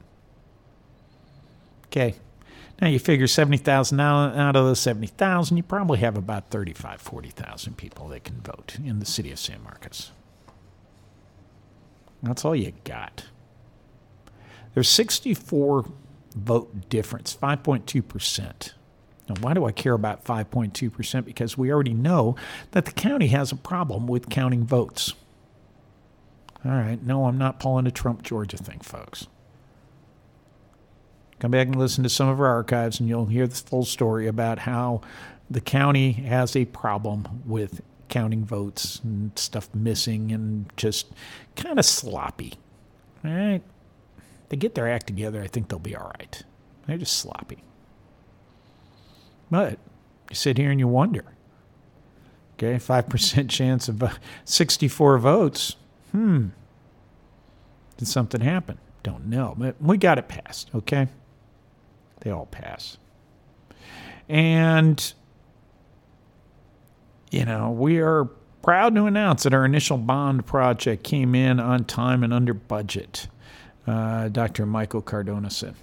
Okay. 1.87 2.15
Now 2.81 2.89
you 2.89 2.99
figure 2.99 3.29
70,000 3.29 4.01
out 4.01 4.57
of 4.57 4.65
those 4.65 4.81
70,000, 4.81 5.57
you 5.57 5.63
probably 5.63 5.99
have 6.01 6.17
about 6.17 6.51
35, 6.51 7.01
40,000 7.01 7.77
people 7.77 8.09
that 8.09 8.25
can 8.25 8.41
vote 8.41 8.77
in 8.85 8.99
the 8.99 9.07
city 9.07 9.31
of 9.31 9.39
San 9.39 9.63
Marcos. 9.63 10.11
That's 12.23 12.45
all 12.45 12.57
you 12.57 12.73
got. 12.83 13.27
There's 14.75 14.89
64 14.89 15.85
vote 16.35 16.89
difference, 16.89 17.37
5.2%. 17.41 18.73
Now, 19.29 19.37
why 19.41 19.55
do 19.55 19.65
I 19.65 19.73
care 19.73 19.95
about 19.95 20.25
5.2%? 20.25 21.25
Because 21.25 21.57
we 21.57 21.73
already 21.73 21.95
know 21.95 22.37
that 22.73 22.85
the 22.85 22.93
county 22.93 23.29
has 23.29 23.53
a 23.53 23.57
problem 23.57 24.07
with 24.07 24.29
counting 24.29 24.65
votes. 24.65 25.15
All 26.65 26.73
right, 26.73 27.03
no, 27.03 27.27
I'm 27.27 27.39
not 27.39 27.61
pulling 27.61 27.87
a 27.87 27.91
Trump 27.91 28.23
Georgia 28.23 28.57
thing, 28.57 28.81
folks. 28.81 29.27
Come 31.39 31.51
back 31.51 31.67
and 31.67 31.77
listen 31.77 32.03
to 32.05 32.11
some 32.11 32.29
of 32.29 32.41
our 32.41 32.47
archives, 32.47 33.01
and 33.01 33.09
you'll 33.09 33.27
hear 33.27 33.47
the 33.47 33.55
full 33.55 33.85
story 33.85 34.27
about 34.27 34.61
how 34.61 35.03
the 35.51 35.61
county 35.61 36.13
has 36.13 36.57
a 36.57 36.65
problem 36.67 37.43
with 37.45 37.83
counting 38.09 38.45
votes 38.45 39.01
and 39.03 39.37
stuff 39.39 39.69
missing 39.75 40.33
and 40.33 40.71
just 40.77 41.13
kind 41.57 41.79
of 41.79 41.85
sloppy. 41.85 42.55
All 43.25 43.31
right. 43.31 43.63
They 44.49 44.57
get 44.57 44.75
their 44.75 44.89
act 44.89 45.07
together, 45.07 45.43
I 45.43 45.49
think 45.49 45.69
they'll 45.69 45.79
be 45.79 45.97
all 45.97 46.13
right. 46.19 46.43
They're 46.87 46.99
just 46.99 47.19
sloppy. 47.19 47.63
You 49.63 50.35
sit 50.35 50.59
here 50.59 50.71
and 50.71 50.81
you 50.81 50.89
wonder. 50.89 51.25
Okay, 52.55 52.77
5% 52.77 53.49
chance 53.51 53.89
of 53.89 54.03
uh, 54.03 54.11
64 54.45 55.19
votes. 55.19 55.77
Hmm. 56.13 56.49
Did 57.97 58.09
something 58.09 58.41
happen? 58.41 58.79
Don't 59.03 59.27
know. 59.27 59.55
But 59.57 59.77
we 59.81 59.97
got 59.99 60.19
it 60.19 60.29
passed, 60.29 60.71
okay? 60.75 61.09
They 62.21 62.31
all 62.31 62.47
pass. 62.47 62.97
And, 64.29 65.13
you 67.31 67.45
know, 67.45 67.71
we 67.71 67.99
are 67.99 68.25
proud 68.63 68.95
to 68.95 69.05
announce 69.05 69.43
that 69.43 69.53
our 69.53 69.65
initial 69.65 69.99
bond 69.99 70.47
project 70.47 71.05
came 71.05 71.35
in 71.35 71.61
on 71.61 71.85
time 71.85 72.25
and 72.25 72.33
under 72.33 72.55
budget, 72.55 73.29
uh, 73.87 74.29
Dr. 74.29 74.65
Michael 74.65 75.03
Cardona 75.03 75.51
said. 75.51 75.75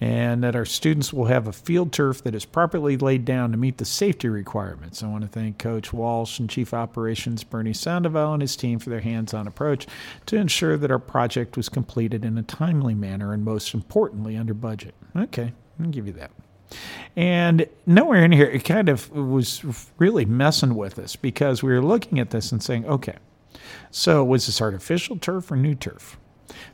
And 0.00 0.44
that 0.44 0.54
our 0.54 0.64
students 0.64 1.12
will 1.12 1.24
have 1.24 1.48
a 1.48 1.52
field 1.52 1.92
turf 1.92 2.22
that 2.22 2.34
is 2.34 2.44
properly 2.44 2.96
laid 2.96 3.24
down 3.24 3.50
to 3.50 3.58
meet 3.58 3.78
the 3.78 3.84
safety 3.84 4.28
requirements. 4.28 5.02
I 5.02 5.08
want 5.08 5.22
to 5.22 5.28
thank 5.28 5.58
Coach 5.58 5.92
Walsh 5.92 6.38
and 6.38 6.48
Chief 6.48 6.72
Operations 6.72 7.42
Bernie 7.42 7.72
Sandoval 7.72 8.34
and 8.34 8.42
his 8.42 8.54
team 8.54 8.78
for 8.78 8.90
their 8.90 9.00
hands 9.00 9.34
on 9.34 9.48
approach 9.48 9.88
to 10.26 10.36
ensure 10.36 10.76
that 10.76 10.92
our 10.92 11.00
project 11.00 11.56
was 11.56 11.68
completed 11.68 12.24
in 12.24 12.38
a 12.38 12.44
timely 12.44 12.94
manner 12.94 13.32
and, 13.32 13.44
most 13.44 13.74
importantly, 13.74 14.36
under 14.36 14.54
budget. 14.54 14.94
Okay, 15.16 15.52
I'll 15.80 15.90
give 15.90 16.06
you 16.06 16.12
that. 16.12 16.30
And 17.16 17.66
nowhere 17.86 18.24
in 18.24 18.30
here, 18.30 18.46
it 18.46 18.64
kind 18.64 18.88
of 18.88 19.10
was 19.10 19.64
really 19.98 20.24
messing 20.24 20.76
with 20.76 20.98
us 20.98 21.16
because 21.16 21.62
we 21.62 21.72
were 21.72 21.82
looking 21.82 22.20
at 22.20 22.30
this 22.30 22.52
and 22.52 22.62
saying, 22.62 22.86
okay, 22.86 23.16
so 23.90 24.22
was 24.22 24.46
this 24.46 24.60
artificial 24.60 25.16
turf 25.16 25.50
or 25.50 25.56
new 25.56 25.74
turf? 25.74 26.18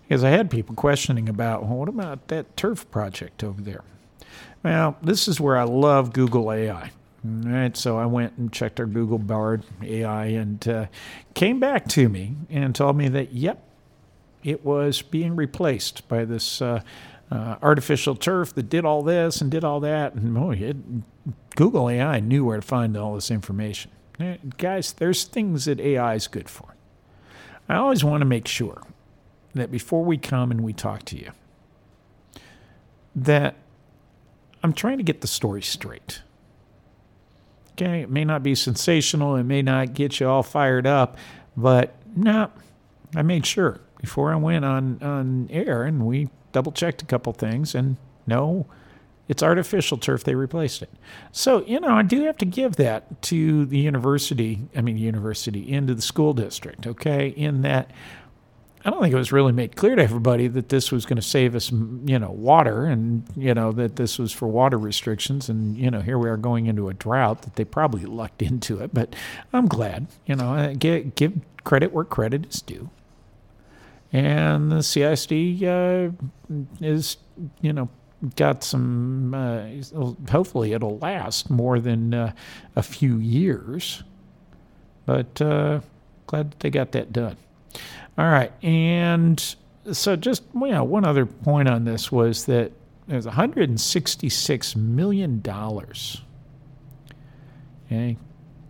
Because 0.09 0.25
I 0.25 0.31
had 0.31 0.51
people 0.51 0.75
questioning 0.75 1.29
about, 1.29 1.65
well, 1.65 1.77
what 1.77 1.89
about 1.89 2.29
that 2.29 2.57
turf 2.57 2.91
project 2.91 3.43
over 3.43 3.61
there? 3.61 3.83
Well, 4.63 4.97
this 5.03 5.29
is 5.29 5.41
where 5.41 5.57
I 5.57 5.65
love 5.65 6.13
Google 6.13 6.53
AI. 6.53 6.91
All 7.25 7.51
right, 7.51 7.77
so 7.77 7.99
I 7.99 8.07
went 8.07 8.35
and 8.37 8.53
checked 8.53 8.81
our 8.81 8.87
Google 8.87 9.19
Bard 9.19 9.63
AI 9.83 10.27
and 10.27 10.67
uh, 10.69 10.87
came 11.35 11.59
back 11.59 11.89
to 11.91 12.09
me 12.09 12.37
and 12.51 12.75
told 12.75 12.97
me 12.97 13.09
that, 13.09 13.33
yep, 13.33 13.63
it 14.43 14.65
was 14.65 15.01
being 15.01 15.35
replaced 15.35 16.07
by 16.07 16.27
this 16.27 16.61
uh, 16.61 16.83
uh, 17.31 17.57
artificial 17.63 18.15
turf 18.15 18.55
that 18.55 18.69
did 18.69 18.85
all 18.85 19.03
this 19.03 19.41
and 19.41 19.51
did 19.51 19.65
all 19.65 19.81
that. 19.81 20.15
And 20.15 20.37
oh, 20.37 20.51
it, 20.51 20.77
Google 21.57 21.89
AI 21.89 22.21
knew 22.21 22.45
where 22.45 22.57
to 22.57 22.63
find 22.63 22.97
all 22.97 23.15
this 23.15 23.31
information. 23.31 23.91
Guys, 24.59 24.93
there's 24.93 25.25
things 25.25 25.65
that 25.65 25.81
AI 25.81 26.15
is 26.15 26.27
good 26.29 26.49
for. 26.49 26.75
I 27.69 27.77
always 27.77 28.05
want 28.05 28.21
to 28.21 28.27
make 28.27 28.47
sure 28.47 28.83
that 29.55 29.71
before 29.71 30.05
we 30.05 30.19
come 30.19 30.51
and 30.51 30.63
we 30.63 30.73
talk 30.73 31.05
to 31.07 31.17
you, 31.17 31.31
that 33.15 33.55
I'm 34.63 34.73
trying 34.73 34.99
to 34.99 35.05
get 35.05 35.21
the 35.21 35.27
story 35.27 35.63
straight. 35.63 36.23
Okay, 37.73 38.03
it 38.03 38.11
may 38.11 38.25
not 38.25 38.43
be 38.43 38.55
sensational, 38.55 39.37
it 39.37 39.43
may 39.45 39.63
not 39.63 39.95
get 39.95 40.21
you 40.21 40.29
all 40.29 40.43
fired 40.43 40.87
up, 40.87 41.17
but 41.57 41.95
no, 42.15 42.51
I 43.15 43.23
made 43.23 43.47
sure 43.47 43.81
before 44.01 44.33
I 44.33 44.37
went 44.37 44.65
on, 44.65 45.03
on 45.03 45.49
air 45.51 45.83
and 45.83 46.07
we 46.07 46.29
double 46.53 46.73
checked 46.73 47.03
a 47.03 47.05
couple 47.05 47.33
things 47.33 47.75
and 47.75 47.97
no, 48.27 48.67
it's 49.29 49.43
artificial 49.43 49.97
turf. 49.99 50.25
They 50.25 50.35
replaced 50.35 50.83
it. 50.83 50.91
So, 51.33 51.65
you 51.65 51.81
know, 51.81 51.89
I 51.89 52.03
do 52.03 52.25
have 52.25 52.37
to 52.39 52.45
give 52.45 52.77
that 52.77 53.23
to 53.23 53.65
the 53.65 53.79
university, 53.79 54.61
I 54.77 54.83
mean, 54.83 54.99
university, 54.99 55.73
into 55.73 55.95
the 55.95 56.03
school 56.03 56.35
district, 56.35 56.87
okay, 56.87 57.29
in 57.29 57.63
that 57.63 57.91
I 58.85 58.91
don't 58.91 59.01
think 59.01 59.15
it 59.15 59.17
was 59.17 59.33
really 59.33 59.53
made 59.53 59.77
clear 59.77 59.97
to 59.97 60.03
everybody 60.03 60.47
that 60.49 60.69
this 60.69 60.93
was 60.93 61.07
going 61.07 61.17
to 61.17 61.23
save 61.23 61.55
us, 61.55 61.73
you 61.73 62.19
know, 62.19 62.31
water 62.31 62.85
and, 62.85 63.25
you 63.35 63.55
know, 63.55 63.73
that 63.73 63.97
this 63.97 64.19
was 64.19 64.31
for 64.31 64.47
water 64.47 64.77
restrictions. 64.77 65.49
And, 65.49 65.79
you 65.79 65.91
know, 65.91 66.03
here 66.03 66.19
we 66.19 66.29
are 66.29 66.37
going 66.37 66.67
into 66.67 66.91
a 66.91 66.95
drought 66.95 67.43
that 67.43 67.57
they 67.57 67.65
probably 67.65 68.05
lucked 68.05 68.43
into 68.43 68.81
it. 68.81 68.93
But 68.93 69.17
I'm 69.55 69.67
glad, 69.67 70.09
you 70.27 70.37
know, 70.37 70.75
give, 70.75 71.15
give 71.15 71.33
credit 71.65 71.93
where 71.93 72.05
credit 72.05 72.47
is 72.47 72.61
due. 72.61 72.91
And 74.13 74.71
the 74.71 74.77
CISD 74.77 75.63
uh, 75.63 76.13
is, 76.85 77.17
you 77.63 77.73
know, 77.73 77.89
got 78.37 78.63
some, 78.63 79.35
uh, 79.35 79.67
hopefully 80.31 80.73
it'll 80.73 80.99
last 80.99 81.49
more 81.49 81.81
than 81.81 82.13
uh, 82.13 82.33
a 82.77 82.83
few 82.83 83.17
years. 83.17 84.03
But 85.07 85.41
uh, 85.41 85.81
glad 86.27 86.53
that 86.53 86.61
they 86.61 86.71
got 86.71 86.93
that 86.93 87.13
done. 87.13 87.37
All 88.17 88.29
right, 88.29 88.53
and 88.63 89.57
so 89.93 90.15
just 90.15 90.43
know, 90.55 90.85
one 90.85 91.05
other 91.05 91.27
point 91.27 91.69
on 91.69 91.85
this 91.85 92.13
was 92.13 92.47
that 92.47 92.73
there's 93.09 93.27
166 93.27 94.77
million 94.77 95.41
dollars. 95.41 96.23
Okay, 97.87 98.17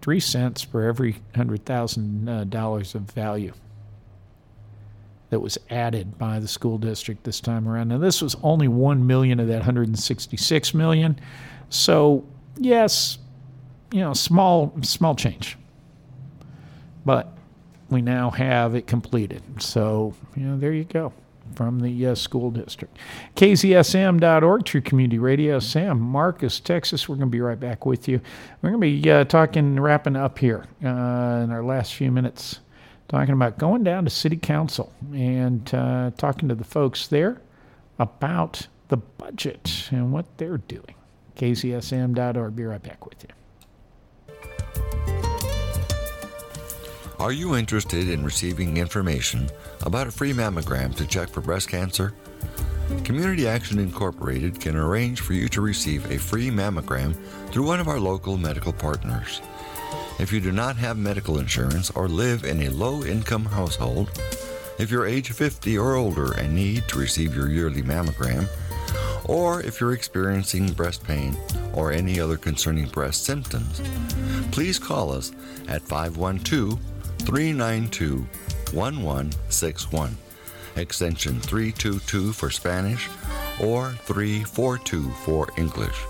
three 0.01 0.21
cents 0.21 0.63
for 0.63 0.85
every 0.85 1.17
hundred 1.35 1.65
thousand 1.67 2.29
uh, 2.29 2.45
dollars 2.45 2.95
of 2.95 3.03
value 3.03 3.53
that 5.31 5.41
was 5.41 5.59
added 5.69 6.17
by 6.17 6.39
the 6.39 6.49
school 6.49 6.79
district 6.79 7.25
this 7.25 7.41
time 7.41 7.69
around. 7.69 7.89
Now 7.89 7.99
this 7.99 8.23
was 8.23 8.37
only 8.43 8.69
one 8.69 9.07
million 9.07 9.41
of 9.41 9.49
that 9.49 9.57
166 9.57 10.75
million, 10.75 11.21
so 11.69 12.25
yes, 12.57 13.19
you 13.93 14.01
know, 14.01 14.15
small 14.15 14.75
small 14.83 15.15
change, 15.15 15.59
but 17.05 17.34
we 17.91 18.03
now 18.03 18.31
have 18.31 18.75
it 18.75 18.87
completed. 18.87 19.43
So, 19.59 20.15
you 20.37 20.43
know, 20.43 20.59
there 20.59 20.73
you 20.73 20.85
go 20.85 21.13
from 21.55 21.81
the 21.81 22.07
uh, 22.07 22.15
school 22.15 22.51
district. 22.51 22.99
KZSM.org, 23.37 24.65
True 24.65 24.81
Community 24.81 25.19
Radio. 25.19 25.59
San 25.59 26.01
Marcos, 26.01 26.61
Texas. 26.61 27.09
We're 27.09 27.17
going 27.17 27.29
to 27.29 27.33
be 27.33 27.41
right 27.41 27.59
back 27.59 27.87
with 27.87 28.09
you. 28.09 28.21
We're 28.63 28.71
going 28.71 28.81
to 28.81 29.03
be 29.03 29.11
uh, 29.11 29.25
talking, 29.25 29.79
wrapping 29.79 30.17
up 30.17 30.39
here 30.39 30.67
uh, 30.85 31.43
in 31.45 31.51
our 31.51 31.63
last 31.63 31.95
few 31.95 32.11
minutes, 32.11 32.61
talking 33.09 33.35
about 33.35 33.59
going 33.59 33.85
down 33.85 34.05
to 34.05 34.11
City 34.11 34.37
Council 34.37 34.93
and 35.13 35.73
uh, 35.75 36.11
talking 36.17 36.49
to 36.49 36.55
the 36.55 36.65
folks 36.65 37.07
there 37.07 37.41
about 37.99 38.67
the 38.89 38.97
budget 38.97 39.89
and 39.91 40.13
what 40.13 40.27
they're 40.39 40.59
doing. 40.59 40.95
KZSM.org. 41.37 42.57
Be 42.57 42.65
right 42.65 42.83
back 42.83 43.05
with 43.07 43.25
you. 43.25 43.31
Are 47.25 47.33
you 47.33 47.57
interested 47.57 48.11
in 48.11 48.23
receiving 48.23 48.77
information 48.77 49.49
about 49.81 50.07
a 50.07 50.11
free 50.11 50.35
mammogram 50.35 50.95
to 50.97 51.07
check 51.07 51.31
for 51.31 51.41
breast 51.41 51.71
cancer? 51.71 52.13
Community 53.03 53.49
Action 53.49 53.79
Incorporated 53.79 54.61
can 54.61 54.77
arrange 54.77 55.23
for 55.23 55.33
you 55.33 55.49
to 55.49 55.63
receive 55.63 56.05
a 56.11 56.19
free 56.19 56.51
mammogram 56.51 57.17
through 57.51 57.67
one 57.67 57.81
of 57.81 57.89
our 57.89 57.99
local 57.99 58.37
medical 58.37 58.75
partners. 58.75 59.41
If 60.19 60.35
you 60.35 60.41
do 60.43 60.53
not 60.53 60.77
have 60.77 60.99
medical 60.99 61.39
insurance 61.39 61.91
or 61.93 62.09
live 62.09 62.45
in 62.45 62.61
a 62.61 62.69
low 62.69 63.03
income 63.05 63.47
household, 63.47 64.11
if 64.79 64.91
you're 64.91 65.07
age 65.07 65.33
50 65.33 65.79
or 65.79 65.95
older 65.95 66.33
and 66.33 66.55
need 66.55 66.87
to 66.89 66.99
receive 66.99 67.35
your 67.35 67.49
yearly 67.49 67.83
mammogram, 67.83 68.47
or 69.25 69.63
if 69.63 69.81
you're 69.81 69.95
experiencing 69.95 70.71
breast 70.75 71.03
pain 71.03 71.35
or 71.73 71.91
any 71.91 72.21
other 72.21 72.37
concerning 72.37 72.85
breast 72.89 73.25
symptoms, 73.25 73.81
please 74.53 74.79
call 74.79 75.11
us 75.11 75.33
at 75.69 75.81
512 75.81 76.79
392 77.25 78.27
1161, 78.73 80.17
extension 80.77 81.41
322 81.41 82.33
for 82.33 82.51
Spanish 82.51 83.09
or 83.61 83.93
342 84.05 85.11
for 85.11 85.49
English. 85.57 86.05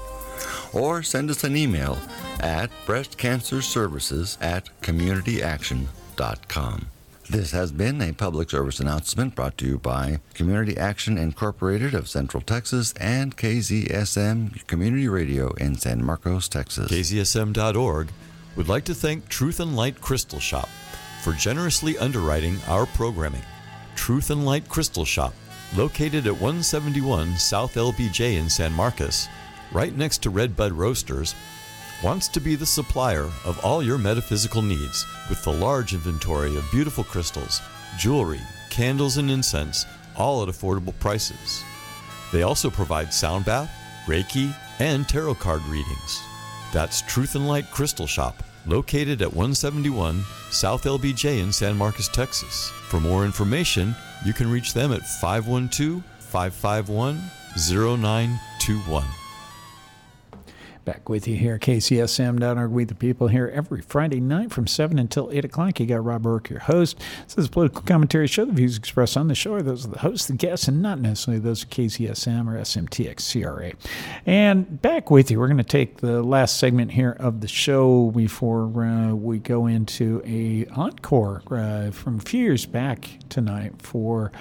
Or 0.73 1.03
send 1.03 1.31
us 1.31 1.45
an 1.45 1.57
email 1.57 1.99
at 2.41 2.71
breastcancerservices 2.87 4.39
at 4.41 4.69
communityaction.com. 4.83 6.87
This 7.31 7.53
has 7.53 7.73
been 7.73 8.03
a 8.03 8.13
public 8.13 8.51
service 8.51 8.81
announcement 8.81 9.35
brought 9.35 9.57
to 9.59 9.67
you 9.67 9.79
by 9.79 10.21
Community 10.35 10.77
Action 10.77 11.17
Incorporated 11.17 11.95
of 11.95 12.09
Central 12.09 12.43
Texas 12.43 12.93
and 13.01 13.37
KZSM 13.37 14.67
Community 14.67 15.09
Radio 15.09 15.53
in 15.53 15.77
San 15.77 16.05
Marcos, 16.05 16.49
Texas. 16.49 16.91
KZSM.org 16.91 18.09
would 18.57 18.69
like 18.69 18.85
to 18.85 18.95
thank 18.95 19.29
Truth 19.29 19.59
and 19.59 19.75
Light 19.75 20.03
Crystal 20.03 20.39
Shop 20.39 20.69
for 21.25 21.33
generously 21.33 21.97
underwriting 21.97 22.59
our 22.69 22.85
programming. 22.85 23.41
Truth 23.97 24.29
and 24.29 24.45
Light 24.45 24.69
Crystal 24.69 25.07
Shop, 25.07 25.33
located 25.75 26.27
at 26.27 26.35
171 26.35 27.39
South 27.39 27.77
LBJ 27.77 28.37
in 28.37 28.51
San 28.51 28.75
Marcos, 28.75 29.29
right 29.73 29.97
next 29.97 30.19
to 30.23 30.31
Redbud 30.31 30.73
Roasters, 30.73 31.35
wants 32.03 32.29
to 32.29 32.41
be 32.41 32.57
the 32.57 32.67
supplier 32.67 33.31
of 33.47 33.59
all 33.65 33.83
your 33.83 33.97
metaphysical 33.97 34.61
needs 34.61 35.07
with 35.31 35.43
the 35.45 35.53
large 35.53 35.95
inventory 35.95 36.55
of 36.59 36.71
beautiful 36.71 37.05
crystals, 37.05 37.63
jewelry, 37.99 38.43
candles, 38.69 39.17
and 39.17 39.31
incense, 39.31 39.87
all 40.17 40.43
at 40.43 40.51
affordable 40.51 40.93
prices. 41.01 41.65
They 42.33 42.43
also 42.43 42.69
provide 42.69 43.15
sound 43.15 43.47
bath, 43.47 43.71
Reiki, 44.05 44.55
and 44.79 45.09
tarot 45.09 45.37
card 45.37 45.65
readings. 45.69 46.21
That's 46.71 47.01
Truth 47.01 47.35
and 47.35 47.49
Light 47.49 47.71
Crystal 47.71 48.07
Shop, 48.07 48.43
located 48.67 49.23
at 49.23 49.33
171 49.33 50.23
South 50.51 50.85
LBJ 50.85 51.41
in 51.41 51.53
San 51.53 51.77
Marcos, 51.77 52.09
Texas. 52.09 52.71
For 52.89 53.01
more 53.01 53.25
information, 53.25 53.95
you 54.25 54.33
can 54.33 54.51
reach 54.51 54.75
them 54.75 54.93
at 54.93 55.03
512 55.03 56.03
551 56.21 57.21
0921. 57.57 59.24
Back 60.85 61.09
with 61.09 61.27
you 61.27 61.37
here, 61.37 61.59
KZSM.org. 61.59 62.71
We 62.71 62.85
the 62.85 62.95
people 62.95 63.29
here 63.29 63.51
every 63.55 63.81
Friday 63.81 64.21
night 64.21 64.53
from 64.53 64.67
7 64.67 64.99
until 64.99 65.31
8 65.33 65.47
o'clock. 65.47 65.81
You 65.81 65.87
got 65.87 66.05
Rob 66.05 66.25
Roark, 66.25 66.51
your 66.51 66.59
host. 66.59 66.99
This 67.25 67.39
is 67.39 67.47
a 67.47 67.51
political 67.51 67.81
commentary 67.81 68.27
show. 68.27 68.45
The 68.45 68.53
views 68.53 68.77
expressed 68.77 69.17
on 69.17 69.29
the 69.29 69.35
show 69.35 69.55
are 69.55 69.63
those 69.63 69.87
of 69.87 69.93
the 69.93 70.01
host, 70.01 70.29
the 70.29 70.35
guests, 70.35 70.69
and 70.69 70.83
not 70.83 71.01
necessarily 71.01 71.41
those 71.41 71.63
of 71.63 71.71
KZSM 71.71 72.47
or 72.47 72.59
SMTX 72.59 73.33
CRA. 73.33 73.73
And 74.27 74.83
back 74.83 75.11
with 75.11 75.31
you, 75.31 75.41
we're 75.41 75.49
going 75.49 75.57
to 75.57 75.65
take 75.65 75.99
the 75.99 76.23
last 76.23 76.59
segment 76.59 76.91
here 76.91 77.17
of 77.19 77.41
the 77.41 77.49
show 77.49 78.11
before 78.11 78.65
uh, 78.65 79.15
we 79.15 79.39
go 79.39 79.67
into 79.67 80.21
a 80.27 80.67
encore 80.77 81.43
uh, 81.51 81.93
from 81.93 82.19
a 82.19 82.23
few 82.23 82.43
years 82.43 82.67
back 82.67 83.09
tonight 83.31 83.81
for. 83.81 84.33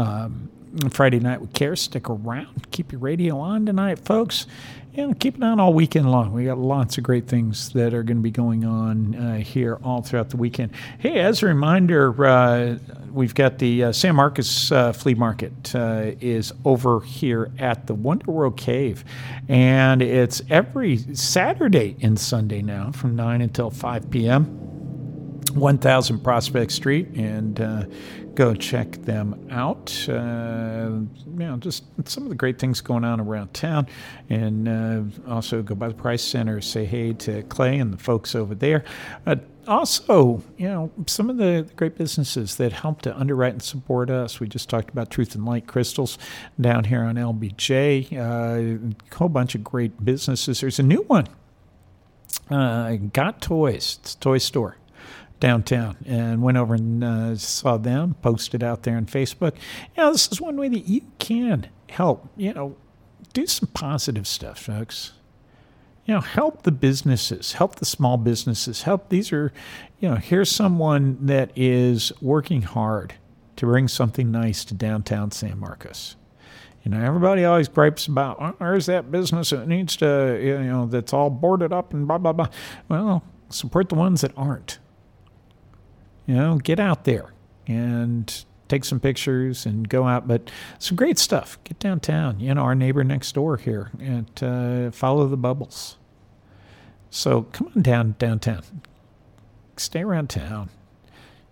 Um, 0.00 0.50
Friday 0.90 1.20
night 1.20 1.40
with 1.40 1.52
Care. 1.52 1.76
Stick 1.76 2.08
around. 2.08 2.70
Keep 2.70 2.92
your 2.92 3.00
radio 3.00 3.38
on 3.38 3.66
tonight, 3.66 3.98
folks. 3.98 4.46
And 4.94 5.18
keep 5.18 5.36
it 5.36 5.42
on 5.42 5.58
all 5.58 5.72
weekend 5.72 6.10
long. 6.10 6.34
We 6.34 6.44
got 6.44 6.58
lots 6.58 6.98
of 6.98 7.04
great 7.04 7.26
things 7.26 7.70
that 7.70 7.94
are 7.94 8.02
going 8.02 8.18
to 8.18 8.22
be 8.22 8.30
going 8.30 8.66
on 8.66 9.14
uh, 9.14 9.36
here 9.38 9.78
all 9.82 10.02
throughout 10.02 10.28
the 10.28 10.36
weekend. 10.36 10.72
Hey, 10.98 11.18
as 11.18 11.42
a 11.42 11.46
reminder, 11.46 12.26
uh, 12.26 12.76
we've 13.10 13.34
got 13.34 13.58
the 13.58 13.84
uh, 13.84 13.92
San 13.92 14.16
Marcos 14.16 14.70
uh, 14.70 14.92
Flea 14.92 15.14
Market 15.14 15.74
uh, 15.74 16.10
is 16.20 16.52
over 16.66 17.00
here 17.00 17.50
at 17.58 17.86
the 17.86 17.94
Wonder 17.94 18.30
World 18.30 18.58
Cave, 18.58 19.02
and 19.48 20.02
it's 20.02 20.42
every 20.50 20.98
Saturday 21.14 21.96
and 22.02 22.20
Sunday 22.20 22.60
now 22.60 22.92
from 22.92 23.16
nine 23.16 23.40
until 23.40 23.70
five 23.70 24.10
p.m. 24.10 24.61
1000 25.54 26.20
Prospect 26.20 26.72
Street, 26.72 27.08
and 27.08 27.60
uh, 27.60 27.84
go 28.34 28.54
check 28.54 28.92
them 29.02 29.48
out. 29.50 30.06
Uh, 30.08 31.00
you 31.26 31.46
know, 31.46 31.56
just 31.58 31.84
some 32.08 32.22
of 32.24 32.28
the 32.28 32.34
great 32.34 32.58
things 32.58 32.80
going 32.80 33.04
on 33.04 33.20
around 33.20 33.52
town, 33.54 33.86
and 34.28 34.68
uh, 34.68 35.02
also 35.30 35.62
go 35.62 35.74
by 35.74 35.88
the 35.88 35.94
Price 35.94 36.22
Center, 36.22 36.60
say 36.60 36.84
hey 36.84 37.12
to 37.14 37.42
Clay 37.44 37.78
and 37.78 37.92
the 37.92 37.98
folks 37.98 38.34
over 38.34 38.54
there. 38.54 38.84
Uh, 39.26 39.36
also, 39.68 40.42
you 40.56 40.68
know, 40.68 40.90
some 41.06 41.30
of 41.30 41.36
the 41.36 41.68
great 41.76 41.96
businesses 41.96 42.56
that 42.56 42.72
help 42.72 43.02
to 43.02 43.16
underwrite 43.16 43.52
and 43.52 43.62
support 43.62 44.10
us. 44.10 44.40
We 44.40 44.48
just 44.48 44.68
talked 44.68 44.90
about 44.90 45.10
Truth 45.10 45.34
and 45.34 45.44
Light 45.44 45.66
Crystals 45.66 46.18
down 46.60 46.84
here 46.84 47.02
on 47.02 47.14
LBJ. 47.14 48.12
Uh, 48.12 48.92
a 49.12 49.16
whole 49.16 49.28
bunch 49.28 49.54
of 49.54 49.62
great 49.62 50.04
businesses. 50.04 50.60
There's 50.60 50.80
a 50.80 50.82
new 50.82 51.02
one. 51.02 51.28
Uh, 52.50 52.96
Got 53.12 53.40
Toys. 53.40 53.98
It's 54.02 54.14
a 54.14 54.18
toy 54.18 54.38
store 54.38 54.76
downtown 55.42 55.96
and 56.06 56.40
went 56.40 56.56
over 56.56 56.74
and 56.74 57.02
uh, 57.02 57.36
saw 57.36 57.76
them, 57.76 58.14
posted 58.22 58.62
out 58.62 58.84
there 58.84 58.96
on 58.96 59.04
Facebook. 59.06 59.56
You 59.96 60.04
know, 60.04 60.12
this 60.12 60.28
is 60.30 60.40
one 60.40 60.56
way 60.56 60.68
that 60.68 60.86
you 60.86 61.02
can 61.18 61.68
help, 61.90 62.28
you 62.36 62.54
know, 62.54 62.76
do 63.32 63.48
some 63.48 63.68
positive 63.74 64.28
stuff, 64.28 64.60
folks. 64.60 65.14
You 66.06 66.14
know, 66.14 66.20
help 66.20 66.62
the 66.62 66.70
businesses, 66.70 67.54
help 67.54 67.74
the 67.76 67.84
small 67.84 68.16
businesses, 68.18 68.82
help 68.82 69.08
these 69.08 69.32
are, 69.32 69.52
you 69.98 70.08
know, 70.08 70.14
here's 70.14 70.48
someone 70.48 71.18
that 71.26 71.50
is 71.56 72.12
working 72.22 72.62
hard 72.62 73.14
to 73.56 73.66
bring 73.66 73.88
something 73.88 74.30
nice 74.30 74.64
to 74.66 74.74
downtown 74.74 75.32
San 75.32 75.58
Marcos. 75.58 76.14
You 76.84 76.92
know, 76.92 77.04
everybody 77.04 77.44
always 77.44 77.66
gripes 77.66 78.06
about, 78.06 78.36
oh, 78.40 78.54
where's 78.58 78.86
that 78.86 79.10
business 79.10 79.50
that 79.50 79.66
needs 79.66 79.96
to, 79.96 80.40
you 80.40 80.58
know, 80.58 80.86
that's 80.86 81.12
all 81.12 81.30
boarded 81.30 81.72
up 81.72 81.92
and 81.92 82.06
blah, 82.06 82.18
blah, 82.18 82.32
blah. 82.32 82.48
Well, 82.88 83.24
support 83.48 83.88
the 83.88 83.96
ones 83.96 84.20
that 84.20 84.32
aren't. 84.36 84.78
You 86.26 86.34
know, 86.34 86.58
get 86.58 86.78
out 86.78 87.04
there 87.04 87.32
and 87.66 88.44
take 88.68 88.84
some 88.84 89.00
pictures 89.00 89.66
and 89.66 89.88
go 89.88 90.04
out. 90.06 90.26
But 90.26 90.50
some 90.78 90.96
great 90.96 91.18
stuff. 91.18 91.58
Get 91.64 91.78
downtown. 91.78 92.40
You 92.40 92.54
know, 92.54 92.62
our 92.62 92.74
neighbor 92.74 93.04
next 93.04 93.32
door 93.32 93.56
here 93.56 93.90
and 94.00 94.30
uh, 94.42 94.90
follow 94.90 95.26
the 95.26 95.36
bubbles. 95.36 95.96
So 97.10 97.42
come 97.52 97.70
on 97.76 97.82
down 97.82 98.14
downtown. 98.18 98.62
Stay 99.76 100.02
around 100.02 100.30
town. 100.30 100.70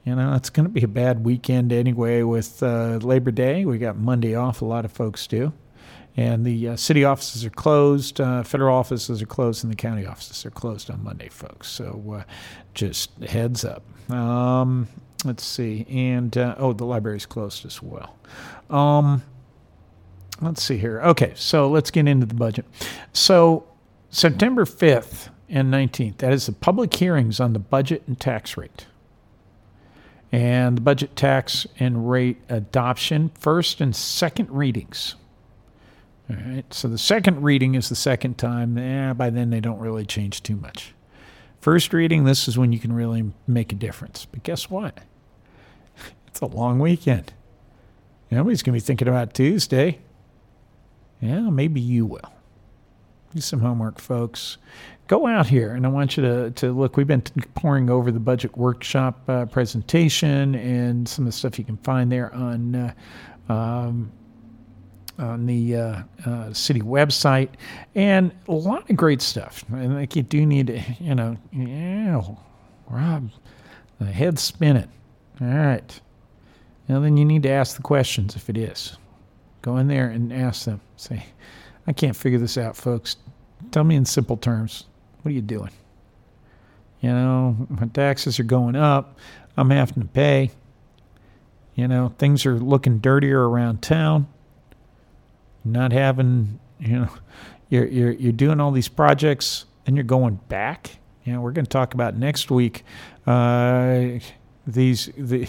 You 0.04 0.14
know, 0.14 0.34
it's 0.34 0.48
going 0.48 0.64
to 0.64 0.72
be 0.72 0.82
a 0.82 0.88
bad 0.88 1.24
weekend 1.24 1.72
anyway 1.72 2.22
with 2.22 2.62
uh, 2.62 2.98
Labor 3.02 3.30
Day. 3.30 3.66
We 3.66 3.76
got 3.76 3.98
Monday 3.98 4.34
off. 4.34 4.62
A 4.62 4.64
lot 4.64 4.86
of 4.86 4.92
folks 4.92 5.26
do. 5.26 5.52
And 6.16 6.44
the 6.44 6.70
uh, 6.70 6.76
city 6.76 7.04
offices 7.04 7.44
are 7.44 7.50
closed, 7.50 8.20
uh, 8.20 8.42
federal 8.42 8.76
offices 8.76 9.22
are 9.22 9.26
closed, 9.26 9.62
and 9.62 9.72
the 9.72 9.76
county 9.76 10.06
offices 10.06 10.44
are 10.44 10.50
closed 10.50 10.90
on 10.90 11.04
Monday, 11.04 11.28
folks. 11.28 11.68
So 11.68 12.16
uh, 12.20 12.24
just 12.74 13.10
heads 13.22 13.64
up. 13.64 13.82
Um, 14.12 14.88
let's 15.24 15.44
see. 15.44 15.86
And, 15.88 16.36
uh, 16.36 16.54
oh, 16.58 16.72
the 16.72 16.84
library's 16.84 17.26
closed 17.26 17.64
as 17.66 17.82
well. 17.82 18.16
Um, 18.68 19.22
let's 20.40 20.62
see 20.62 20.78
here. 20.78 21.00
Okay, 21.02 21.32
so 21.36 21.68
let's 21.68 21.90
get 21.90 22.06
into 22.08 22.26
the 22.26 22.34
budget. 22.34 22.64
So, 23.12 23.64
September 24.10 24.64
5th 24.64 25.28
and 25.48 25.72
19th, 25.72 26.18
that 26.18 26.32
is 26.32 26.46
the 26.46 26.52
public 26.52 26.94
hearings 26.94 27.40
on 27.40 27.52
the 27.52 27.58
budget 27.58 28.02
and 28.06 28.18
tax 28.18 28.56
rate. 28.56 28.86
And 30.32 30.76
the 30.76 30.80
budget 30.80 31.16
tax 31.16 31.66
and 31.78 32.08
rate 32.08 32.38
adoption, 32.48 33.30
first 33.38 33.80
and 33.80 33.94
second 33.94 34.50
readings. 34.50 35.16
All 36.30 36.36
right, 36.36 36.72
so 36.72 36.86
the 36.86 36.98
second 36.98 37.42
reading 37.42 37.74
is 37.74 37.88
the 37.88 37.96
second 37.96 38.38
time. 38.38 38.78
Eh, 38.78 39.12
by 39.14 39.30
then, 39.30 39.50
they 39.50 39.58
don't 39.60 39.80
really 39.80 40.06
change 40.06 40.44
too 40.44 40.54
much. 40.54 40.94
First 41.60 41.92
reading, 41.92 42.24
this 42.24 42.48
is 42.48 42.56
when 42.56 42.72
you 42.72 42.78
can 42.78 42.92
really 42.92 43.32
make 43.46 43.72
a 43.72 43.76
difference. 43.76 44.24
But 44.24 44.42
guess 44.42 44.70
what? 44.70 44.98
It's 46.28 46.40
a 46.40 46.46
long 46.46 46.78
weekend. 46.78 47.32
Nobody's 48.30 48.62
going 48.62 48.72
to 48.72 48.80
be 48.80 48.86
thinking 48.86 49.08
about 49.08 49.34
Tuesday. 49.34 49.98
Yeah, 51.20 51.50
maybe 51.50 51.80
you 51.80 52.06
will. 52.06 52.32
Do 53.34 53.40
some 53.40 53.58
homework, 53.58 53.98
folks. 53.98 54.56
Go 55.08 55.26
out 55.26 55.48
here, 55.48 55.72
and 55.74 55.84
I 55.84 55.88
want 55.88 56.16
you 56.16 56.22
to, 56.22 56.50
to 56.52 56.72
look. 56.72 56.96
We've 56.96 57.06
been 57.06 57.22
pouring 57.56 57.90
over 57.90 58.12
the 58.12 58.20
budget 58.20 58.56
workshop 58.56 59.28
uh, 59.28 59.46
presentation 59.46 60.54
and 60.54 61.08
some 61.08 61.26
of 61.26 61.32
the 61.32 61.36
stuff 61.36 61.58
you 61.58 61.64
can 61.64 61.78
find 61.78 62.12
there 62.12 62.32
on 62.32 62.76
uh, 62.76 63.52
um, 63.52 64.12
on 65.20 65.46
the 65.46 65.76
uh, 65.76 66.02
uh, 66.24 66.52
city 66.52 66.80
website, 66.80 67.50
and 67.94 68.32
a 68.48 68.52
lot 68.52 68.88
of 68.88 68.96
great 68.96 69.20
stuff. 69.20 69.64
And 69.70 69.94
like 69.94 70.16
you 70.16 70.22
do 70.22 70.46
need 70.46 70.68
to, 70.68 70.80
you 70.98 71.14
know, 71.14 71.36
yeah, 71.52 72.22
Rob, 72.88 73.30
the 73.98 74.06
head's 74.06 74.42
spinning. 74.42 74.90
All 75.40 75.46
right. 75.46 76.00
Now 76.88 77.00
then, 77.00 77.16
you 77.16 77.24
need 77.24 77.42
to 77.44 77.50
ask 77.50 77.76
the 77.76 77.82
questions 77.82 78.34
if 78.34 78.50
it 78.50 78.56
is. 78.56 78.96
Go 79.62 79.76
in 79.76 79.88
there 79.88 80.08
and 80.08 80.32
ask 80.32 80.64
them. 80.64 80.80
Say, 80.96 81.24
I 81.86 81.92
can't 81.92 82.16
figure 82.16 82.38
this 82.38 82.58
out, 82.58 82.76
folks. 82.76 83.16
Tell 83.70 83.84
me 83.84 83.94
in 83.94 84.04
simple 84.06 84.36
terms. 84.36 84.84
What 85.22 85.30
are 85.30 85.34
you 85.34 85.42
doing? 85.42 85.70
You 87.00 87.10
know, 87.10 87.66
my 87.68 87.86
taxes 87.86 88.40
are 88.40 88.44
going 88.44 88.74
up. 88.74 89.18
I'm 89.56 89.70
having 89.70 90.02
to 90.02 90.08
pay. 90.08 90.50
You 91.74 91.88
know, 91.88 92.12
things 92.18 92.44
are 92.44 92.58
looking 92.58 92.98
dirtier 92.98 93.48
around 93.48 93.82
town 93.82 94.26
not 95.64 95.92
having 95.92 96.58
You 96.78 97.00
know, 97.00 97.08
you're 97.68 97.86
you're 97.86 98.12
you're 98.12 98.32
doing 98.32 98.60
all 98.60 98.70
these 98.70 98.88
projects 98.88 99.66
and 99.86 99.96
you're 99.96 100.04
going 100.04 100.40
back. 100.48 100.98
You 101.24 101.34
know, 101.34 101.40
we're 101.40 101.52
going 101.52 101.66
to 101.66 101.70
talk 101.70 101.94
about 101.94 102.16
next 102.16 102.50
week. 102.50 102.84
Uh, 103.26 104.18
these 104.66 105.10
the 105.16 105.48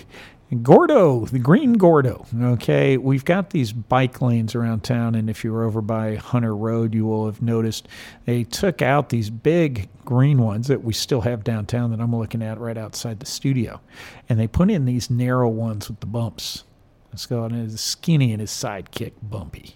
Gordo, 0.62 1.26
the 1.26 1.40
Green 1.40 1.74
Gordo. 1.74 2.26
Okay, 2.38 2.98
we've 2.98 3.24
got 3.24 3.52
these 3.52 3.72
bike 3.72 4.22
lanes 4.22 4.54
around 4.54 4.84
town, 4.84 5.16
and 5.16 5.30
if 5.30 5.46
you 5.46 5.54
were 5.54 5.64
over 5.64 5.82
by 5.82 6.16
Hunter 6.16 6.54
Road, 6.54 6.94
you 6.94 7.06
will 7.06 7.26
have 7.26 7.42
noticed 7.42 7.88
they 8.26 8.44
took 8.44 8.82
out 8.82 9.10
these 9.10 9.30
big 9.30 9.88
green 10.04 10.40
ones 10.40 10.68
that 10.68 10.84
we 10.84 10.92
still 10.92 11.22
have 11.22 11.46
downtown 11.46 11.92
that 11.92 12.02
I'm 12.02 12.14
looking 12.14 12.44
at 12.44 12.60
right 12.60 12.78
outside 12.78 13.22
the 13.22 13.26
studio, 13.26 13.80
and 14.28 14.38
they 14.38 14.48
put 14.48 14.70
in 14.70 14.84
these 14.84 15.10
narrow 15.10 15.48
ones 15.48 15.88
with 15.88 16.02
the 16.02 16.06
bumps. 16.06 16.66
Let's 17.14 17.26
go 17.26 17.44
on 17.44 17.70
skinny 17.78 18.34
and 18.34 18.42
his 18.42 18.52
sidekick 18.52 19.14
bumpy. 19.22 19.76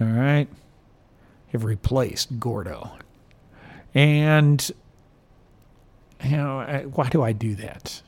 All 0.00 0.06
right, 0.06 0.46
have 1.48 1.64
replaced 1.64 2.38
Gordo, 2.38 2.92
and 3.94 4.70
you 6.22 6.36
know 6.36 6.88
why 6.94 7.08
do 7.08 7.22
I 7.22 7.32
do 7.32 7.54
that? 7.56 8.02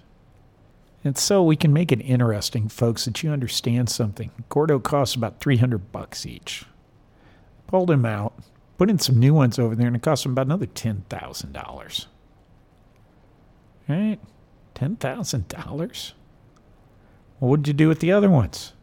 And 1.03 1.17
so 1.17 1.43
we 1.43 1.57
can 1.57 1.73
make 1.73 1.91
it 1.91 2.01
interesting, 2.03 2.69
folks, 2.69 3.07
that 3.07 3.23
you 3.23 3.31
understand 3.31 3.89
something. 3.89 4.31
Gordo 4.51 4.79
costs 4.79 5.15
about 5.15 5.41
300 5.41 5.91
bucks 5.93 6.27
each. 6.27 6.67
Pulled 7.67 7.89
them 7.89 8.05
out, 8.05 8.35
put 8.77 8.91
in 8.91 8.99
some 8.99 9.19
new 9.19 9.33
ones 9.33 9.59
over 9.59 9.75
there, 9.75 9.87
and 9.87 9.97
it 9.97 10.03
cost 10.03 10.25
them 10.25 10.33
about 10.33 10.47
another 10.47 10.67
$10,000. 10.67 12.07
Right? 13.89 14.19
$10,000? 14.75 16.13
Well, 17.41 17.51
what 17.51 17.63
did 17.63 17.69
you 17.69 17.75
do 17.75 17.89
with 17.89 18.01
the 18.01 18.13
other 18.13 18.29
ones? 18.29 18.75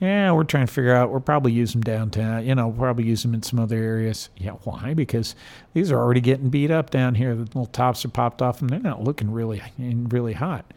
Yeah, 0.00 0.32
we're 0.32 0.44
trying 0.44 0.66
to 0.66 0.72
figure 0.72 0.94
out. 0.94 1.10
We'll 1.10 1.20
probably 1.20 1.52
use 1.52 1.72
them 1.72 1.82
downtown. 1.82 2.46
You 2.46 2.54
know, 2.54 2.68
we'll 2.68 2.78
probably 2.78 3.04
use 3.04 3.22
them 3.22 3.34
in 3.34 3.42
some 3.42 3.60
other 3.60 3.76
areas. 3.76 4.30
Yeah, 4.34 4.52
why? 4.64 4.94
Because 4.94 5.36
these 5.74 5.92
are 5.92 5.98
already 5.98 6.22
getting 6.22 6.48
beat 6.48 6.70
up 6.70 6.88
down 6.88 7.14
here. 7.14 7.34
The 7.34 7.42
little 7.42 7.66
tops 7.66 8.02
are 8.06 8.08
popped 8.08 8.40
off, 8.40 8.62
and 8.62 8.70
they're 8.70 8.80
not 8.80 9.04
looking 9.04 9.30
really, 9.30 9.62
really 9.78 10.32
hot. 10.32 10.72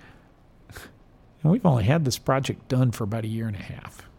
And 1.41 1.51
we've 1.51 1.65
only 1.65 1.85
had 1.85 2.03
this 2.03 2.17
project 2.17 2.67
done 2.67 2.91
for 2.91 3.05
about 3.05 3.23
a 3.23 3.27
year 3.27 3.47
and 3.47 3.55
a 3.55 3.59
half. 3.59 4.09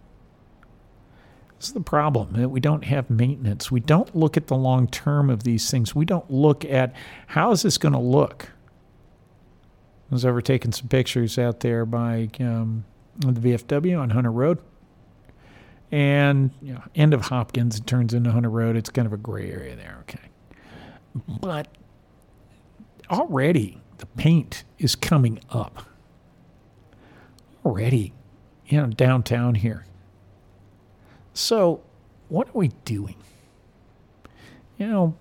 This 1.59 1.69
is 1.69 1.75
the 1.75 1.81
problem 1.81 2.33
that 2.33 2.49
we 2.49 2.61
don't 2.61 2.85
have 2.85 3.11
maintenance. 3.11 3.71
We 3.71 3.81
don't 3.81 4.15
look 4.17 4.39
at 4.39 4.47
the 4.47 4.57
long 4.57 4.89
term 4.89 5.29
of 5.29 5.45
these 5.45 5.71
things. 5.71 5.95
We 5.95 6.07
don't 6.07 6.31
look 6.31 6.65
at 6.65 6.95
how 7.27 7.53
is 7.53 7.63
this 7.63 7.77
going 7.77 7.93
to 7.93 7.99
look. 7.99 8.51
I 10.11 10.15
was 10.15 10.25
ever 10.25 10.41
taking 10.41 10.73
some 10.73 10.89
pictures 10.89 11.39
out 11.39 11.61
there 11.61 11.85
by 11.85 12.31
um, 12.41 12.85
the 13.19 13.33
VFW 13.33 14.01
on 14.01 14.11
Hunter 14.11 14.33
Road. 14.33 14.59
And 15.93 16.51
you 16.61 16.75
know, 16.75 16.83
end 16.95 17.15
of 17.15 17.23
Hopkins, 17.23 17.79
it 17.79 17.87
turns 17.87 18.15
into 18.15 18.31
Hunter 18.33 18.51
Road. 18.51 18.77
It's 18.77 18.91
kind 18.91 19.07
of 19.07 19.13
a 19.13 19.17
gray 19.17 19.51
area 19.51 19.77
there, 19.77 19.99
okay. 20.03 20.29
But 21.41 21.69
already 23.11 23.81
the 23.99 24.07
paint 24.07 24.65
is 24.79 24.97
coming 24.97 25.41
up 25.51 25.87
already, 27.65 28.13
you 28.67 28.81
know, 28.81 28.87
downtown 28.87 29.55
here. 29.55 29.87
So, 31.33 31.83
what 32.29 32.49
are 32.49 32.59
we 32.59 32.69
doing? 32.85 33.17
You 34.79 34.87
know, 34.87 35.15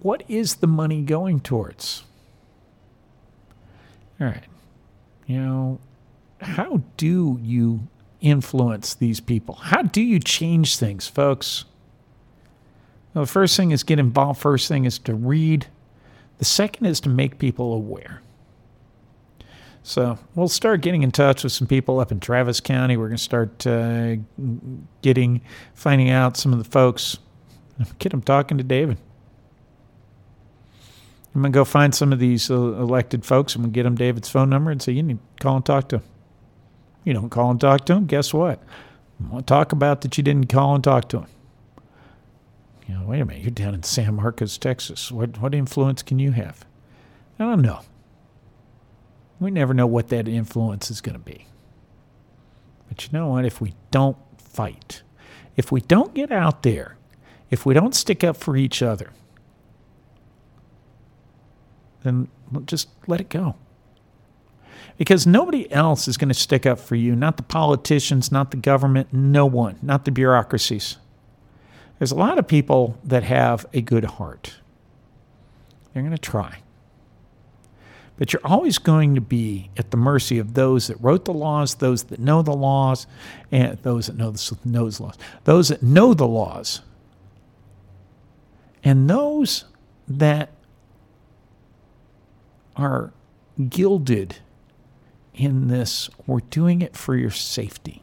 what 0.00 0.22
is 0.28 0.56
the 0.56 0.66
money 0.66 1.02
going 1.02 1.40
towards? 1.40 2.04
All 4.20 4.26
right. 4.26 4.44
You 5.26 5.40
know, 5.40 5.80
how 6.40 6.82
do 6.96 7.38
you 7.42 7.88
influence 8.24 8.94
these 8.94 9.20
people? 9.20 9.56
How 9.56 9.82
do 9.82 10.00
you 10.00 10.18
change 10.18 10.78
things, 10.78 11.06
folks? 11.06 11.64
Well, 13.12 13.24
the 13.24 13.30
first 13.30 13.56
thing 13.56 13.70
is 13.70 13.84
get 13.84 13.98
involved. 13.98 14.40
First 14.40 14.66
thing 14.66 14.86
is 14.86 14.98
to 15.00 15.14
read. 15.14 15.66
The 16.38 16.44
second 16.44 16.86
is 16.86 16.98
to 17.00 17.08
make 17.08 17.38
people 17.38 17.72
aware. 17.72 18.22
So 19.82 20.18
we'll 20.34 20.48
start 20.48 20.80
getting 20.80 21.02
in 21.02 21.12
touch 21.12 21.44
with 21.44 21.52
some 21.52 21.68
people 21.68 22.00
up 22.00 22.10
in 22.10 22.18
Travis 22.18 22.58
County. 22.58 22.96
We're 22.96 23.08
going 23.08 23.18
to 23.18 23.22
start 23.22 23.66
uh, 23.66 24.16
getting, 25.02 25.42
finding 25.74 26.08
out 26.08 26.38
some 26.38 26.52
of 26.52 26.58
the 26.58 26.64
folks. 26.64 27.18
Get 27.98 28.10
them 28.10 28.22
talking 28.22 28.56
to 28.56 28.64
David. 28.64 28.96
I'm 31.34 31.42
going 31.42 31.52
to 31.52 31.56
go 31.56 31.64
find 31.64 31.92
some 31.94 32.12
of 32.12 32.20
these 32.20 32.50
uh, 32.50 32.54
elected 32.54 33.24
folks. 33.26 33.56
I'm 33.56 33.62
going 33.62 33.72
to 33.72 33.74
get 33.74 33.82
them 33.82 33.96
David's 33.96 34.28
phone 34.28 34.48
number 34.48 34.70
and 34.70 34.80
say, 34.80 34.92
you 34.92 35.02
need 35.02 35.18
to 35.18 35.42
call 35.42 35.56
and 35.56 35.66
talk 35.66 35.88
to 35.88 35.96
him. 35.96 36.04
You 37.04 37.12
don't 37.12 37.30
call 37.30 37.50
and 37.50 37.60
talk 37.60 37.84
to 37.86 37.94
him, 37.94 38.06
guess 38.06 38.32
what? 38.32 38.62
I 39.22 39.32
want 39.32 39.46
to 39.46 39.52
talk 39.52 39.72
about 39.72 40.00
that 40.00 40.16
you 40.16 40.24
didn't 40.24 40.48
call 40.48 40.74
and 40.74 40.82
talk 40.82 41.08
to 41.10 41.18
him. 41.18 41.26
You 42.88 42.94
know, 42.94 43.06
wait 43.06 43.20
a 43.20 43.24
minute, 43.24 43.42
you're 43.42 43.50
down 43.50 43.74
in 43.74 43.82
San 43.82 44.14
Marcos, 44.14 44.58
Texas. 44.58 45.10
What, 45.12 45.40
what 45.40 45.54
influence 45.54 46.02
can 46.02 46.18
you 46.18 46.32
have? 46.32 46.66
I 47.38 47.44
don't 47.44 47.62
know. 47.62 47.80
We 49.40 49.50
never 49.50 49.74
know 49.74 49.86
what 49.86 50.08
that 50.08 50.28
influence 50.28 50.90
is 50.90 51.00
going 51.00 51.14
to 51.14 51.24
be. 51.24 51.46
But 52.88 53.04
you 53.04 53.10
know 53.12 53.28
what? 53.28 53.44
If 53.44 53.60
we 53.60 53.74
don't 53.90 54.16
fight, 54.38 55.02
if 55.56 55.72
we 55.72 55.80
don't 55.80 56.14
get 56.14 56.30
out 56.30 56.62
there, 56.62 56.96
if 57.50 57.66
we 57.66 57.74
don't 57.74 57.94
stick 57.94 58.22
up 58.22 58.36
for 58.36 58.56
each 58.56 58.82
other, 58.82 59.10
then 62.02 62.28
just 62.66 62.88
let 63.06 63.20
it 63.20 63.28
go. 63.28 63.56
Because 64.96 65.26
nobody 65.26 65.70
else 65.72 66.06
is 66.08 66.16
going 66.16 66.28
to 66.28 66.34
stick 66.34 66.66
up 66.66 66.78
for 66.78 66.94
you, 66.94 67.16
not 67.16 67.36
the 67.36 67.42
politicians, 67.42 68.30
not 68.30 68.50
the 68.50 68.56
government, 68.56 69.12
no 69.12 69.46
one, 69.46 69.78
not 69.82 70.04
the 70.04 70.10
bureaucracies. 70.10 70.96
There's 71.98 72.12
a 72.12 72.16
lot 72.16 72.38
of 72.38 72.46
people 72.46 72.98
that 73.04 73.22
have 73.22 73.66
a 73.72 73.80
good 73.80 74.04
heart. 74.04 74.56
They're 75.92 76.02
going 76.02 76.14
to 76.14 76.18
try. 76.18 76.58
But 78.16 78.32
you're 78.32 78.44
always 78.44 78.78
going 78.78 79.16
to 79.16 79.20
be 79.20 79.70
at 79.76 79.90
the 79.90 79.96
mercy 79.96 80.38
of 80.38 80.54
those 80.54 80.86
that 80.86 80.96
wrote 81.00 81.24
the 81.24 81.32
laws, 81.32 81.76
those 81.76 82.04
that 82.04 82.20
know 82.20 82.42
the 82.42 82.54
laws, 82.54 83.06
and 83.50 83.76
those 83.78 84.06
that 84.06 84.16
know 84.16 84.30
the, 84.30 84.58
knows 84.64 85.00
laws, 85.00 85.18
those 85.44 85.68
that 85.68 85.82
know 85.82 86.14
the 86.14 86.26
laws, 86.26 86.80
and 88.84 89.10
those 89.10 89.64
that 90.06 90.50
are 92.76 93.12
gilded 93.68 94.36
in 95.34 95.68
this. 95.68 96.08
We're 96.26 96.40
doing 96.40 96.82
it 96.82 96.96
for 96.96 97.16
your 97.16 97.30
safety. 97.30 98.02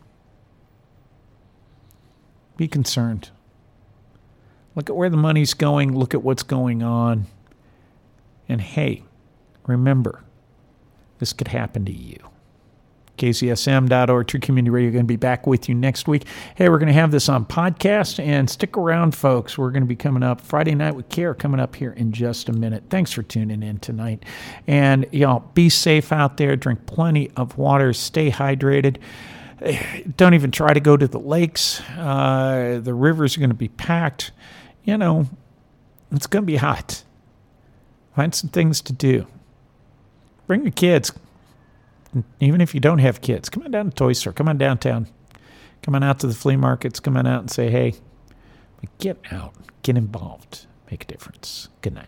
Be 2.58 2.68
concerned. 2.68 3.30
Look 4.76 4.90
at 4.90 4.96
where 4.96 5.10
the 5.10 5.18
money's 5.18 5.54
going. 5.54 5.98
Look 5.98 6.14
at 6.14 6.24
what's 6.24 6.44
going 6.44 6.84
on. 6.84 7.26
And 8.48 8.62
hey, 8.62 9.04
Remember, 9.68 10.24
this 11.20 11.34
could 11.34 11.50
happen 11.50 11.86
to 11.86 11.92
you. 11.92 12.18
KZSM.org, 13.22 14.26
True 14.26 14.40
Community 14.40 14.72
Radio, 14.72 14.90
going 14.90 15.04
to 15.04 15.08
be 15.08 15.16
back 15.16 15.46
with 15.46 15.70
you 15.70 15.76
next 15.76 16.08
week. 16.08 16.26
Hey, 16.56 16.70
we're 16.70 16.80
going 16.80 16.88
to 16.88 16.94
have 16.94 17.12
this 17.12 17.30
on 17.30 17.46
podcast, 17.46 18.18
and 18.18 18.50
stick 18.50 18.76
around, 18.76 19.14
folks. 19.14 19.60
We're 19.60 19.70
going 19.70 19.84
to 19.84 19.88
be 19.88 19.96
coming 19.96 20.24
up 20.24 20.42
Friday 20.42 20.74
Night 20.74 20.96
with 20.96 21.08
Care 21.10 21.36
coming 21.36 21.60
up 21.60 21.76
here 21.76 21.92
in 21.92 22.14
just 22.14 22.50
a 22.50 22.52
minute. 22.52 22.86
Thanks 22.90 23.12
for 23.12 23.22
tuning 23.22 23.62
in 23.62 23.78
tonight. 23.78 24.26
And, 24.66 25.06
y'all, 25.12 25.44
be 25.54 25.70
safe 25.70 26.12
out 26.12 26.38
there. 26.38 26.56
Drink 26.56 26.88
plenty 26.88 27.30
of 27.38 27.60
water. 27.60 27.94
Stay 27.94 28.32
hydrated. 28.32 28.98
Don't 30.18 30.34
even 30.34 30.50
try 30.50 30.74
to 30.74 30.80
go 30.80 30.98
to 30.98 31.08
the 31.08 31.20
lakes. 31.20 31.80
Uh, 31.92 32.80
the 32.82 32.96
rivers 32.96 33.38
are 33.38 33.40
going 33.40 33.52
to 33.52 33.56
be 33.56 33.68
packed. 33.70 34.32
You 34.84 34.98
know, 34.98 35.28
it's 36.12 36.26
going 36.26 36.42
to 36.42 36.48
be 36.48 36.56
hot. 36.56 37.04
Find 38.16 38.34
some 38.34 38.50
things 38.50 38.82
to 38.82 38.94
do 38.94 39.28
bring 40.52 40.64
your 40.64 40.72
kids. 40.72 41.14
Even 42.40 42.62
if 42.62 42.74
you 42.74 42.80
don't 42.80 43.00
have 43.00 43.22
kids, 43.22 43.50
come 43.50 43.64
on 43.64 43.72
down 43.72 43.90
to 43.90 43.96
Toy 43.96 44.14
Store. 44.14 44.34
Come 44.34 44.48
on 44.48 44.58
downtown. 44.58 45.08
Come 45.82 45.96
on 45.96 46.04
out 46.04 46.20
to 46.20 46.28
the 46.28 46.34
flea 46.34 46.58
markets. 46.58 47.00
Come 47.00 47.18
on 47.18 47.26
out 47.26 47.42
and 47.42 47.52
say, 47.52 47.70
hey, 47.70 47.96
get 49.00 49.18
out, 49.32 49.54
get 49.84 49.98
involved, 49.98 50.66
make 50.90 51.04
a 51.04 51.08
difference. 51.08 51.70
Good 51.82 51.96
night. 51.96 52.08